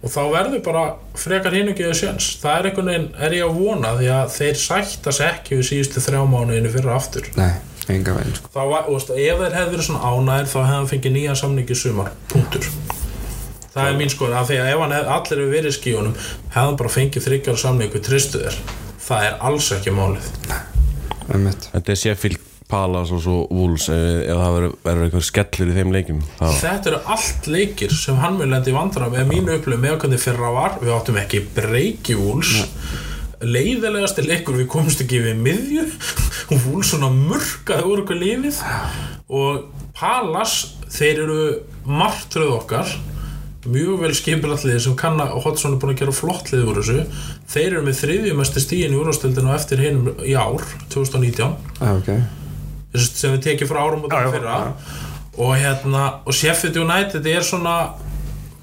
og 0.00 0.12
þá 0.14 0.20
verður 0.34 0.62
bara 0.66 0.84
frekar 1.18 1.54
hinn 1.54 1.70
og 1.70 1.78
geða 1.78 1.96
sjans 1.98 2.30
það 2.42 2.56
er 2.56 2.68
einhvern 2.70 2.90
veginn, 2.90 3.08
er 3.20 3.36
ég 3.36 3.46
að 3.46 3.60
vona 3.60 3.92
því 3.98 4.10
að 4.16 4.32
þeir 4.36 4.60
sætta 4.64 5.14
sig 5.14 5.28
ekki 5.28 5.60
við 5.60 5.68
síðustu 5.70 6.04
þrjá 6.04 6.20
mánuðinu 6.32 6.72
fyrir 6.74 6.94
aftur. 6.96 7.30
Nei, 7.38 7.52
enga 7.96 8.14
veginn 8.16 8.36
sko. 8.38 8.50
þá 8.54 8.60
var, 8.70 8.82
þú 8.88 8.96
veist, 8.96 9.10
ef 9.16 9.38
þeir 9.44 9.56
hefði 9.58 9.74
verið 9.74 9.86
svona 9.88 10.10
ánæðir 10.10 10.50
þá 10.50 10.58
hefði 10.60 10.74
hann 10.76 10.90
fengið 10.94 11.14
nýja 11.16 11.36
samningi 11.40 11.78
sumar. 11.82 12.10
Punktur. 12.32 12.68
Það 13.70 13.86
er 13.86 13.98
mín 14.00 14.10
skoðun, 14.10 14.36
af 14.40 14.48
því 14.50 14.56
að 14.60 14.68
ef 14.72 14.80
hann 14.82 14.92
hef, 14.96 15.08
allir 15.16 15.40
hefur 15.40 15.54
verið 15.54 15.70
í 15.70 15.78
skíunum 15.78 16.14
hefði 16.20 16.60
hann 16.60 16.76
bara 16.80 16.90
fengið 16.96 17.26
þryggjar 17.28 17.58
samning 17.62 17.92
við 17.94 18.06
tristu 18.08 18.40
þér? 18.42 18.60
Það 19.06 19.26
er 19.28 19.36
alls 19.50 19.68
ekki 19.76 19.92
málið. 19.94 20.30
Einmitt. 21.30 21.68
Þetta 21.72 21.92
er 21.94 22.00
Sheffield 22.00 22.46
Palace 22.70 23.14
og 23.14 23.22
svo 23.24 23.36
Wolves 23.50 23.88
ef, 23.90 24.00
ef 24.30 24.36
það 24.38 24.56
verður- 24.56 25.04
einhver 25.04 25.24
skellur 25.26 25.70
í 25.70 25.74
þeim 25.74 25.94
leikjum 25.94 26.20
þá, 26.38 26.44
þetta 26.60 26.90
eru 26.92 27.00
allt 27.14 27.46
leikir 27.50 27.94
sem 27.98 28.18
hann 28.22 28.38
vil 28.38 28.46
lendi 28.52 28.74
vandra 28.74 29.08
með 29.10 29.26
mínu 29.32 29.56
upplöfum 29.58 29.82
með 29.86 29.96
hvernig 30.04 30.22
fyrra 30.22 30.52
var. 30.54 30.76
Við 30.82 30.92
áttum 30.94 31.18
ekki 31.22 31.40
breyki 31.56 32.14
vúls 33.40 33.52
leiðilegasti 33.54 34.24
leikur 34.26 34.58
við 34.58 34.68
komumst 34.68 35.00
ekki 35.04 35.20
við 35.24 35.38
miðju. 35.40 35.84
Og 36.50 36.64
vúls 36.66 36.90
svona 36.92 37.08
murkaði 37.14 37.86
úr 37.88 38.02
okkur 38.04 38.18
lífið 38.20 38.58
og 39.30 39.68
Palas 39.96 40.76
þeir 40.90 41.22
eru 41.26 41.40
martröð 41.86 42.54
okkar 42.56 42.90
mjög 43.70 44.00
vel 44.00 44.12
skipilallið 44.16 44.78
sem 44.80 44.94
kann 44.96 45.20
að 45.20 45.34
Hotsson 45.44 45.74
er 45.74 45.80
búin 45.82 45.92
að 45.92 46.00
gera 46.00 46.14
flott 46.16 46.48
lið 46.52 46.68
úr 46.70 46.78
þessu. 46.80 47.02
Þeir 47.52 47.66
eru 47.68 47.82
með 47.84 47.98
þriðjumesti 48.00 48.62
stíin 48.64 48.94
í 48.96 49.00
úrvastöldinu 49.00 49.52
eftir 49.52 49.82
hinum 49.84 50.22
í 50.24 50.32
ár 50.32 50.64
2019 50.92 51.56
Já, 51.80 51.90
ok. 51.92 52.08
Þessu 52.94 53.10
sem 53.20 53.34
við 53.36 53.44
tekið 53.50 53.70
frá 53.70 53.82
árum 53.84 54.06
og 54.08 54.14
já, 54.16 54.30
fyrra. 54.32 54.56
og 55.36 55.52
hérna 55.60 56.04
og 56.24 56.34
Sheffield 56.34 56.80
United 56.80 57.28
er 57.28 57.44
svona 57.46 57.76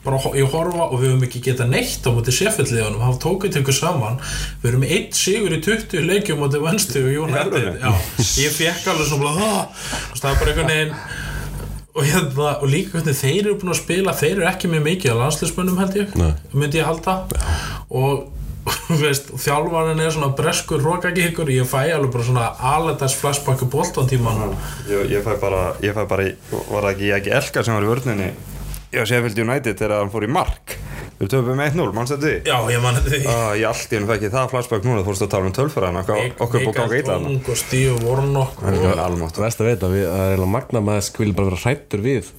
bara 0.07 0.33
ég 0.39 0.49
horfa 0.53 0.87
og 0.87 0.97
við 1.01 1.11
höfum 1.11 1.25
ekki 1.27 1.43
getað 1.49 1.71
neitt 1.73 2.07
á 2.07 2.09
móti 2.15 2.33
Sheffield 2.35 2.73
liðunum, 2.73 3.03
hann 3.03 3.19
tókið 3.21 3.53
til 3.53 3.63
ykkur 3.63 3.77
saman. 3.77 4.19
Við 4.63 4.77
með 4.81 4.93
eitt 4.97 5.19
sigur 5.19 5.55
í 5.55 5.61
20 5.63 6.07
leikjum 6.07 6.41
móti 6.41 6.61
Venstu 6.63 7.03
og 7.07 7.33
alvöru? 7.43 7.73
já, 7.81 7.91
ég 8.43 8.55
fekk 8.55 8.91
alveg 8.93 9.11
svona 9.11 9.33
það 10.21 10.31
er 10.31 10.39
bara 10.39 10.53
einhvern 10.53 10.71
veginn. 10.71 10.95
Og, 11.97 12.03
hérna, 12.05 12.49
og 12.61 12.67
líka 12.69 12.93
hvernig 12.99 13.17
þeir 13.17 13.39
eru 13.41 13.57
búin 13.57 13.73
að 13.73 13.79
spila 13.79 14.13
þeir 14.13 14.35
eru 14.35 14.49
ekki 14.51 14.69
með 14.69 14.83
mikið 14.85 15.13
að 15.15 15.21
landslismönnum 15.23 15.79
held 15.81 15.95
ég 15.97 16.17
Nei. 16.19 16.33
myndi 16.53 16.77
ég 16.77 16.85
halda. 16.85 17.15
Og 17.89 18.27
þú 18.87 18.97
veist, 19.01 19.31
þjálfarinn 19.41 20.01
er 20.03 20.13
svona 20.13 20.29
breskur 20.37 20.83
rókagíkur, 20.83 21.49
ég 21.55 21.67
fæ 21.69 21.87
alveg 21.95 22.11
bara 22.13 22.27
svona 22.27 22.47
alendas 22.73 23.15
flashback 23.17 23.63
í 23.63 23.69
boltan 23.71 24.09
tíman 24.09 24.43
ég, 24.89 25.07
ég 25.15 25.25
fæ 25.25 25.37
bara, 25.41 25.63
ég 25.83 25.95
fæ 25.95 26.03
bara 26.09 26.27
var 26.51 26.87
það 26.87 26.91
ekki, 26.91 27.11
ekki 27.17 27.35
Elka 27.39 27.63
sem 27.63 27.77
var 27.77 27.87
í 27.87 27.91
vörninni 27.91 28.29
Já, 28.93 29.01
Sheffield 29.03 29.39
United 29.43 29.79
þegar 29.81 29.99
hann 29.99 30.11
fór 30.13 30.23
í 30.23 30.29
mark. 30.31 30.77
Við 31.17 31.31
töfum 31.33 31.59
1-0, 31.59 31.87
mannst 31.97 32.13
þetta 32.13 32.27
því? 32.27 32.35
já, 32.45 32.57
ég 32.71 32.81
mann 32.83 32.99
því. 33.01 33.19
Ah, 33.31 33.51
ég 33.57 33.65
allt 33.65 33.93
í 33.93 33.97
hennu 33.97 34.09
fekk 34.11 34.25
ég 34.27 34.33
það 34.35 34.51
flashback 34.51 34.85
núna 34.85 35.01
þú 35.01 35.07
fórst 35.07 35.25
að 35.25 35.31
tala 35.33 35.49
um 35.49 35.55
tölfræðina 35.57 36.03
okkur 36.03 36.43
okkur 36.45 36.65
búið 36.67 36.75
ganga 36.77 36.99
illa 36.99 37.15
hana 37.15 37.31
Ung 37.31 37.49
og 37.49 37.57
Steve 37.57 37.95
Warnock 38.05 38.61
Það 38.61 38.77
og, 38.77 38.85
er 38.91 39.01
almátt 39.01 39.39
Þú 39.39 39.45
veist 39.47 39.63
að 39.63 39.69
veit 39.71 39.85
að 39.87 39.95
við, 39.97 40.05
það 40.11 40.21
er 40.21 40.35
eiginlega 40.35 40.53
magna 40.53 40.81
að 40.83 40.85
maður 40.91 41.07
skvilja 41.07 41.37
bara 41.39 41.49
vera 41.49 41.63
hrættur 41.63 42.05
við 42.05 42.29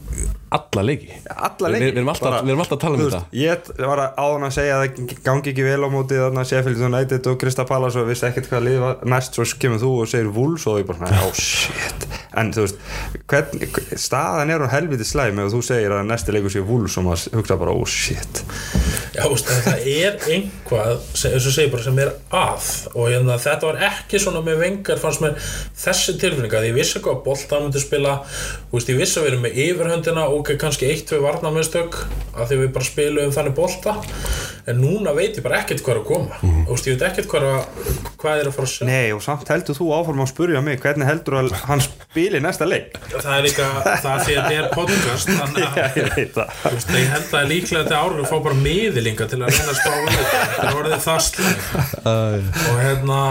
alla 0.50 0.82
leiki. 0.88 1.08
Alla 1.28 1.68
leiki 1.72 1.84
við 1.90 1.96
erum 1.98 2.08
alltaf- 2.12 2.28
Bara, 2.28 2.42
við 2.42 2.52
erum 2.54 2.62
alltaf 2.64 2.78
að 2.78 2.80
tala 2.84 2.94
um 2.96 3.02
þú 3.02 3.08
þetta. 3.10 3.24
ég 3.32 3.88
var 3.88 3.98
að 4.04 4.14
áðan 4.24 4.46
að 4.48 4.54
segja 4.56 4.76
að 4.78 4.84
það 4.84 5.22
gangi 5.28 5.52
ekki 5.52 5.64
vel 5.66 5.82
á 5.84 5.88
móti 5.92 6.14
þarna 6.22 6.44
Sheffield 6.48 6.80
United 6.88 7.26
og 7.32 7.38
Krista 7.42 7.64
Pallas 7.68 7.96
og 7.96 8.06
vissi 8.08 8.26
ekkert 8.28 8.48
hvað 8.48 8.64
lið 8.68 8.78
var 8.84 8.96
næst 9.04 9.34
svo 9.38 9.44
kemur 9.58 9.82
þú 9.82 9.90
og 10.02 10.08
segir 10.08 10.30
Wolves 10.32 10.66
og 10.66 10.78
ég 10.80 10.86
bara 10.88 11.10
já 11.12 11.34
shit. 11.34 12.06
En 12.38 12.52
þú 12.52 12.64
veist, 12.66 12.76
hvern, 13.26 13.62
staðan 13.98 14.50
er 14.54 14.62
á 14.62 14.68
helviti 14.70 15.04
slæmi 15.04 15.42
og 15.42 15.52
þú 15.52 15.62
segir 15.64 15.90
að 15.96 16.06
næsti 16.06 16.32
leikur 16.36 16.52
sé 16.52 16.62
Wolves 16.64 16.96
og 17.00 17.04
maður 17.08 17.38
hugsa 17.40 17.56
bara, 17.58 17.72
oh 17.74 17.84
shit. 17.88 18.42
Já, 19.16 19.24
þú 19.24 19.32
veist, 19.34 19.48
það 19.66 19.88
er 19.90 20.18
einhvað 20.36 21.00
sem, 21.18 21.70
bara, 21.72 21.82
sem 21.82 21.98
er 22.04 22.12
að 22.30 22.68
og 22.94 23.08
hérna, 23.10 23.38
þetta 23.42 23.66
var 23.72 23.80
ekki 23.88 24.20
svona 24.22 24.42
með 24.46 24.60
vengar 24.62 25.00
fannst 25.02 25.22
mér 25.24 25.34
þessi 25.82 26.14
tilfinning 26.20 26.52
að 26.54 26.68
ég 26.70 26.76
vissi 26.76 27.00
hvað 27.02 27.22
boltan 27.26 27.64
myndi 27.66 27.82
spila 27.82 28.18
veist, 28.72 28.92
ég 28.92 29.00
vissi 29.00 29.18
að 29.18 29.26
við 29.26 29.32
erum 29.32 29.44
með 29.48 29.58
yfirhöndina 29.64 30.26
og 30.28 30.37
ok, 30.38 30.52
kannski 30.60 30.88
eitt, 30.88 31.06
tvei 31.08 31.20
varnarmestök 31.22 31.96
að 32.38 32.50
því 32.50 32.58
við 32.62 32.70
bara 32.76 32.86
spilum 32.86 33.32
þannig 33.34 33.54
bolta. 33.56 33.94
En 34.68 34.80
núna 34.82 35.14
veit 35.16 35.38
ég 35.38 35.44
bara 35.44 35.62
ekkert 35.62 35.80
hvað 35.84 35.94
er 35.94 36.00
að 36.02 36.08
koma. 36.10 36.38
Þú 36.42 36.74
veist, 36.74 36.88
ég 36.88 36.96
veit 36.98 37.04
ekkert 37.08 37.28
hvað 37.30 37.46
er 37.46 37.48
að, 37.48 37.92
hvað 38.20 38.42
er 38.42 38.50
að 38.50 38.56
fara 38.58 38.68
að 38.68 38.72
sjá. 38.74 38.82
Nei, 38.88 39.08
og 39.16 39.22
samt 39.24 39.52
heldur 39.52 39.78
þú 39.78 39.88
áfram 39.96 40.24
að 40.24 40.30
spurja 40.32 40.62
mig 40.64 40.80
hvernig 40.82 41.08
heldur 41.08 41.38
að 41.40 41.52
hann 41.70 41.84
spili 41.84 42.42
næsta 42.44 42.68
leik? 42.68 42.98
Það 43.14 43.30
er 43.34 43.46
líka, 43.48 43.68
það 43.88 44.10
er 44.12 44.24
því 44.26 44.36
að 44.38 44.48
þetta 44.48 44.58
er 44.58 44.70
podcast 44.74 45.32
þannig 45.40 45.68
að 45.68 46.00
ég 46.02 46.10
veit 46.16 46.34
það. 46.36 46.56
Þú 46.64 46.74
veist, 46.76 46.96
ég 46.98 47.12
held 47.16 47.36
að 47.40 47.52
líklega 47.54 47.84
þetta 47.84 48.02
árið 48.04 48.28
fá 48.32 48.36
bara 48.48 48.60
miðilinga 48.66 49.30
til 49.32 49.40
að 49.40 49.54
reyna 49.54 49.70
að 49.72 49.80
spá 49.80 49.94
um 49.94 50.10
þetta. 50.18 50.42
Það 50.58 50.68
er 50.68 50.82
orðið 50.82 51.06
það 51.08 51.22
slæm 51.28 52.50
og 52.68 52.84
hérna 52.84 53.22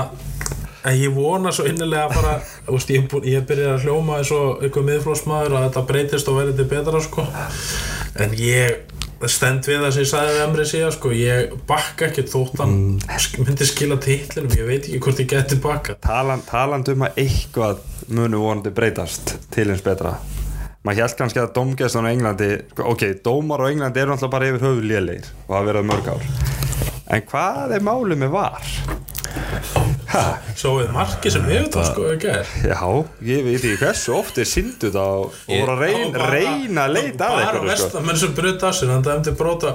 en 0.86 0.98
ég 1.00 1.14
vona 1.16 1.52
svo 1.52 1.66
innilega 1.70 2.08
bara 2.14 2.36
veist, 2.68 2.90
ég, 2.94 3.08
ég 3.28 3.48
byrjaði 3.50 3.74
að 3.74 3.88
hljóma 3.88 4.20
eins 4.22 4.32
og 4.36 4.62
einhver 4.64 4.86
miðflósmaður 4.88 5.58
að 5.58 5.66
þetta 5.70 5.86
breytist 5.90 6.30
og 6.32 6.38
verði 6.42 6.56
til 6.60 6.68
betra 6.76 7.02
sko. 7.04 7.26
en 8.22 8.34
ég 8.38 8.94
stend 9.28 9.66
við 9.66 9.82
það 9.82 9.94
sem 9.96 10.04
ég 10.06 10.10
sagði 10.12 10.34
við 10.36 10.44
Emri 10.46 10.66
síðan 10.70 10.94
sko. 10.94 11.12
ég 11.18 11.54
bakka 11.70 12.08
ekki 12.12 12.24
þótt 12.30 12.60
hann 12.62 12.76
sk- 13.18 13.40
myndi 13.42 13.66
skila 13.66 13.98
titlinum, 13.98 14.54
ég 14.60 14.68
veit 14.70 14.84
ekki 14.86 15.00
hvort 15.02 15.22
ég 15.24 15.30
geti 15.34 15.58
bakka 15.64 15.96
Talan, 16.06 16.44
Taland 16.48 16.90
um 16.94 17.06
að 17.08 17.18
eitthvað 17.26 17.82
munu 18.14 18.44
vonandi 18.46 18.70
breytast 18.78 19.36
til 19.52 19.68
eins 19.74 19.82
betra 19.86 20.18
maður 20.86 21.02
held 21.04 21.18
kannski 21.20 21.42
að 21.42 21.50
dómgæslan 21.58 22.06
á 22.08 22.14
Englandi 22.14 22.52
ok, 22.80 23.02
dómar 23.26 23.66
á 23.66 23.70
Englandi 23.74 24.00
eru 24.00 24.14
alltaf 24.14 24.32
bara 24.32 24.48
yfir 24.54 24.64
höfu 24.64 24.86
lélegir 24.86 25.26
og 25.48 25.58
hafa 25.58 25.68
verið 25.72 25.90
mörg 25.90 26.08
ár 26.14 26.30
en 27.18 27.26
hvað 27.28 27.74
er 27.76 27.84
málið 27.90 28.22
með 28.22 28.32
var? 28.38 28.70
Svo 30.58 30.74
við 30.78 30.92
marki 30.96 31.32
sem 31.34 31.44
hefur 31.50 31.68
það 31.74 31.88
sko 31.90 32.06
ekki 32.14 32.30
er 32.32 32.52
já, 32.64 32.80
ég 33.28 33.42
veit 33.44 33.58
ekki 33.58 33.80
hversu 33.82 34.14
oft 34.16 34.40
er 34.40 34.48
syndu 34.48 34.92
það 34.94 35.16
og 35.26 35.36
voru 35.50 35.74
að 35.74 35.82
reyna, 35.84 36.30
reyna 36.32 36.86
að 36.86 36.94
leita 36.96 37.28
að 37.28 37.36
bara 37.36 37.42
eitthvað 37.42 37.58
sko. 37.58 37.72
vestamenn 37.72 38.22
sem 38.22 38.38
bröt 38.38 38.64
að 38.70 38.78
sér 38.78 38.94
hann 38.94 39.04
dæmdi 39.08 39.34
bróta 39.42 39.74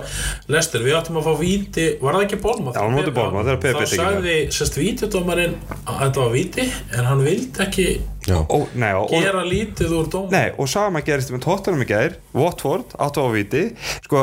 lestir 0.54 0.86
við 0.86 0.96
áttum 0.98 1.20
að 1.20 1.28
fá 1.28 1.34
víti 1.42 1.86
var 2.00 2.16
það 2.16 2.26
ekki 2.28 2.40
Bólma? 2.46 2.72
Já, 2.72 2.80
á 2.80 2.88
móti 2.94 3.12
Bournemouth, 3.12 3.50
þegar 3.50 3.60
Pepe 3.66 3.74
þá 3.74 3.84
tekið 3.84 4.02
sagði 4.02 4.38
sérst 4.56 4.80
vítidómarinn 4.80 5.58
að 5.84 6.02
þetta 6.06 6.24
var 6.24 6.34
víti 6.38 6.68
en 6.96 7.10
hann 7.10 7.24
vildi 7.28 7.64
ekki 7.66 7.88
Ó, 8.30 8.58
nei, 8.78 8.92
og, 8.94 9.08
og, 9.08 9.24
gera 9.24 9.42
lítið 9.42 9.94
úr 9.98 10.10
dóm 10.12 10.28
Nei, 10.30 10.52
og 10.54 10.68
sama 10.70 11.02
gerist 11.02 11.32
með 11.34 11.42
Tottenham 11.46 11.82
í 11.82 11.88
gær 11.90 12.14
Watford, 12.36 12.94
áttu 13.02 13.24
á 13.26 13.28
viti. 13.34 13.64
Sko, 14.04 14.22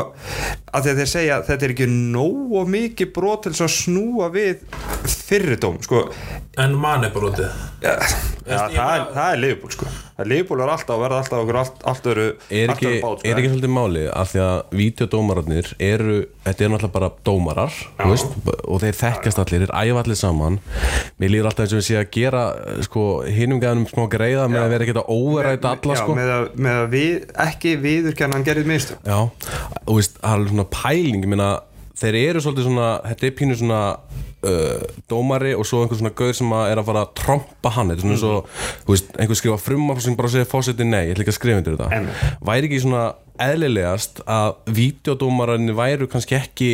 að 0.72 0.92
þeir 1.02 1.10
segja 1.12 1.40
að 1.40 1.50
þetta 1.50 1.68
er 1.68 1.74
ekki 1.76 1.90
nógu 1.92 2.64
mikið 2.72 3.12
brot 3.16 3.48
til 3.48 3.56
að 3.58 3.74
snúa 3.76 4.30
við 4.34 4.64
fyrridóm 5.04 5.82
sko, 5.84 6.06
en 6.60 6.78
manni 6.80 7.12
brotið. 7.14 7.52
Ja, 7.84 7.98
ja, 8.48 8.68
það, 8.72 8.94
er, 8.96 9.10
það 9.18 9.26
er 9.34 9.44
Liverpool 9.44 9.76
sko. 9.76 9.92
Liverpool 10.28 10.64
er 10.64 10.72
alltaf 10.74 10.96
að 10.96 11.04
verða 11.04 11.20
alltaf 11.24 11.42
okkur 11.44 11.60
allt, 11.62 11.84
allt 11.88 12.08
öru 12.12 12.26
er 12.50 12.74
ekki, 12.74 12.92
bát, 13.04 13.22
sko. 13.22 13.30
er 13.30 13.40
ekki 13.40 13.52
svolítið 13.52 13.74
máli 13.76 14.04
af 14.12 14.32
því 14.34 14.42
að 14.44 14.76
vídeodómararnir 14.80 15.70
eru 15.90 16.18
þetta 16.48 16.66
er 16.66 16.74
náttúrulega 16.74 16.96
bara 16.96 17.10
dómarar 17.30 17.78
veist, 18.02 18.36
og 18.66 18.84
þeir 18.84 19.00
þekkjast 19.00 19.42
allir, 19.44 19.66
þeir 19.66 19.76
æfa 19.80 20.04
allir 20.04 20.20
saman 20.20 20.60
mér 21.22 21.34
líður 21.36 21.50
alltaf 21.52 21.66
eins 21.66 21.76
og 21.76 21.82
við 21.82 21.88
sé 21.90 22.00
að 22.02 22.12
gera 22.18 22.44
sko, 22.88 23.06
hinum 23.28 23.64
gæðanum 23.64 23.90
smá 23.92 24.06
greiða 24.12 24.48
með 24.52 24.66
að 24.66 24.74
vera 24.76 24.88
ekki 24.88 24.98
að 24.98 25.14
overræta 25.16 25.74
alla 25.76 25.98
Já, 25.98 26.02
sko. 26.04 26.18
með 26.20 26.34
að, 26.36 26.48
með 26.68 26.82
að 26.84 26.96
við, 26.96 27.18
ekki 27.48 27.76
viðurkenna 27.86 28.40
hann 28.40 28.48
gerðið 28.48 28.72
mistök 28.74 29.10
Já, 29.10 29.20
og 29.86 30.00
veist, 30.00 30.20
það 30.20 30.46
er 30.46 30.54
svona 30.54 30.70
pæling 30.74 31.30
meina, 31.30 31.52
þeir 32.00 32.20
eru 32.26 32.44
svolítið 32.44 32.70
svona 32.70 32.90
þetta 33.08 33.30
er 33.30 33.38
pínu 33.40 33.60
svona 33.60 33.84
uh, 34.48 34.84
dómari 35.12 35.54
og 35.58 35.68
svo 35.68 35.84
einhver 35.84 36.00
svona 36.00 36.14
gauður 36.16 36.38
sem 36.40 36.54
að 36.56 36.74
er 36.74 36.82
að 36.82 36.92
fara 36.92 37.06
að 37.06 37.16
trompa 37.20 37.74
hann, 37.76 37.92
þetta 37.94 38.04
er 38.04 38.08
svona 38.08 38.22
svo 38.24 38.36
þú 38.86 38.96
veist, 38.96 39.12
einhver 39.18 39.40
skrifa 39.42 39.62
frumar 39.62 40.04
sem 40.04 40.20
bara 40.20 40.32
segir 40.34 40.52
fósiti 40.52 40.88
nei, 40.88 41.02
ég 41.10 41.16
ætla 41.16 41.26
ekki 41.26 41.36
að 41.36 41.40
skrifa 41.40 41.64
undir 41.64 41.78
þetta 41.78 41.90
Einmitt. 41.98 42.24
væri 42.52 42.70
ekki 42.70 42.84
svona 42.86 43.04
eðlilegast 43.40 44.24
að 44.28 44.50
vídeodómararnir 44.80 45.78
væru 45.78 46.10
kannski 46.12 46.40
ekki 46.40 46.72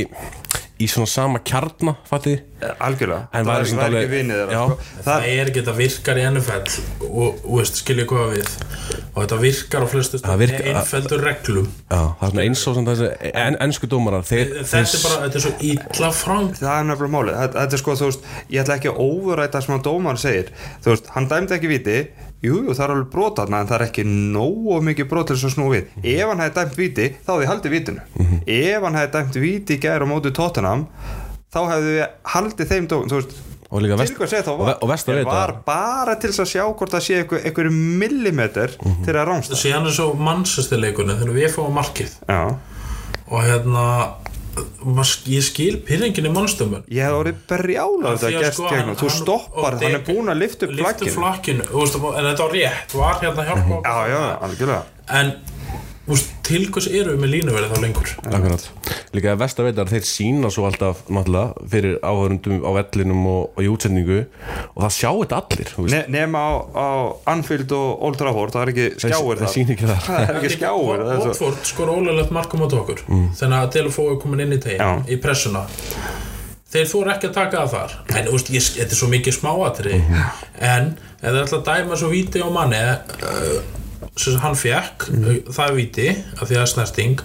í 0.81 0.87
svona 0.91 1.07
sama 1.07 1.39
kjarna, 1.39 1.93
fatið 2.09 2.41
algjörlega, 2.83 3.27
En 3.33 3.45
það 3.45 3.59
er 3.61 3.79
alveg- 3.85 4.01
ekki 4.01 4.11
vinið 4.11 4.37
þeirra 4.39 4.51
Já. 4.55 4.61
sko. 4.65 4.77
það, 4.95 5.05
það, 5.05 5.25
er 5.31 5.49
ekki 5.51 5.61
þetta 5.61 5.75
virkar 5.77 6.17
í 6.19 6.23
NFL 6.29 6.69
og, 7.05 7.39
og 7.45 7.59
veist, 7.59 7.79
skilja 7.83 8.05
hvað 8.09 8.33
við. 8.35 8.49
Og 9.15 9.19
þetta 9.23 9.37
virkar 9.39 9.85
á 9.85 9.87
flestu 9.87 10.19
Það 10.25 10.41
virkar- 10.43 10.69
einfeldur 10.73 11.23
reglum. 11.23 11.67
Já, 11.91 12.01
það 12.19 12.25
er 12.25 12.31
svona 12.33 12.45
eins 12.45 12.65
og 12.67 12.75
svona 12.75 12.95
þessi 12.95 13.31
en, 13.45 13.57
ensku 13.67 13.87
dómarar, 13.87 14.25
þeir, 14.27 14.51
þetta 14.65 14.81
er 14.81 15.03
bara, 15.05 15.21
þetta 15.29 15.39
er 15.39 15.45
svo 15.45 15.53
illa 15.71 16.11
fram. 16.11 16.49
Það 16.59 16.75
er 16.79 16.87
nefnilega 16.89 17.15
málið. 17.15 17.39
Þetta, 17.39 17.59
þetta 17.61 17.79
er 17.79 17.83
sko, 17.85 17.95
þú 18.01 18.09
veist, 18.11 18.29
ég 18.51 18.63
ætla 18.65 18.75
ekki 18.79 18.91
að 18.91 19.01
overræta 19.05 19.61
sem 19.63 19.75
að 19.77 19.85
dómar 19.87 20.17
segir, 20.19 20.51
þú 20.83 20.91
veist, 20.95 21.07
hann 21.15 21.29
dæmdi 21.31 21.55
ekki 21.59 21.71
viti 21.71 21.97
jú, 22.45 22.59
það 22.71 22.83
er 22.85 22.93
alveg 22.95 23.09
brotarna 23.15 23.59
en 23.63 23.69
það 23.71 23.77
er 23.79 23.85
ekki 23.89 24.05
nógu 24.09 24.77
mikið 24.89 25.09
brot 25.11 25.27
til 25.31 25.37
þess 25.39 25.49
að 25.49 25.55
snúa 25.55 25.73
við. 25.75 25.89
Ef 26.15 26.29
hann 26.31 26.43
hefði 26.45 26.55
dæmt 26.59 26.77
viti, 26.79 27.07
þá 27.25 27.31
hefði 27.35 27.49
haldið 27.51 27.75
vitinu 27.75 28.05
ef 28.45 28.85
hann 28.87 28.99
hefði 29.01 29.13
dæmt 29.17 29.39
viti 29.45 29.75
í 29.77 29.81
gæri 29.85 30.05
á 30.05 30.11
móti 30.13 30.31
Tottenham, 30.37 30.85
þá 31.53 31.59
hefði 31.73 31.91
við 31.97 32.07
haldið 32.35 32.71
þeim 32.73 32.87
dómum, 32.93 33.11
þú 33.11 33.19
veist 33.21 33.35
og 33.75 33.81
líka 33.81 33.95
til 33.97 34.03
vest, 34.05 34.13
hvað 34.19 34.29
segja 34.31 34.43
þá 34.45 34.51
og, 34.53 34.59
ve- 34.69 34.75
og 34.85 34.89
vest 34.91 35.07
að 35.09 35.15
Ég 35.15 35.17
veita 35.25 35.31
var 35.35 35.51
bara 35.65 36.13
til 36.21 36.29
þess 36.29 36.43
að 36.43 36.49
sjá 36.51 36.63
hvort 36.69 36.93
það 36.93 37.01
sé 37.07 37.15
einhver, 37.19 37.41
einhver 37.49 37.69
millimeter 37.73 38.75
til 38.77 39.15
að 39.17 39.25
rángsta 39.31 39.57
síðan 39.59 39.89
er 39.89 39.95
svo 39.97 40.05
mannsestileikunni 40.21 41.15
þegar 41.17 41.33
við 41.35 41.49
fáum 41.55 41.73
markið. 41.75 42.13
Já, 42.29 42.43
og 43.25 43.41
hérna 43.47 43.85
ég 45.27 45.43
skil 45.43 45.77
pyrringin 45.87 46.27
í 46.29 46.31
mannstömmun 46.33 46.83
ég 46.91 47.03
hef 47.03 47.17
orðið 47.19 47.41
berjála 47.49 48.13
sko, 48.53 48.69
þú 49.01 49.09
stoppar, 49.11 49.77
hann 49.81 49.97
er 49.97 50.03
búin 50.07 50.31
að 50.31 50.39
lifta 50.43 50.67
upp 50.69 50.75
flakkinu. 51.15 51.65
en 52.15 52.29
þetta 52.29 52.43
var 52.45 52.55
rétt, 52.55 52.95
var 52.99 53.19
hérna 53.23 53.47
hjálpa 53.49 53.75
okkur. 53.79 53.89
já, 53.89 54.13
já, 54.13 54.21
algjörlega. 54.47 54.83
En 55.19 55.33
til 56.45 56.67
hvers 56.69 56.85
eru 56.91 57.15
við 57.15 57.21
með 57.23 57.31
línuverið 57.33 57.71
þá 57.73 57.79
lengur? 57.81 58.09
Akkurat. 58.29 58.65
Líka 59.15 59.31
að 59.33 59.39
vestaveitar 59.41 59.89
þeir 59.89 60.03
sína 60.05 60.51
svo 60.53 60.67
alltaf 60.67 60.99
náttúrulega 61.09 61.69
fyrir 61.71 61.95
áhörundum 62.05 62.59
á 62.61 62.69
vellinum 62.77 63.23
og, 63.31 63.55
og 63.57 63.65
í 63.65 63.69
útsendingu 63.73 64.19
og 64.21 64.83
það 64.83 64.93
sjá 64.99 65.09
þetta 65.09 65.39
allir. 65.41 65.71
Ne 65.95 66.01
nema 66.13 66.43
á, 66.45 66.51
á 66.77 66.87
Anfield 67.33 67.73
og 67.73 68.03
Old 68.05 68.19
Trafford 68.21 68.53
það 68.53 68.67
er 68.67 68.73
ekki 68.75 68.85
ekki 69.73 69.89
þar. 69.89 70.03
Það 70.05 70.29
er 70.29 70.39
ekki 70.43 70.51
það 71.01 71.15
er 71.15 71.23
svo- 71.23 71.31
Watford 71.31 71.71
skor 71.71 71.93
ólulegt 71.95 72.35
markum 72.37 72.61
á 72.61 72.67
okkur. 72.69 73.01
Þannig 73.09 73.57
að 73.63 73.73
Delafó 73.79 74.05
er 74.11 74.19
komin 74.21 74.45
inn 74.45 74.53
í 74.53 74.59
Já. 74.61 74.65
tegin 74.67 75.09
í 75.09 75.17
pressuna. 75.25 75.65
Þeir 76.75 76.89
þú 76.91 77.01
ekki 77.15 77.29
að 77.31 77.33
taka 77.39 77.63
það 77.63 77.73
þar. 77.73 77.97
En 78.19 78.27
þú 78.29 78.35
veist, 78.35 78.49
ég, 78.53 78.69
þetta 78.77 78.93
er 78.93 78.99
svo 78.99 79.09
mikið 79.09 79.37
smáatri 79.39 79.97
en 80.59 80.93
ef 81.21 81.31
það 81.31 81.41
ætla 81.45 81.59
að 81.61 81.67
dæma 81.71 81.97
svo 81.97 82.09
víti 82.11 82.43
á 82.43 82.49
manni 82.51 82.81
uh, 82.83 83.84
sem 84.19 84.41
hann 84.43 84.57
fekk 84.59 85.07
uh, 85.11 85.31
það 85.49 85.65
er 85.67 85.77
víti 85.79 86.09
af 86.13 86.43
því 86.45 86.51
að 86.51 86.59
það 86.59 86.65
er 86.65 86.71
snerting 86.73 87.23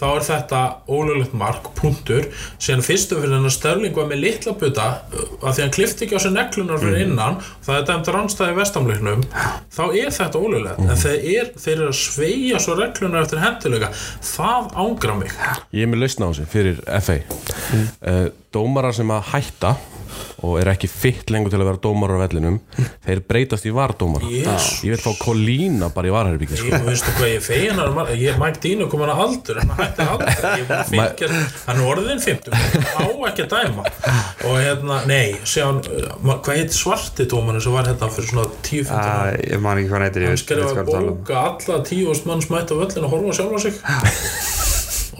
þá 0.00 0.04
er 0.08 0.24
þetta 0.24 0.60
ólulegt 0.88 1.34
mark, 1.36 1.66
punktur. 1.76 2.30
Síðan 2.56 2.84
fyrstum 2.86 3.18
fyrir 3.20 3.34
hennar 3.36 3.52
Störling 3.52 3.92
var 3.92 4.06
með 4.08 4.22
litla 4.24 4.54
buta 4.60 4.86
uh, 5.12 5.26
af 5.42 5.56
því 5.56 5.56
að 5.58 5.62
hann 5.66 5.74
klifti 5.76 6.06
ekki 6.06 6.16
á 6.16 6.24
sér 6.24 6.34
neklunar 6.36 6.80
fyrir 6.80 7.04
innan 7.04 7.40
það 7.66 7.76
er 7.76 7.86
dæmt 7.90 8.10
rannstæði 8.16 8.56
vestamleiknum 8.60 9.24
þá 9.76 9.82
er 9.88 10.14
þetta 10.16 10.40
ólulegt 10.40 10.84
en 10.86 11.02
þeir, 11.04 11.18
er, 11.34 11.52
þeir 11.60 11.74
eru 11.76 11.90
að 11.90 11.98
sveigja 12.00 12.62
svo 12.64 12.76
reglunar 12.80 13.26
eftir 13.26 13.44
hendilega 13.44 13.92
það 14.32 14.70
ángra 14.84 15.18
mig. 15.20 15.34
Ég 15.76 15.84
er 15.84 15.92
með 15.92 16.06
lausna 16.06 16.28
á 16.28 16.30
þessu 16.32 16.48
fyrir 16.50 16.80
FA 17.00 17.18
mm. 17.20 18.30
Dómarar 18.50 18.94
sem 18.96 19.10
að 19.14 19.28
hætta 19.30 19.76
og 20.42 20.56
er 20.60 20.70
ekki 20.72 20.88
fitt 20.90 21.30
lengur 21.30 21.52
til 21.52 21.60
að 21.60 21.68
vera 21.68 21.80
dómarar 21.84 22.18
á 22.18 22.24
vellinum 22.24 22.56
þeir 23.06 23.20
breytast 23.28 23.66
í 23.68 23.72
vardómara. 23.74 24.26
Jesús. 24.32 24.80
Ég 24.86 24.94
vil 24.94 25.02
fá 25.02 25.12
Kolína 25.20 25.90
bara 25.94 26.10
í 26.10 26.14
varherbyggi 26.14 26.58
sko. 26.58 26.72
Ég 26.72 26.86
veistu 26.86 27.14
hvað 27.18 27.30
ég 27.34 27.44
fegin 27.44 27.78
hann 27.80 28.00
ég, 28.18 28.40
Mike 28.40 28.62
Dino 28.64 28.88
kom 28.90 29.04
hann 29.04 29.12
að 29.14 29.22
aldur 29.26 29.60
en 29.60 29.70
hann 29.70 29.82
hætti 29.84 30.06
aldur 30.06 30.48
er 31.28 31.36
að 31.36 31.56
hann 31.68 31.82
er 31.82 31.86
orðin 31.92 32.24
50 32.24 32.58
á 32.90 33.06
ekki 33.30 33.46
að 33.46 33.54
dæma. 33.54 33.86
Og 34.48 34.58
hérna, 34.58 35.00
nei, 35.10 35.36
sé 35.44 35.64
hann 35.66 35.82
uh, 35.84 36.10
hvað 36.32 36.62
heit 36.62 36.74
svarti 36.76 37.28
dómarinn 37.30 37.64
sem 37.64 37.76
var 37.76 37.90
hérna 37.90 38.10
fyrir 38.10 38.32
svona 38.32 38.48
10-15 38.66 38.94
ára 38.98 39.34
ég 39.38 39.62
man 39.62 39.80
ekki 39.80 39.92
hvað 39.92 40.06
neytir 40.06 40.26
ég 40.26 40.32
hann 40.32 40.38
veist, 40.38 40.50
veist 40.50 40.50
skrifa 40.50 40.74
hvað 40.74 40.80
það 40.80 40.94
tala 40.96 41.14
um. 41.14 41.20
bóka 41.20 41.46
alla 41.46 41.82
tíu 41.86 42.18
manns 42.26 42.50
mætt 42.50 42.72
á 42.72 42.80
völlin 42.80 43.06
og 43.06 43.14
horfa 43.14 43.30
á 43.30 43.38
sjálfa 43.38 43.64
sig. 43.66 43.80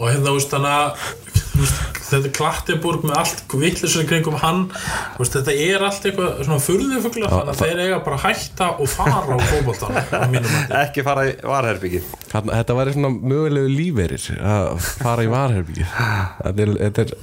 Og 0.01 0.07
hérna, 0.09 0.31
þú 0.31 0.37
veist, 0.39 0.49
þannig 0.49 0.71
að 0.73 1.30
þetta 1.51 2.19
er 2.21 2.33
Klatteburg 2.35 3.03
með 3.05 3.17
allt 3.21 3.41
vittlislega 3.61 4.07
kringum 4.09 4.37
hann 4.41 4.61
þú 4.71 5.23
veist, 5.23 5.35
þetta 5.35 5.55
er 5.65 5.85
allt 5.87 6.05
eitthvað 6.07 6.43
svona 6.45 6.63
furðufugla 6.63 7.31
þannig 7.31 7.51
að 7.53 7.61
þeir 7.61 7.81
eiga 7.85 7.99
bara 8.05 8.19
að 8.19 8.25
hætta 8.27 8.69
og 8.77 8.91
fara 8.91 9.35
á 9.35 9.39
fótboltan 9.51 9.99
á 9.99 10.21
mínum 10.31 10.47
mati. 10.47 10.77
Ekki 10.85 11.05
fara 11.07 11.25
í 11.27 11.35
varherbyggi 11.43 12.03
Þetta 12.31 12.77
væri 12.77 12.95
svona 12.95 13.11
mögulegu 13.17 13.73
lífeyrir 13.75 14.27
að 14.39 14.71
fara 15.01 15.27
í 15.27 15.31
varherbyggi 15.31 15.87
Þetta 15.91 16.65
er, 16.65 16.73
þetta 16.85 17.05
er 17.05 17.15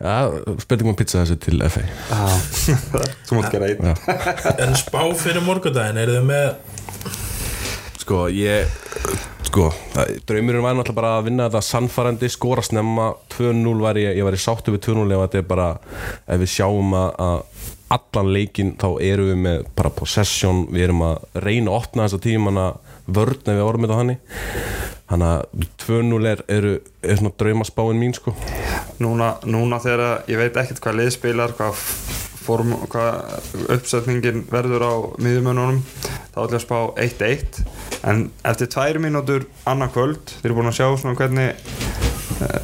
ja, 0.00 0.18
spurningum 0.64 0.98
pizza 0.98 1.22
þessu 1.22 1.38
til 1.46 1.60
FA 1.70 1.86
þú 3.28 3.38
mátt 3.38 3.52
gera 3.54 3.70
einn. 3.70 3.92
En 4.58 4.78
spá 4.78 5.02
fyrir 5.20 5.44
morgundaginn, 5.46 6.00
eru 6.00 6.18
þið 6.18 6.30
með 6.30 6.48
Sko, 8.00 8.24
ég 8.32 8.66
Sko, 9.50 9.64
draumurinn 10.28 10.62
var 10.62 10.76
náttúrulega 10.78 10.94
bara 10.94 11.08
að 11.18 11.24
vinna 11.26 11.48
þetta 11.48 11.60
sannfærandi, 11.66 12.28
skora 12.30 12.62
snemma 12.62 13.08
2-0 13.32 13.72
var 13.82 13.98
ég, 13.98 14.12
ég 14.20 14.22
var 14.22 14.36
í 14.36 14.38
sáttu 14.38 14.70
við 14.70 14.84
2-0 14.84 15.08
ef 15.10 15.24
þetta 15.24 15.40
er 15.40 15.48
bara, 15.48 15.64
ef 16.30 16.38
við 16.38 16.52
sjáum 16.52 16.94
að, 16.94 17.08
að 17.24 17.64
allan 17.96 18.30
leikinn 18.36 18.70
þá 18.78 18.86
erum 19.08 19.32
við 19.32 19.40
með 19.48 19.64
bara 19.80 19.90
possession, 19.96 20.60
við 20.70 20.86
erum 20.86 21.02
að 21.08 21.26
reyna 21.42 21.72
að 21.72 21.80
opna 21.80 22.06
þessa 22.06 22.22
tímana 22.28 22.68
vörn 23.10 23.42
ef 23.42 23.58
við 23.58 23.80
með 23.82 23.90
það 23.90 24.00
hannig 24.04 24.22
þannig 25.10 25.32
að 25.32 25.66
2-0 25.82 26.30
er, 26.30 26.46
eru, 26.60 26.72
er 27.02 27.18
svona 27.18 27.36
draumaspáin 27.42 27.98
mín 27.98 28.14
sko. 28.14 28.36
Núna, 29.02 29.32
núna 29.50 29.82
þegar 29.82 30.30
ég 30.30 30.44
veit 30.44 30.62
ekkert 30.62 30.84
hvað 30.86 31.00
liðspilar 31.02 31.58
hvað, 31.58 31.82
form, 32.40 32.74
hvað 32.90 33.66
uppsetningin 33.76 34.44
verður 34.50 34.86
á 34.86 34.94
miðjumönunum 35.20 35.80
þá 36.32 36.38
ætlum 36.40 36.54
ég 36.54 36.58
að 36.58 36.64
spá 36.64 36.78
1-1 37.04 37.62
en 38.10 38.26
eftir 38.48 38.70
tvær 38.74 39.00
mínútur 39.02 39.46
annað 39.68 39.94
kvöld 39.96 40.34
þeir 40.36 40.50
eru 40.50 40.58
búin 40.60 40.70
að 40.72 40.78
sjá 40.80 40.86
svona 41.02 41.18
hvernig 41.20 41.64
uh, 42.40 42.60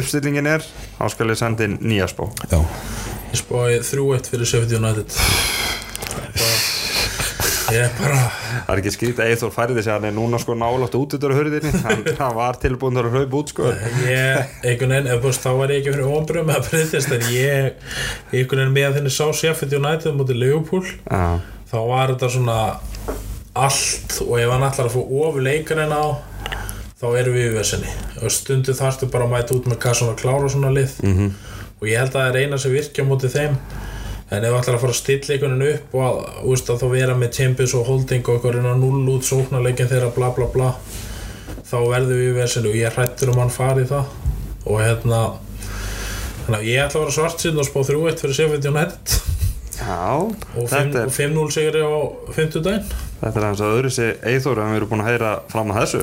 uppstillingin 0.00 0.50
er 0.56 0.66
þá 0.98 1.04
skal 1.14 1.30
ég 1.30 1.40
senda 1.40 1.68
inn 1.68 1.78
nýja 1.84 2.10
spá. 2.10 2.26
Já, 2.50 2.60
ég 3.30 3.42
spáði 3.42 3.82
3-1 3.90 4.32
fyrir 4.32 4.50
Sheffield 4.50 4.78
United. 4.80 5.18
Bara, 6.34 6.73
ég 7.72 7.94
bara 7.98 8.18
það 8.66 8.72
er 8.74 8.80
ekki 8.82 8.92
skrítið 8.94 9.22
að 9.24 9.30
Eithor 9.32 9.52
færði 9.54 9.84
sig 9.84 9.94
hann 9.94 10.06
er 10.08 10.14
núna 10.16 10.40
sko 10.42 10.56
nálátt 10.58 10.96
út 10.98 11.16
út 11.16 11.24
á 11.24 11.28
hurðinni 11.32 11.72
hann, 11.86 12.34
var 12.36 12.58
tilbúin 12.60 13.00
að 13.00 13.10
hlaupa 13.14 13.40
út 13.40 13.52
sko. 13.54 13.70
Ég, 14.04 14.56
einhvern 14.64 14.94
veginn, 14.96 15.08
eða 15.10 15.20
búst, 15.22 15.44
þá 15.44 15.50
var 15.60 15.72
ég 15.72 15.80
ekki 15.82 15.94
fyrir 15.94 16.44
með 16.44 16.58
að 16.58 16.68
breyðist 16.68 17.14
en 17.16 17.26
ég, 17.32 17.88
einhvern 18.32 18.62
veginn 18.64 18.76
með 18.76 18.98
þenni 18.98 19.14
sá 19.14 19.24
Sheffield 19.40 19.78
United 19.78 20.18
mútið 20.18 20.40
Liverpool. 20.42 20.84
Já, 21.08 21.24
þá 21.70 21.78
var 21.88 22.14
þetta 22.14 22.30
svona 22.36 22.58
allt 23.54 24.20
og 24.26 24.36
ef 24.42 24.50
hann 24.50 24.66
ætlar 24.66 24.90
að 24.90 24.96
fá 24.96 25.00
ofur 25.24 25.44
leikarinn 25.46 25.94
á 25.94 26.04
þá 26.98 27.06
erum 27.20 27.36
við 27.36 27.48
í 27.48 27.54
vesenni 27.54 27.92
og 28.20 28.32
stundu 28.34 28.74
þarftu 28.74 29.08
bara 29.12 29.28
að 29.28 29.34
mæta 29.34 29.56
út 29.56 29.68
með 29.70 29.80
kassan 29.84 30.10
og 30.10 30.18
klára 30.18 30.48
svona 30.50 30.72
lið. 30.74 30.96
-hmm. 31.04 31.30
og 31.80 31.88
ég 31.88 32.00
held 32.00 32.14
að 32.14 32.20
það 32.20 32.30
er 32.30 32.40
eina 32.42 32.58
sem 32.58 32.74
virkja 32.74 33.04
mútið 33.04 33.36
þeim 33.38 33.58
en 34.30 34.44
ef 34.44 34.56
ætlar 34.58 34.78
að 34.78 34.84
fara 34.84 34.94
að 34.94 35.00
stilla 35.00 35.34
einhvern 35.34 35.58
veginn 35.60 35.78
upp 35.78 35.96
og 35.98 36.04
að, 36.06 36.20
úst, 36.52 36.70
að 36.72 36.80
þá 36.82 36.86
vera 36.94 37.16
með 37.18 37.34
Champions 37.38 37.74
og 37.76 37.88
Holding 37.90 38.24
og 38.24 38.36
eitthvað 38.36 38.56
reyna 38.56 38.74
null 38.80 39.02
út 39.14 39.28
sóknarleikin 39.28 39.90
þeirra 39.90 40.12
bla 40.16 40.30
bla 40.36 40.48
bla 40.54 40.70
þá 41.68 41.76
verðum 41.90 42.20
við 42.20 42.30
í 42.30 42.36
vesenni 42.38 42.70
og 42.72 42.78
ég 42.78 42.96
hrættur 42.96 43.32
um 43.32 43.40
hann 43.42 43.52
fari 43.52 43.84
í 43.84 43.90
það. 43.90 44.12
Og 44.64 44.80
hérna 44.80 45.20
þannig 46.44 46.58
að 46.58 46.68
ég 46.70 46.84
ætla 46.84 47.00
að 47.00 47.04
vera 47.04 47.16
svart 47.18 47.42
síðan 47.42 47.62
og 47.62 47.68
spá 47.68 47.80
3-1 47.90 48.22
fyrir 48.22 48.38
Sheffield 48.38 48.68
United. 48.70 49.16
Já 49.74 50.04
og 50.14 50.68
þetta 50.70 51.02
er, 51.02 51.12
5-0 51.12 51.48
sigri 51.52 51.82
á 51.82 51.94
50 52.36 52.62
daginn 52.64 52.92
þetta 53.24 53.40
er 53.40 53.46
hans 53.48 53.62
að 53.64 53.74
öðru 53.78 53.90
sig 53.92 54.26
Eithor 54.28 54.60
en 54.62 54.70
við 54.70 54.78
erum 54.78 54.90
búin 54.92 55.02
að 55.02 55.10
heyra 55.10 55.30
fram 55.50 55.72
að 55.72 55.80
þessu. 55.80 56.02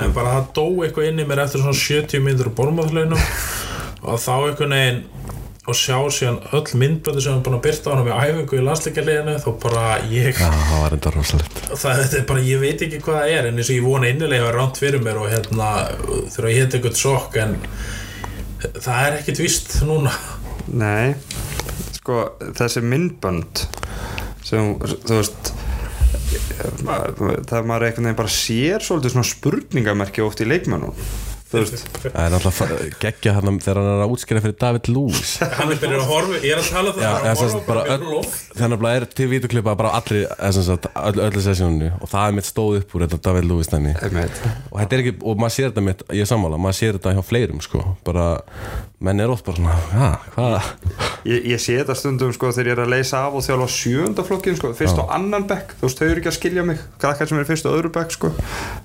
En 0.00 0.14
bara 0.16 0.36
það 0.36 0.50
dó 0.56 0.64
eitthvað 0.86 1.08
inn 1.10 1.20
í 1.20 1.26
mér 1.28 1.42
eftir 1.44 1.64
svona 1.64 1.76
70 1.76 2.24
myndur 2.24 2.50
á 2.50 2.56
bormáðleginum 2.60 3.24
og 4.08 4.22
þá 4.22 4.32
einhvern 4.36 4.76
veginn 4.76 5.02
og 5.68 5.76
sjá 5.76 5.96
síðan 6.08 6.38
öll 6.56 6.78
myndböndu 6.80 7.20
sem 7.20 7.34
hann 7.34 7.42
búin 7.44 7.58
að 7.58 7.64
byrta 7.66 7.92
á 7.92 7.94
hann 7.94 8.06
með 8.06 8.20
æfingu 8.24 8.56
í 8.56 8.62
landsleikjarleginu 8.64 9.34
þá 9.42 9.48
bara 9.60 9.84
ég 10.08 10.38
Já, 10.40 10.48
það 10.48 10.80
var 10.80 10.96
enda 10.96 11.12
rosalegt. 11.14 11.60
Það 11.68 12.00
þetta 12.00 12.18
er 12.20 12.26
bara, 12.30 12.44
ég 12.48 12.62
veit 12.62 12.84
ekki 12.86 13.00
hvað 13.04 13.18
það 13.20 13.34
er 13.36 13.48
en 13.50 13.60
eins 13.60 13.70
og 13.70 13.76
ég 13.76 13.86
vona 13.86 14.10
innilega 14.10 14.48
að 14.48 14.56
ránt 14.56 14.80
fyrir 14.80 15.04
mér 15.04 15.20
og 15.20 15.28
hérna 15.30 15.70
þurfa 16.32 16.48
að 16.48 16.56
hita 16.56 16.78
eitthvað 16.78 16.98
sokk 17.02 17.40
en 17.44 17.56
það 18.80 19.04
er 19.04 19.18
ekkit 19.20 19.42
víst 19.44 19.76
núna. 19.88 20.14
Nei, 20.70 21.12
sko 21.98 22.22
þessi 22.56 22.84
myndbönd 22.86 23.66
sem, 24.46 24.74
þú 24.80 25.18
veist 25.20 25.52
það 26.60 27.66
maður 27.68 27.86
einhvern 27.86 28.06
veginn 28.06 28.18
bara 28.18 28.32
sér 28.32 28.84
svolítið 28.84 29.14
svona 29.14 29.28
spurningamerki 29.28 30.24
oft 30.24 30.40
í 30.42 30.48
leikmönnum 30.48 30.96
þú 31.50 31.60
veist, 31.60 31.88
Það 32.04 32.20
er 32.22 32.34
náttúrulega 32.34 32.88
geggja 33.02 33.34
hann 33.36 33.58
þegar 33.60 33.80
hann 33.80 33.88
er 33.90 34.02
að 34.04 34.12
útskýra 34.14 34.42
fyrir 34.44 34.56
David 34.60 34.90
Lewis. 34.90 35.32
Hann 35.58 35.72
er 35.74 35.80
byrjað 35.82 36.02
að 36.04 36.10
horfa, 36.10 36.40
ég 36.44 36.52
er 36.54 36.60
að 36.60 36.68
tala 36.70 36.92
um 36.92 36.98
það 37.00 37.06
er 37.06 37.34
að 37.90 38.28
þannig 38.60 38.84
að 38.86 38.94
er 38.94 39.06
til 39.18 39.28
vídeoklippa 39.30 39.74
bara 39.80 39.92
öll, 39.98 41.20
öllu 41.26 41.42
sessjónu 41.44 41.90
og 41.98 42.10
það 42.10 42.26
er 42.28 42.36
mitt 42.38 42.48
stóð 42.48 42.80
upp 42.80 42.94
úr 42.94 43.06
þetta 43.06 43.20
David 43.26 43.48
Lewis 43.50 43.70
dæmi. 43.72 43.96
Einmitt. 43.98 44.40
Og 44.70 44.78
þetta 44.82 44.96
er 44.96 45.04
ekki, 45.04 45.14
og 45.20 45.42
maður 45.42 45.56
sér 45.56 45.70
þetta 45.70 45.86
mitt, 45.90 46.04
ég 46.14 46.24
er 46.24 46.30
sammála 46.30 46.60
maður 46.60 46.78
sér 46.80 46.98
þetta 46.98 47.14
hjá 47.16 47.22
fleirum 47.26 47.62
sko. 47.64 47.84
Bara, 48.06 48.26
menn 49.00 49.20
er 49.24 49.30
oft 49.32 49.46
bara 49.46 49.56
svona, 49.56 49.74
hæ, 49.94 50.08
hvað? 50.34 50.66
Ég, 51.24 51.44
ég 51.54 51.60
sé 51.60 51.74
þetta 51.78 51.94
stundum 51.96 52.32
sko 52.36 52.50
þegar 52.52 52.68
ég 52.68 52.74
er 52.76 52.82
að 52.84 52.90
leysa 52.92 53.18
af 53.26 53.34
og 53.38 53.44
þjálfa 53.46 53.68
sjöndaflokkin 53.72 54.56
sko, 54.58 54.70
fyrst 54.76 54.98
og 55.00 55.10
annan 55.16 55.46
bekk. 55.48 55.72
Þú 55.80 55.86
veist, 55.88 56.00
þau 56.00 56.06
eru 56.10 56.20
ekki 56.20 56.30
að 56.30 56.36
skilja 56.36 56.64
mig, 56.68 56.82
krakkar 57.00 57.28
sem 57.30 57.40
er 57.40 57.48
fyrst 57.48 57.68
og 57.68 57.76
öðru 57.78 57.90
bekk 57.94 58.12
sko, 58.16 58.30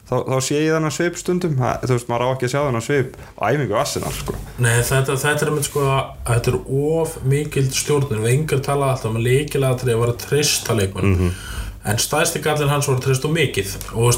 þá, 0.07 0.15
þá 0.27 0.37
sé 0.47 0.59
ég 0.61 0.71
þennan 0.75 0.95
svip 0.95 1.19
stundum, 1.19 1.57
Ha, 1.59 1.73
þú 1.83 1.97
veist, 1.97 2.07
maður 2.11 2.27
á 2.27 2.29
ekki 2.35 2.47
að 2.47 2.53
sjá 2.55 2.61
þennan 2.67 2.85
svip 2.87 3.17
á 3.39 3.43
æfingu 3.51 3.79
Arsenal 3.79 4.13
sko. 4.15 4.37
Nei, 4.63 4.75
þetta, 4.87 5.17
þetta 5.25 5.45
er 5.45 5.51
einmitt 5.51 5.67
sko 5.69 5.83
að 5.87 6.13
þetta 6.31 6.53
er 6.53 6.59
of 6.91 7.17
mikil 7.35 7.65
stjórnir 7.75 8.23
við 8.23 8.37
yngur 8.37 8.63
tala 8.67 8.93
alltaf 8.93 9.11
um 9.11 9.19
að 9.19 9.27
leikilega 9.27 9.75
að 9.83 9.91
vera 9.99 10.15
trista 10.27 10.75
leikmann 10.79 11.11
Mhm. 11.15 11.35
en 11.85 11.99
stæðsti 12.01 12.39
gallin 12.41 12.71
hans 12.71 12.87
voru 12.87 13.03
trist 13.03 13.25
og 13.27 13.31
mikið. 13.35 13.75
Og 13.93 14.15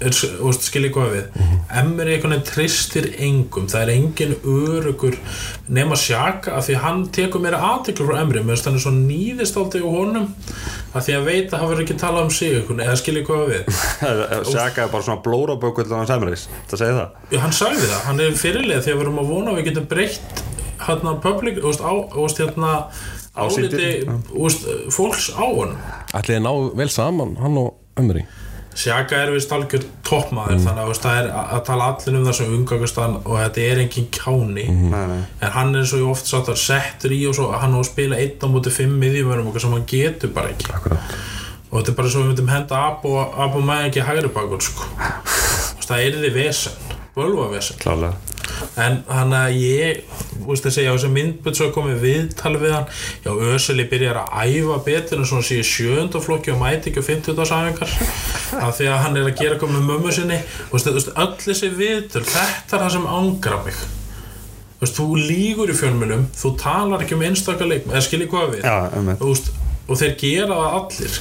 veist, 0.00 0.24
er, 0.24 0.36
og 0.40 0.50
veist, 0.50 0.66
skilji 0.68 0.90
hvað 0.94 1.12
við. 1.14 1.26
Mhm. 1.34 1.60
Emmer 1.80 2.10
einhvern 2.10 2.34
veginn 2.34 2.46
tristir 2.46 3.06
engum 3.26 3.66
það 3.70 3.82
er 3.82 3.92
engin 3.94 4.34
örugur 4.44 5.16
nema 5.68 5.96
sjaka 5.96 6.56
af 6.56 6.66
því 6.66 6.76
að 6.76 6.84
hann 6.84 7.02
tekur 7.16 7.42
meira 7.42 7.60
aðteklu 7.70 8.06
frá 8.08 8.20
Emri, 8.20 8.42
meðan 8.44 8.64
hann 8.70 8.78
er 8.78 8.84
svo 8.84 8.92
nýðist 8.94 9.58
aldrei 9.60 9.82
á 9.82 9.90
honum 9.90 10.28
af 10.94 11.06
því 11.06 11.16
að 11.16 11.28
veit 11.30 11.52
að 11.52 11.58
hann 11.60 11.70
verður 11.72 11.84
ekki 11.86 11.98
talað 12.00 12.24
um 12.28 12.30
sig 12.30 12.54
einhvern, 12.56 12.84
eða 12.86 12.96
skilji 13.00 13.24
hvað 13.26 13.44
við. 13.52 13.82
Sjaka 14.52 14.86
er 14.86 14.92
bara 14.92 15.06
svona 15.08 15.22
blórabökull 15.24 15.88
á 15.92 15.96
hans 16.00 16.14
emris, 16.14 16.48
það 16.70 16.82
segir 16.82 16.98
það. 17.00 17.20
Já, 17.32 17.38
hann 17.44 17.56
sagði 17.56 17.90
það, 17.90 18.00
hann 18.06 18.24
er 18.24 18.40
fyrirlega 18.40 18.86
þegar 18.86 19.00
við 19.00 19.06
erum 19.06 19.22
að 19.22 19.30
vona 19.34 19.52
að 19.52 19.60
við 19.60 19.70
getum 19.70 19.90
breytt 19.90 20.42
hérna 20.86 21.14
public, 21.24 21.60
þú 21.60 21.70
veist, 21.72 21.84
á, 21.84 21.92
veist, 22.14 22.42
hérna 22.42 22.72
áliti, 23.36 23.92
veist, 24.32 24.66
fólks 24.94 25.30
á 25.34 25.44
honum. 25.44 25.78
Ætli 26.16 26.36
þið 26.36 26.44
ná 26.46 26.52
vel 26.80 26.90
saman, 26.92 27.38
hann 27.40 27.62
og 27.64 27.74
Ömri 27.96 28.26
Sjaka 28.76 29.22
er 29.24 29.32
vist 29.32 29.52
algjör 29.56 29.84
toppmaður 30.04 30.58
þannig 30.60 30.82
að 30.82 30.98
það 31.00 31.20
er 31.20 31.28
að 31.40 31.62
tala 31.64 31.86
allir 31.92 32.18
um 32.18 32.26
það 32.26 32.36
sem 32.38 32.56
umgangast 32.58 32.98
hann 33.00 33.14
og 33.22 33.38
þetta 33.40 33.62
er 33.64 33.80
engin 33.84 34.08
kjáni. 34.12 34.66
Nei, 34.68 35.04
nei. 35.12 35.22
en 35.40 35.54
hann 35.54 35.72
er 35.80 35.88
svo 35.88 36.10
oft 36.10 36.28
satt 36.28 36.50
að 36.52 36.60
settur 36.60 37.14
í 37.16 37.22
og 37.30 37.38
svo 37.38 37.48
hann 37.56 37.72
á 37.72 37.80
að 37.80 37.88
spila 37.88 38.20
einn 38.20 38.36
á 38.36 38.46
móti 38.52 38.74
fimm 38.74 38.98
miðjumörum 39.00 39.48
og 39.48 39.56
sem 39.62 39.72
hann 39.72 39.88
getur 39.88 40.34
bara 40.36 40.52
ekki. 40.52 40.68
Akkurat. 40.76 41.16
og 41.70 41.78
þetta 41.78 41.92
er 41.94 41.98
bara 42.02 42.12
svo 42.12 42.22
við 42.22 42.30
myndum 42.34 42.52
henda 42.52 42.82
ab 42.90 43.08
og, 43.08 43.18
ab 43.32 43.56
og 43.56 43.64
maður 43.64 43.88
ekki 43.90 44.04
hægri 44.06 44.34
bakur 44.36 44.62
sko. 44.68 44.92
Þú 44.92 45.80
veist, 45.80 45.88
það 45.88 46.04
er 46.04 46.20
því 46.20 46.34
vesen 46.36 46.86
völva 47.16 47.48
vesen 47.52 47.80
klálega 47.80 48.25
en 48.76 48.98
hann 49.08 49.32
að 49.36 49.56
ég 49.60 50.00
veist 50.46 50.66
að 50.68 50.74
segja 50.76 50.92
á 50.92 50.96
þessu 50.96 51.10
myndböld 51.14 51.58
svo 51.58 51.68
komið 51.74 52.00
viðtal 52.04 52.54
við 52.60 52.74
hann 52.76 52.88
já 53.24 53.30
Öseli 53.56 53.86
byrjar 53.90 54.20
að 54.22 54.54
æfa 54.54 54.78
betur 54.86 55.20
en 55.22 55.28
svona 55.30 55.46
síðu 55.48 55.66
sjöndaflokki 55.70 56.52
og 56.54 56.60
mæti 56.62 56.90
ekki 56.92 57.02
á 57.02 57.08
50 57.10 57.42
æfingar 57.42 57.94
af 58.62 58.78
því 58.78 58.88
að 58.92 59.02
hann 59.04 59.16
er 59.20 59.28
að 59.30 59.38
gera 59.40 59.58
komið 59.60 59.86
mömmu 59.90 60.12
sinni. 60.14 60.40
Þú 60.70 60.78
veist 60.78 61.12
öll 61.16 61.30
þessi 61.42 61.70
viðtöl 61.76 62.24
þetta 62.28 62.76
er 62.76 62.82
það 62.86 62.92
sem 62.96 63.06
angra 63.18 63.62
mig. 63.66 63.78
Þú 64.86 65.06
lígur 65.18 65.72
í 65.72 65.74
fjölmjölum 65.76 66.26
þú 66.36 66.50
talar 66.60 67.02
ekki 67.02 67.16
um 67.16 67.24
einstakar 67.26 67.66
leik 67.70 67.88
eða 67.88 68.02
skiljið 68.06 68.28
hvað 68.30 68.52
við? 68.52 68.66
Já, 68.68 69.16
veist, 69.22 69.48
og 69.88 69.98
þeir 69.98 70.14
gera 70.20 70.58
það 70.60 70.76
allir. 70.78 71.16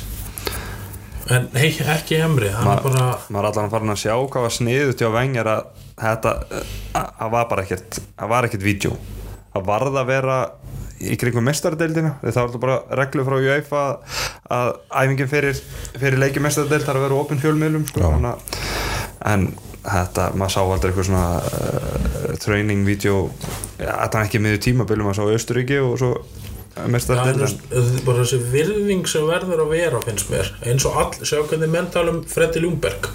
En 1.36 1.48
hei, 1.58 1.72
ekki 1.96 2.20
Emri 2.22 2.52
hann 2.54 2.68
Ma- 2.68 2.76
bara 2.84 3.06
maður 3.34 3.48
er 3.48 3.50
allan 3.50 3.72
farin 3.74 3.94
að 3.96 4.02
sjá 4.04 4.14
hvað 4.14 4.44
var 4.46 4.54
sniðut 4.54 5.00
hjá 5.02 5.10
venjar 5.16 5.50
að 5.50 5.64
þetta 6.02 6.36
að- 6.52 7.12
að 7.26 7.34
var 7.38 7.50
bara 7.52 7.66
ekkert 7.66 8.00
það 8.20 8.32
var 8.36 8.48
ekkert 8.50 8.66
vídeo. 8.68 8.98
Það 9.56 9.68
varð 9.70 10.00
að 10.02 10.10
vera 10.12 10.38
í 11.04 11.16
kringum 11.20 11.44
mestardeildina 11.44 12.16
það 12.24 12.40
var 12.56 12.62
bara 12.64 12.78
reglu 13.02 13.26
frá 13.28 13.36
UEFA 13.40 13.84
að, 14.52 14.70
æfingin 15.02 15.30
fyrir, 15.32 15.60
fyrir 16.00 16.20
leiki 16.22 16.44
mestardeild 16.44 16.86
þarf 16.88 17.02
að 17.02 17.06
vera 17.08 17.20
opinn 17.20 17.42
fjölmiðlum 17.44 17.84
sko, 17.90 18.12
en 19.26 19.48
þetta, 19.86 20.30
maður 20.40 20.54
sá 20.56 20.62
aldrei 20.64 20.92
eitthvað 20.92 21.10
svona 21.10 21.26
uh, 21.42 22.32
training 22.42 22.86
video 22.88 23.30
þetta 23.78 24.22
er 24.22 24.26
ekki 24.30 24.42
miður 24.42 24.64
tímabilum 24.66 25.10
maður 25.10 25.20
sá 25.20 25.36
Östuríki 25.36 25.78
og 25.84 25.98
svo 26.02 26.14
mestardeild 26.92 27.60
bara 28.08 28.24
þessi 28.24 28.40
virðing 28.56 29.06
sem 29.10 29.28
verður 29.30 29.66
að 29.66 29.76
vera 29.76 30.02
finnst 30.04 30.32
mér 30.32 30.52
eins 30.66 30.88
og 30.88 30.98
all, 31.04 31.12
sjá 31.22 31.42
hvernig 31.44 31.72
menn 31.76 31.92
tala 31.94 32.16
um 32.16 32.24
Freddi 32.30 32.64
Ljungberg 32.64 33.12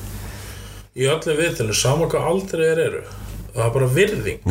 í 0.97 1.09
öllum 1.11 1.41
viðtölum, 1.41 1.77
sama 1.77 2.09
hvað 2.11 2.31
aldrei 2.33 2.65
þeir 2.67 2.85
eru. 2.87 3.03
Það 3.51 3.67
er 3.67 3.75
bara 3.77 3.91
virðing. 3.97 4.47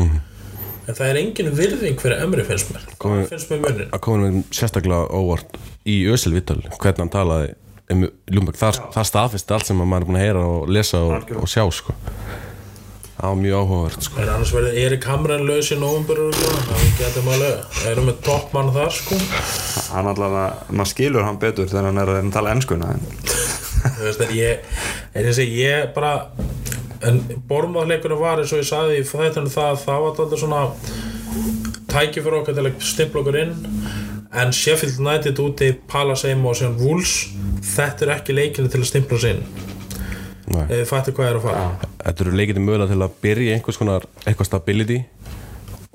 En 0.89 0.97
það 0.97 1.07
er 1.07 1.17
engin 1.21 1.49
virðing 1.53 1.99
fyrir 2.01 2.23
Emri 2.23 2.43
finnst 2.47 2.71
mér. 2.73 2.85
Það 2.97 3.25
finnst 3.29 3.51
mér 3.51 3.59
munnin 3.65 3.91
að 3.93 4.03
koma 4.05 4.23
með 4.25 4.39
sérstaklega 4.57 5.09
óvart 5.13 5.59
í 5.85 6.01
Ösil 6.09 6.33
Vittal 6.33 6.61
hvernig 6.65 7.03
hann 7.03 7.11
talaði 7.13 7.51
um 7.89 8.05
Ljúmbæk 8.29 8.59
það, 8.59 8.83
það 8.93 9.07
staðfesti 9.09 9.55
allt 9.55 9.69
sem 9.69 9.79
maður 9.81 10.03
er 10.03 10.09
búin 10.09 10.19
að 10.19 10.25
heyra 10.27 10.43
og 10.45 10.69
lesa 10.73 11.01
og, 11.01 11.31
og 11.39 11.49
sjá 11.49 11.63
sko. 11.73 11.95
það 13.15 13.25
var 13.25 13.39
mjög 13.39 13.63
áhugavert 13.63 14.05
sko. 14.05 14.19
en 14.21 14.33
annars 14.35 14.53
verður 14.55 14.77
Erik 14.83 15.07
Hamren 15.09 15.45
laus 15.47 15.71
í 15.73 15.79
nóvumber 15.79 16.21
það 16.37 16.83
við 16.83 16.93
getum 16.99 17.31
alveg 17.33 17.63
það 17.79 17.89
erum 17.93 18.09
með 18.11 18.21
toppmann 18.27 18.71
þar 18.75 18.93
sko. 18.99 19.17
Hann 19.89 20.11
allavega, 20.13 20.45
maður 20.69 20.91
skilur 20.93 21.25
hann 21.25 21.41
betur 21.41 21.71
þegar 21.71 21.89
hann 21.89 22.03
er 22.03 22.13
að 22.13 22.31
tala 22.35 22.53
enskuna 22.57 22.93
en 22.93 23.03
veist, 23.99 24.23
en 24.25 24.33
ég, 24.35 24.65
en 25.13 25.29
ég 25.29 25.35
segi, 25.35 25.61
ég 25.63 25.93
bara 25.95 26.31
en 27.07 27.21
bormáðleikunum 27.47 28.19
var 28.19 28.41
eins 28.41 28.51
og 28.53 28.61
ég 28.61 28.67
saði 28.67 29.03
þættinu 29.07 29.51
það 29.53 29.77
það 29.85 30.03
var 30.03 30.09
alltaf 30.09 30.41
svona 30.41 30.63
tæki 31.89 32.23
fyrir 32.23 32.39
okkar 32.41 32.57
til 32.57 32.65
að 32.67 32.83
stimpla 32.83 33.23
okkur 33.23 33.39
inn. 33.39 33.55
En 34.39 34.51
Sheffield 34.53 34.99
United 35.01 35.39
úti 35.41 35.71
Palace 35.89 36.29
heima 36.29 36.51
og 36.51 36.59
síðan 36.59 36.77
Wolves 36.81 37.15
þetta 37.73 38.05
er 38.05 38.15
ekki 38.19 38.35
leikinu 38.35 38.69
til 38.69 38.83
að 38.83 38.89
stimpla 38.91 39.21
sig 39.21 39.37
inn. 39.37 39.45
Eða 40.49 40.67
þið 40.81 40.85
fattu 40.89 41.13
hvað 41.15 41.29
er 41.29 41.39
að 41.39 41.45
fara. 41.45 41.89
Þetta 42.03 42.25
eru 42.25 42.35
leikindi 42.37 42.65
mögulega 42.65 42.93
til 42.93 43.03
að 43.05 43.17
byrja 43.23 43.55
einhvers 43.55 43.79
konar 43.79 44.05
eitthvað 44.25 44.49
stability 44.49 44.99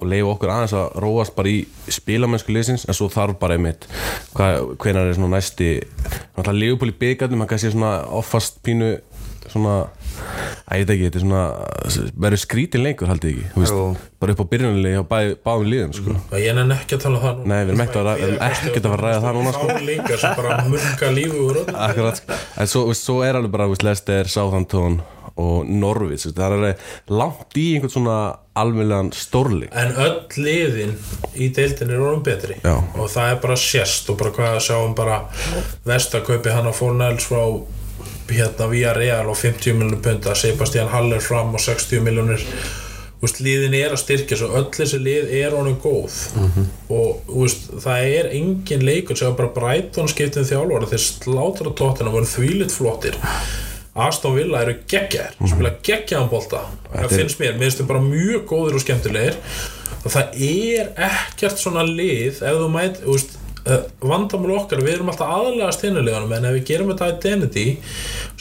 og 0.00 0.10
leifa 0.10 0.32
okkur 0.32 0.50
aðeins 0.50 0.74
að 0.74 0.96
róast 1.04 1.34
bara 1.36 1.50
í 1.52 1.60
spilamennsku 1.92 2.54
liðsins 2.54 2.86
en 2.88 2.96
svo 2.96 3.06
þarf 3.12 3.38
bara 3.40 3.58
einmitt 3.58 3.86
hvað, 4.34 4.74
hvenar 4.82 5.10
er 5.10 5.18
svona 5.18 5.36
næsti 5.36 5.68
náttúrulega 6.34 6.58
Leopold 6.58 6.94
í 6.94 6.98
byggarnum 7.04 7.44
hann 7.44 7.50
kannski 7.52 7.70
svona 7.74 7.92
offast 8.18 8.58
pínu 8.66 8.96
svona 9.52 9.74
að 10.64 10.80
ég 10.80 10.84
veit 10.84 10.92
ekki, 10.94 11.06
þetta 11.06 11.20
er 11.20 11.24
svona 11.24 11.44
verður 12.24 12.42
skrítin 12.42 12.84
leikur 12.84 13.10
haldið 13.10 13.40
ekki 13.40 13.88
bara 14.24 14.34
upp 14.34 14.42
á 14.44 14.46
byrjunarlegi 14.52 15.00
á 15.00 15.04
báðum 15.44 15.70
liðum 15.70 15.96
sko. 15.96 16.14
og 16.16 16.38
ég 16.40 16.56
nenni 16.56 16.76
ekki 16.78 16.96
að 16.96 17.02
tala 17.04 17.18
um 17.18 17.24
það 17.24 17.40
núna. 17.40 17.48
Nei, 17.50 17.58
við 17.58 17.72
erum 17.74 17.82
ekkert 17.84 18.86
að 18.86 18.94
fara 18.94 18.94
að 18.94 19.04
ræða 19.04 19.24
það 19.24 19.38
núna, 19.38 19.56
sko. 19.56 19.66
Fá 19.68 19.88
líka 19.88 20.20
sem 20.22 20.38
bara 20.38 20.60
murka 20.68 21.10
lífi 21.18 21.42
úr 21.44 21.60
Akkurat, 21.74 22.22
en 22.56 22.70
svo, 22.70 22.86
svo 22.96 23.18
er 23.26 23.40
alveg 23.40 23.52
bara 23.52 23.68
Leicester, 23.84 24.30
Southampton 24.30 25.02
og 25.34 25.66
veist, 26.06 26.30
það 26.36 26.52
er 26.70 26.82
langt 27.10 27.56
í 27.58 27.66
einhvern 27.74 27.90
svona 27.90 28.18
alveglegan 28.54 29.10
stórleik. 29.12 29.72
En 29.74 29.90
öll 29.98 30.20
liðin 30.38 30.94
í 31.34 31.48
deildin 31.54 31.90
er 31.90 32.02
orðin 32.02 32.22
betri. 32.22 32.58
Já. 32.62 32.76
og 32.94 33.10
það 33.10 33.32
er 33.32 33.40
bara 33.42 33.56
sérst 33.58 34.10
og 34.10 34.20
bara 34.20 34.34
hvað 34.36 34.58
að 34.58 34.66
sjáum 34.68 34.94
bara 34.94 35.16
vestakaupi 35.88 36.54
hann 36.54 36.70
á 36.70 36.72
Fornells 36.74 37.26
frá 37.26 37.42
hérna 38.30 38.70
via 38.70 38.94
Real 38.96 39.28
og 39.28 39.36
50 39.36 39.76
miljonur 39.76 40.00
punda 40.04 40.34
Sebastian 40.38 40.88
Haller 40.92 41.20
fram 41.20 41.54
og 41.54 41.60
60 41.60 42.00
miljonur 42.04 42.42
Úst, 43.24 43.38
liðin 43.40 43.72
er 43.78 43.94
að 43.94 44.02
styrkja 44.02 44.36
svo 44.36 44.50
öll 44.58 44.66
þessi 44.74 44.98
lið 45.00 45.30
er 45.38 45.54
honum 45.56 45.78
góð. 45.80 46.16
Og 46.92 47.30
úst, 47.44 47.70
það 47.80 48.08
er 48.18 48.26
engin 48.36 48.84
leikur 48.84 49.16
sem 49.16 49.36
bara 49.38 49.52
Brighton 49.54 50.10
skiptið 50.10 50.50
þjálfara 50.50 50.90
þeir 50.90 51.04
slátra 51.04 51.72
tóttina 51.78 52.12
voru 52.12 52.28
þvílitt 52.28 52.74
flottir. 52.74 53.16
Aston 53.94 54.34
Villa 54.34 54.64
eru 54.64 54.74
geggjar 54.90 55.36
mm. 55.38 55.52
spila 55.52 55.72
geggjaðan 55.86 56.28
bolta. 56.32 56.64
Það 56.90 57.06
er- 57.06 57.14
finnst 57.14 57.40
mér, 57.40 57.54
mér 57.54 57.68
finnst 57.68 57.80
þeir 57.80 57.90
bara 57.92 58.04
mjög 58.04 58.44
góðir 58.50 58.76
og 58.76 58.84
skemmtilegir. 58.84 59.40
Og 60.04 60.12
það 60.12 60.36
er 60.50 60.90
ekkert 61.08 61.62
svona 61.62 61.86
lið 61.86 62.42
ef 62.42 62.60
þú 62.60 62.68
mæt, 62.74 63.00
þú 63.06 63.14
veist 63.14 63.38
vandamál 64.04 64.58
okkar, 64.58 64.82
við 64.84 64.98
erum 64.98 65.10
alltaf 65.12 65.30
aðalegast 65.32 65.84
hinnuleganum 65.86 66.32
en 66.36 66.48
ef 66.50 66.56
við 66.58 66.64
gerum 66.68 66.90
þetta 66.92 67.10
identity 67.14 67.66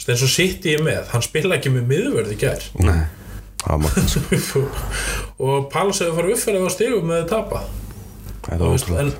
eins 0.04 0.24
og 0.26 0.32
sitt 0.32 0.66
ég 0.68 0.82
með, 0.84 1.06
hann 1.14 1.24
spila 1.24 1.56
ekki 1.56 1.72
með 1.72 1.86
miðvörð 1.92 2.34
í 2.34 2.40
gær. 2.42 2.66
Nei, 2.84 3.06
Það 3.64 3.86
var 3.86 3.94
og 5.48 5.68
Palace 5.72 6.04
hefur 6.04 6.18
farið 6.18 6.34
uppferðið 6.36 6.66
á 6.68 6.70
stigum 6.74 7.06
með 7.08 7.22
að 7.22 7.30
tapa. 7.32 7.62
Þetta 8.44 8.58
Þú 8.58 8.64
var 8.64 8.74
veist, 8.74 8.84
ótrúlega 8.84 9.04
en 9.06 9.14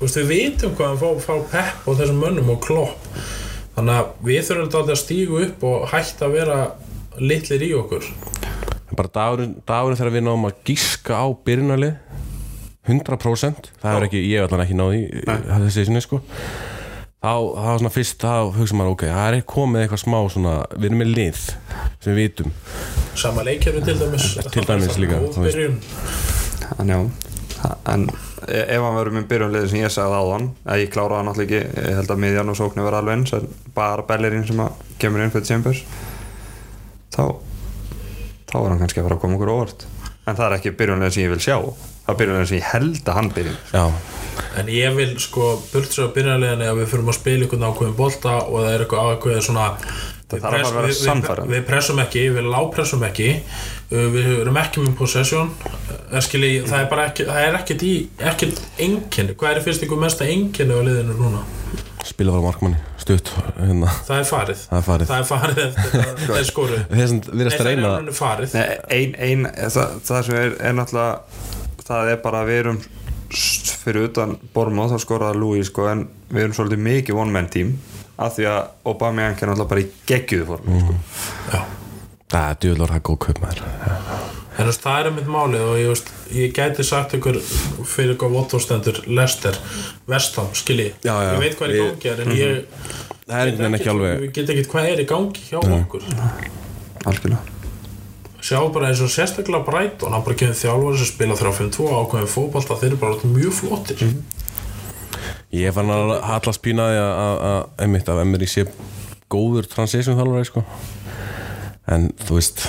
veist, 0.00 0.16
við 0.16 0.30
vitum 0.30 0.76
hvað 0.78 0.90
hann 0.90 1.02
fá, 1.02 1.08
fá 1.26 1.34
pepp 1.52 1.84
á 1.84 1.90
þessum 2.00 2.22
mönnum 2.24 2.52
og 2.54 2.62
klopp. 2.64 3.10
Þannig 3.74 3.98
að 4.00 4.24
við 4.24 4.40
þurfum 4.48 4.70
þetta 4.72 4.94
að 4.94 5.02
stígu 5.02 5.42
upp 5.44 5.66
og 5.68 5.86
hætta 5.92 6.28
að 6.28 6.36
vera 6.38 6.58
litlir 7.20 7.66
í 7.66 7.70
okkur. 7.76 8.08
En 8.88 8.96
bara 8.96 9.12
dagurinn, 9.18 9.56
dagurinn 9.68 10.00
þegar 10.00 10.16
við 10.16 10.26
náum 10.30 10.48
að 10.48 10.58
gíska 10.70 11.20
á 11.20 11.26
byrjunarlið 11.44 11.94
100% 12.88 13.70
það 13.82 13.96
er 13.98 14.06
ekki, 14.08 14.22
ég 14.28 14.40
hef 14.42 14.48
allan 14.52 14.64
ekki 14.66 14.76
náði 14.78 15.02
þessi 15.24 15.84
sinni 15.88 16.02
sko. 16.04 16.20
Þá, 17.24 17.32
var 17.56 17.78
svona 17.80 17.92
fyrst, 17.94 18.18
þá 18.20 18.50
hugsa 18.52 18.76
maður 18.76 18.90
ok, 18.98 19.04
það 19.08 19.36
er 19.38 19.44
komið 19.48 19.84
eitthvað 19.86 20.00
smá 20.02 20.16
svona, 20.34 20.50
við 20.76 20.90
erum 20.90 20.98
með 21.00 21.12
lið 21.16 21.38
sem 22.04 22.10
við 22.10 22.18
vitum. 22.20 22.50
Sama 23.16 23.44
leikjörðu 23.46 23.80
til 23.86 23.94
dæmis 24.02 24.26
Til 24.52 24.64
dæmis 24.68 24.98
líka, 25.00 25.20
veist. 25.22 25.40
byrjun. 25.40 25.78
en 26.78 26.92
já 26.92 26.98
Ha- 27.64 27.78
en 27.94 28.02
e- 28.44 28.66
ef 28.74 28.82
hann 28.84 28.96
verður 28.98 29.14
með 29.16 29.26
byrjunliði 29.30 29.68
sem 29.70 29.78
ég 29.80 29.92
sagði 29.94 30.16
áðan 30.20 30.50
að 30.68 30.80
ég 30.82 30.90
klára 30.92 31.16
það 31.16 31.24
náttúrulega 31.30 31.60
ekki 31.62 31.86
ég 31.88 31.94
held 31.96 32.10
að 32.12 32.18
miðjan 32.20 32.50
og 32.52 32.56
sóknu 32.58 32.84
verða 32.84 32.98
alveg 33.00 33.14
eins 33.16 33.32
en 33.38 33.46
bara 33.74 34.02
Bellerín 34.10 34.44
sem 34.46 34.60
að 34.60 34.82
kemur 35.00 35.22
inn 35.24 35.32
fyrir 35.32 35.46
Chambers 35.48 35.80
þá 37.14 37.22
þá 38.50 38.54
er 38.60 38.68
hann 38.68 38.82
kannski 38.82 39.00
að 39.00 39.06
fara 39.08 39.16
að 39.16 39.22
koma 39.24 39.38
okkur 39.38 39.52
óvart. 39.54 39.86
En 40.28 40.36
það 40.36 40.44
er 40.50 40.56
ekki 40.58 40.74
byrjunliði 40.76 41.16
sem 41.16 41.24
ég 41.24 41.32
vil 41.32 41.40
sjá 41.46 41.56
það 42.04 42.12
er 42.14 42.18
byrjunliði 42.20 42.48
sem 42.52 42.58
ég 42.60 42.70
held 42.72 43.08
að 43.08 43.18
hann 43.20 43.30
byrjun 43.38 43.60
já, 43.72 43.84
En 44.58 44.66
ég 44.70 44.96
vil 44.96 45.12
sko 45.22 45.44
burt 45.72 45.92
sér 45.94 46.08
á 46.10 46.14
byrjanleginni 46.14 46.66
að 46.66 46.80
við 46.80 46.88
fyrir 46.90 47.06
að 47.10 47.16
spila 47.20 47.44
einhvern 47.46 47.66
ákveðin 47.68 47.96
bolta 47.98 48.32
og 48.42 48.56
það 48.64 48.72
er 48.74 48.82
eitthvað 48.84 49.10
ákveðin 49.14 49.44
svona 49.46 49.66
við 50.34 50.40
að 50.40 50.50
press- 50.50 50.72
vera 50.74 50.88
við- 50.88 50.98
við-. 51.04 51.50
Við 51.54 51.64
pressum 51.68 52.00
ekki, 52.02 52.22
við 52.34 52.48
lápressum 52.50 53.04
ekki. 53.06 53.28
Uh, 53.92 54.06
við 54.14 54.30
erum 54.40 54.56
ekki 54.58 54.82
með 54.82 54.94
possession. 54.98 55.52
Uh, 56.10 56.18
skili, 56.24 56.50
það 56.66 56.80
er 56.80 56.88
bara 56.90 57.04
ekki 57.12 57.26
það 57.28 57.46
er 57.46 57.58
ekkert 57.60 57.84
í, 57.86 57.92
ekkert 58.32 58.62
enginni 58.88 59.36
hvað 59.38 59.52
er 59.60 59.62
fyrst 59.68 59.86
ykkur 59.86 60.02
mesta 60.02 60.26
enginni 60.26 60.74
á 60.74 60.80
liðinu 60.82 61.14
núna? 61.20 61.44
Spila 62.04 62.34
var 62.34 62.42
markmanni 62.44 62.80
stutt, 63.00 63.30
hérna, 63.56 63.88
það 64.08 64.18
er 64.18 64.26
farið. 64.28 64.64
Það 64.68 64.78
er 64.80 64.86
farið. 64.88 65.06
Það 65.08 65.18
er 65.22 65.28
farið 65.30 65.60
eftir 65.64 65.84
að 65.84 65.94
það 65.94 66.38
er 67.44 67.54
að 67.54 67.68
reyna 67.68 67.92
það 67.94 68.08
er 68.10 68.18
farið 68.18 68.56
Nei, 68.58 68.66
ein, 68.98 69.14
ein, 69.28 69.46
það, 69.72 69.94
það 70.10 70.26
sem 70.28 70.40
er, 70.42 70.56
er 70.68 70.76
náttúrulega 70.76 71.62
það 71.88 72.12
er 72.14 72.20
bara 72.24 72.42
að 72.44 72.50
við 72.50 72.60
erum 72.62 72.78
fyrir 73.84 74.08
utan 74.08 74.36
Bormóð 74.54 74.94
þá 74.94 75.02
skoraði 75.04 75.40
Louis 75.40 75.68
sko, 75.70 75.88
en 75.90 76.06
við 76.30 76.46
erum 76.46 76.56
svolítið 76.56 76.84
mikið 76.86 77.20
one 77.24 77.34
man 77.34 77.50
team 77.52 77.74
af 78.14 78.36
því 78.36 78.46
að 78.46 78.60
Aubameyang 78.86 79.40
er 79.40 79.50
náttúrulega 79.50 79.70
bara 79.72 79.82
í 79.82 79.88
geggjuðu 80.06 80.46
formi 80.52 80.80
sko. 80.84 80.96
Já. 81.50 81.60
það 82.30 82.44
er 82.50 82.60
djúðlur 82.62 82.92
það 82.92 83.00
er 83.00 83.06
góð 83.10 83.20
kaup 83.26 83.44
maður 83.44 83.64
En 84.54 84.68
veist, 84.68 84.84
það 84.84 85.00
er 85.00 85.08
einmitt 85.08 85.30
málið 85.34 85.62
og 85.66 85.78
ég, 85.80 85.88
veist, 85.90 86.10
ég 86.30 86.52
gæti 86.54 86.84
sagt 86.86 87.16
ykkur 87.16 87.40
fyrir 87.90 88.14
hvað 88.20 88.36
votvorstendur 88.36 89.00
Lester, 89.10 89.58
Vestham, 90.06 90.52
skilji 90.54 90.92
Já, 91.02 91.10
já. 91.10 91.32
ég 91.32 91.42
veit 91.42 91.56
hvað 91.58 91.72
er 91.72 91.74
í 91.74 91.80
gangi 91.82 92.12
er, 92.12 92.22
en 92.22 92.36
ég 92.38 92.60
það 93.24 93.34
er 93.40 93.50
einhvern 93.50 93.64
veginn 93.64 93.78
ekki 93.80 93.90
alveg 93.96 94.22
við 94.22 94.32
get 94.38 94.54
ekki 94.54 94.68
hvað 94.70 94.92
er 94.92 95.02
í 95.02 95.08
gangi 95.10 95.48
hjá 95.48 95.58
okkur? 95.58 96.06
Algjörlega 97.02 97.53
sjá 98.44 98.58
bara 98.74 98.90
eins 98.90 99.00
og 99.04 99.12
sérstaklega 99.12 99.64
Brighton 99.64 100.12
hann 100.12 100.24
bara 100.26 100.36
kemur 100.40 100.58
þjálfur 100.58 100.98
sem 101.00 101.10
spila 101.10 101.36
3-5-2 101.40 101.86
ákveðin 102.00 102.32
fótbolta, 102.34 102.78
þeir 102.80 102.90
eru 102.92 103.00
bara 103.00 103.30
mjög 103.36 103.56
flottir. 103.60 104.04
Mhm. 104.04 104.24
ég 105.54 105.72
fann 105.72 105.92
að 105.94 106.16
hallast 106.26 106.62
pínaði 106.62 106.98
að, 106.98 107.12
að, 107.24 107.42
að 107.48 107.84
einmitt 107.84 108.08
að 108.10 108.20
Emery 108.24 108.48
sé 108.50 108.66
góður 109.30 109.68
transition 109.70 110.18
þjálfari 110.18 110.48
sko. 110.48 110.64
En 111.94 112.08
þú 112.26 112.38
veist 112.40 112.64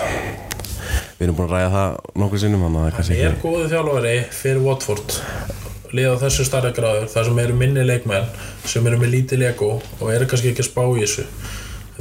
við 1.16 1.28
erum 1.28 1.38
búin 1.38 1.48
að 1.48 1.54
ræða 1.56 1.70
það 1.74 2.00
nokkuð 2.22 2.42
sinnum 2.44 2.66
að 2.68 2.74
hann 2.76 3.12
er 3.16 3.30
ekki 3.30 3.44
góðu 3.44 3.68
þjálfari 3.72 4.16
fyrir 4.36 4.64
Watford 4.66 5.20
liða 5.96 6.18
þessu 6.26 6.46
starra 6.48 6.74
gráður 6.76 7.08
þar 7.12 7.30
sem 7.30 7.40
eru 7.46 7.56
minni 7.56 7.86
leikmenn 7.86 8.28
sem 8.68 8.88
eru 8.90 9.00
með 9.00 9.14
lítið 9.14 9.44
lego 9.46 9.70
og 9.80 10.12
eru 10.12 10.28
kannski 10.28 10.52
ekki 10.52 10.66
að 10.66 10.70
spá 10.70 10.84
í 10.86 11.06
þessu 11.06 11.26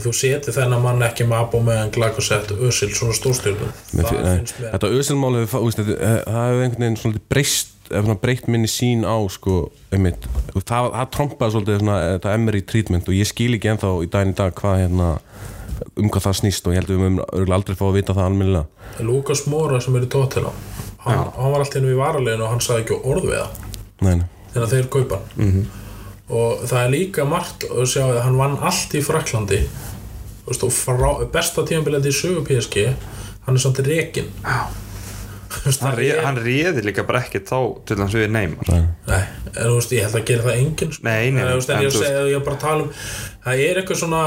þú 0.03 0.12
seti 0.16 0.55
þennan 0.55 0.82
mann 0.82 1.05
ekki 1.07 1.26
með 1.28 1.45
Abo 1.45 1.61
meðan 1.64 1.92
Glagosett, 1.95 2.51
Özil, 2.55 2.90
svona 2.97 3.14
stórstjórnum 3.16 3.70
þetta 3.95 4.90
auðsilmáli 4.90 5.47
það 5.47 5.70
hefur 5.70 6.64
einhvern 6.64 6.82
veginn 6.82 7.01
svolítið 7.01 7.26
breyst 7.30 7.72
eða 7.90 8.07
svona 8.07 8.20
breytt 8.22 8.47
minni 8.49 8.70
sín 8.70 9.05
á 9.05 9.16
sko, 9.30 9.68
einmitt, 9.92 10.26
það, 10.57 10.90
það 10.95 11.11
trompaði 11.14 11.55
svolítið 11.55 11.82
svona, 11.82 11.99
þetta 12.14 12.36
Emery 12.38 12.62
treatment 12.64 13.11
og 13.11 13.18
ég 13.18 13.28
skil 13.28 13.53
ekki 13.59 13.74
ennþá 13.74 13.92
í 14.01 14.11
daginn 14.11 14.32
í 14.32 14.38
dag 14.38 14.57
hvað 14.57 14.80
hérna 14.80 15.11
um 16.01 16.09
hvað 16.09 16.26
það 16.28 16.38
snýst 16.40 16.66
og 16.66 16.74
ég 16.74 16.80
held 16.80 16.90
að 16.90 16.95
við 16.95 17.03
mögum 17.03 17.20
örugglega 17.24 17.59
aldrei 17.59 17.78
fá 17.78 17.84
að 17.86 17.97
vita 17.99 18.16
það 18.16 18.28
almennilega. 18.30 18.66
Lukas 19.05 19.45
Mora 19.51 19.80
sem 19.84 19.97
er 19.99 20.07
í 20.07 20.11
Tottenham 20.11 20.61
hann, 21.05 21.30
hann 21.36 21.55
var 21.55 21.64
alltaf 21.64 21.80
inn 21.80 21.88
við 21.90 22.01
varaleginu 22.01 22.47
og 22.47 22.53
hann 22.55 22.62
sagði 22.64 22.84
ekki 22.84 23.01
orð 23.12 23.28
við 23.28 23.40
það. 23.40 23.64
Nei, 24.05 24.14
nei. 24.20 24.28
þegar 24.55 24.70
þeir 24.72 24.88
kaupa 24.97 25.20
hann. 25.20 25.51
-hmm. 25.51 25.84
Og 26.32 26.62
það 26.64 26.78
er 26.80 26.94
líka 26.94 27.26
margt 27.28 27.66
að 27.68 27.84
sjá 27.90 28.04
að 28.06 28.22
hann 28.24 28.38
vann 28.40 28.56
allt 28.64 28.94
í 28.96 29.02
Fraklandi 29.04 29.60
og 30.44 30.72
frá, 30.72 31.10
besta 31.32 31.64
tímabilið 31.68 32.08
í 32.08 32.14
sögu 32.16 32.44
PSG 32.48 32.88
hann 33.44 33.58
er 33.58 33.60
samt 33.60 33.80
rekin 33.84 34.30
hann, 35.64 35.94
ré, 35.96 36.08
hann 36.24 36.40
réði 36.40 36.84
líka 36.84 37.04
bara 37.06 37.22
ekki 37.24 37.42
þá 37.46 37.58
til 37.88 37.98
hans 38.00 38.16
við 38.16 38.26
Neymar. 38.34 38.72
Nei, 39.06 39.20
en 39.52 39.60
þú 39.60 39.76
veist, 39.78 39.94
ég 39.94 40.06
held 40.06 40.18
að 40.18 40.26
gera 40.30 40.46
það 40.48 40.60
enginn 40.62 40.92
sko. 40.96 41.06
Nei, 41.06 41.30
nei, 41.30 41.44
En, 41.44 41.48
þú 41.50 41.60
veist, 41.60 41.70
en 41.70 41.78
en 41.78 41.86
ég, 41.86 41.94
segi, 41.94 42.26
ég 42.32 42.38
er 42.38 42.44
bara 42.48 42.58
að 42.58 42.64
tala 42.64 42.84
um 42.86 42.92
það 43.44 43.64
er 43.68 43.80
eitthvað 43.80 44.00
svona 44.02 44.24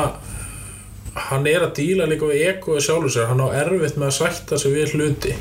hann 1.28 1.50
er 1.50 1.66
að 1.66 1.76
díla 1.80 2.08
líka 2.10 2.30
við 2.30 2.44
ego 2.52 2.80
sjálfur 2.82 3.14
sér, 3.14 3.30
hann 3.32 3.42
á 3.42 3.48
erfitt 3.64 3.98
með 3.98 4.12
að 4.12 4.18
sætta 4.20 4.60
sig 4.62 4.76
við 4.76 4.98
hluti. 4.98 5.36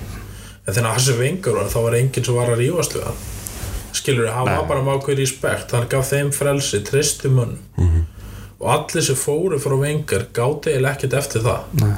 En 0.66 0.74
þegar 0.74 0.96
Hassi 0.96 1.16
Vengur 1.20 1.60
var 1.60 1.70
þá 1.70 1.80
var 1.84 1.98
enginn 2.00 2.26
sem 2.26 2.36
var 2.36 2.52
að 2.52 2.62
rífast 2.64 2.96
við 2.96 3.06
hann 3.06 3.24
skilur 4.06 4.30
hann 4.30 4.46
var 4.46 4.68
bara 4.70 4.84
með 4.86 5.00
ákveð 5.00 5.20
respekt. 5.24 5.74
Hann 5.74 5.90
gaf 5.90 6.12
þeim 6.14 6.30
frelsi, 6.32 6.80
tristi 6.86 7.28
munn 7.32 7.58
og 8.56 8.70
allir 8.72 9.04
sem 9.04 9.18
fóru 9.20 9.58
frá 9.60 9.74
Vengur 9.76 10.22
gáti 10.32 10.70
eiginlega 10.72 10.94
ekkert 10.96 11.16
eftir 11.18 11.42
það. 11.44 11.66
Nei. 11.82 11.96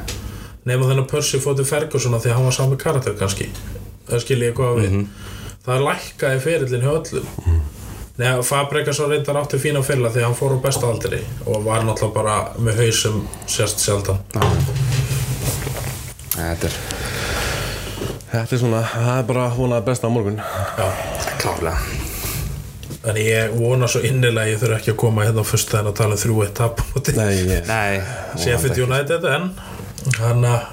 nema 0.67 0.89
þennan 0.89 1.07
Percy 1.09 1.39
fóti 1.41 1.65
Ferguson 1.65 2.17
af 2.17 2.25
því 2.25 2.33
að 2.33 2.35
hann 2.37 2.49
var 2.49 2.57
sami 2.57 2.77
karakter 2.81 3.15
kannski. 3.17 3.47
Það 4.09 4.25
skilji 4.25 4.49
ég 4.51 4.57
hvað 4.59 4.81
við. 4.81 4.97
Það 5.65 5.85
lækkaði 5.87 6.43
ferillin 6.45 6.85
hjá 6.85 6.91
öllum. 6.97 7.63
Nei, 8.19 8.43
Fabregas 8.43 8.99
var 8.99 9.13
reyndar 9.15 9.39
átti 9.39 9.61
fína 9.63 9.85
fyrirla 9.87 10.11
því 10.11 10.25
að 10.25 10.27
hann 10.27 10.39
fór 10.41 10.57
á 10.59 10.65
besta 10.67 10.91
aldri 10.91 11.23
og 11.47 11.63
var 11.63 11.87
náttúrulega 11.87 12.17
bara 12.19 12.37
með 12.59 12.83
haus 12.83 13.03
sem 13.05 13.21
sérst 13.47 13.85
sjaldan 13.87 14.19
Þetta 16.35 16.67
er 16.73 16.98
Þetta 18.29 18.55
er 18.55 18.61
svona, 18.61 18.85
það 18.85 19.15
er 19.15 19.27
bara 19.31 19.49
vonað 19.57 19.85
besta 19.87 20.09
á 20.09 20.13
morgun. 20.13 20.39
Já. 20.39 20.89
klárlega. 21.41 21.79
En 23.09 23.17
ég 23.17 23.55
vona 23.57 23.89
svo 23.89 24.03
innilega 24.05 24.51
ég 24.51 24.59
þurfi 24.61 24.77
ekki 24.77 24.93
að 24.93 24.99
koma 25.01 25.25
hérna 25.25 25.41
á 25.41 25.49
fyrst 25.49 25.73
að 25.79 25.93
tala 25.97 26.17
um 26.17 26.21
þrjú 26.21 26.43
eitt 26.45 26.57
tap 26.59 26.83
á 26.83 26.85
móti. 26.93 27.15
Nei, 27.17 27.31
ég 27.39 27.69
Nei, 27.71 28.03
Sheffield 28.37 28.83
United 28.85 29.25
en 29.33 29.49
hann 30.19 30.45
að 30.45 30.67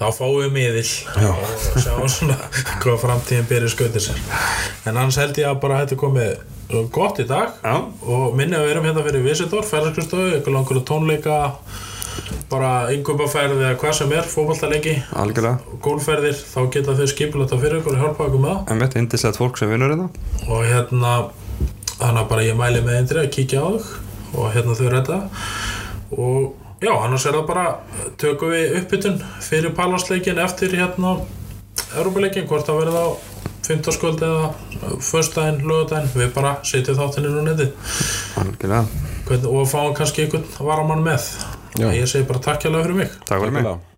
þá 0.00 0.06
fáum 0.18 0.40
við 0.40 0.52
miðil. 0.56 0.84
Og 1.30 1.78
sjáum 1.84 2.10
svona 2.10 2.36
hvað 2.82 3.00
framtíðin 3.04 3.48
byrja 3.52 3.72
skautir 3.72 4.06
sér. 4.08 4.20
En 4.84 4.96
annars 4.96 5.20
held 5.20 5.38
ég 5.40 5.50
að 5.50 5.60
bara 5.62 5.82
þetta 5.84 6.00
komið 6.00 6.88
gott 6.92 7.20
í 7.22 7.28
dag. 7.28 7.54
Já. 7.62 7.76
og 8.02 8.34
minni 8.34 8.58
að 8.58 8.66
við 8.66 8.74
erum 8.74 8.88
hérna 8.88 9.04
fyrir 9.06 9.28
Visitor, 9.28 9.68
ferðarskristofu, 9.68 10.32
ykkur 10.40 10.56
langur 10.56 10.82
tónleika 10.88 11.38
bara 12.50 12.70
yngöpaferði 12.94 13.64
eða 13.64 13.78
hvað 13.80 13.96
sem 13.98 14.12
er, 14.14 14.28
fótballtaleiki 14.30 14.94
algjörlega. 15.18 15.78
Gólferðir, 15.82 16.36
þá 16.38 16.60
geta 16.74 16.96
þau 16.98 17.08
skipulata 17.10 17.58
fyrir 17.62 17.80
ykkur 17.80 17.96
og 17.96 18.04
hjálpa 18.04 18.28
ykkur 18.28 18.42
með 18.44 18.52
það. 18.52 18.60
En 18.72 18.84
veit, 18.84 18.98
indislegt 19.00 19.40
fólk 19.40 19.60
sem 19.60 19.72
vinnur 19.72 19.94
þetta 19.94 20.46
og 20.46 20.66
hérna 20.66 21.14
þannig 21.96 22.20
að 22.22 22.28
bara 22.32 22.46
ég 22.46 22.58
mæli 22.58 22.84
með 22.84 23.00
eindri 23.00 23.22
að 23.22 23.32
kíkja 23.36 23.64
á 23.64 23.68
þau 23.74 24.36
og 24.36 24.52
hérna 24.54 24.76
þau 24.78 24.86
redda. 24.92 25.20
Og 26.16 26.84
já, 26.84 26.92
annars 26.92 27.26
er 27.26 27.38
það 27.38 27.48
bara 27.48 27.66
tökum 28.20 28.52
við 28.52 28.76
uppbytun 28.82 29.18
fyrir 29.44 29.74
palansleikin 29.76 30.42
eftir 30.42 30.76
hérna 30.76 31.16
Európa-leikin, 31.96 32.46
hvort 32.50 32.66
það 32.68 32.80
verður 32.82 33.00
á 33.00 33.06
15 33.66 33.94
skvöld 33.96 34.22
eða 34.22 34.50
föstudaginn, 35.02 35.62
lögudaginn, 35.66 36.10
við 36.14 36.32
bara 36.36 36.56
setjum 36.66 36.98
þáttinn 36.98 37.28
inn 37.30 37.38
á 37.40 37.44
netið. 37.48 37.94
Algjörlega. 38.42 39.04
Hvern, 39.26 39.46
og 39.50 39.70
fáum 39.70 39.94
kannski 39.96 40.26
einhvern 40.26 40.46
varamann 40.60 41.02
með 41.06 41.30
Já. 41.74 41.90
ég 41.92 42.06
segi 42.06 42.24
bara 42.30 42.38
takk 42.38 42.62
hjá 42.62 42.70
fyrir 42.72 42.94
mig. 43.02 43.12
Takk 43.24 43.40
fyrir 43.42 43.52
mig 43.52 43.95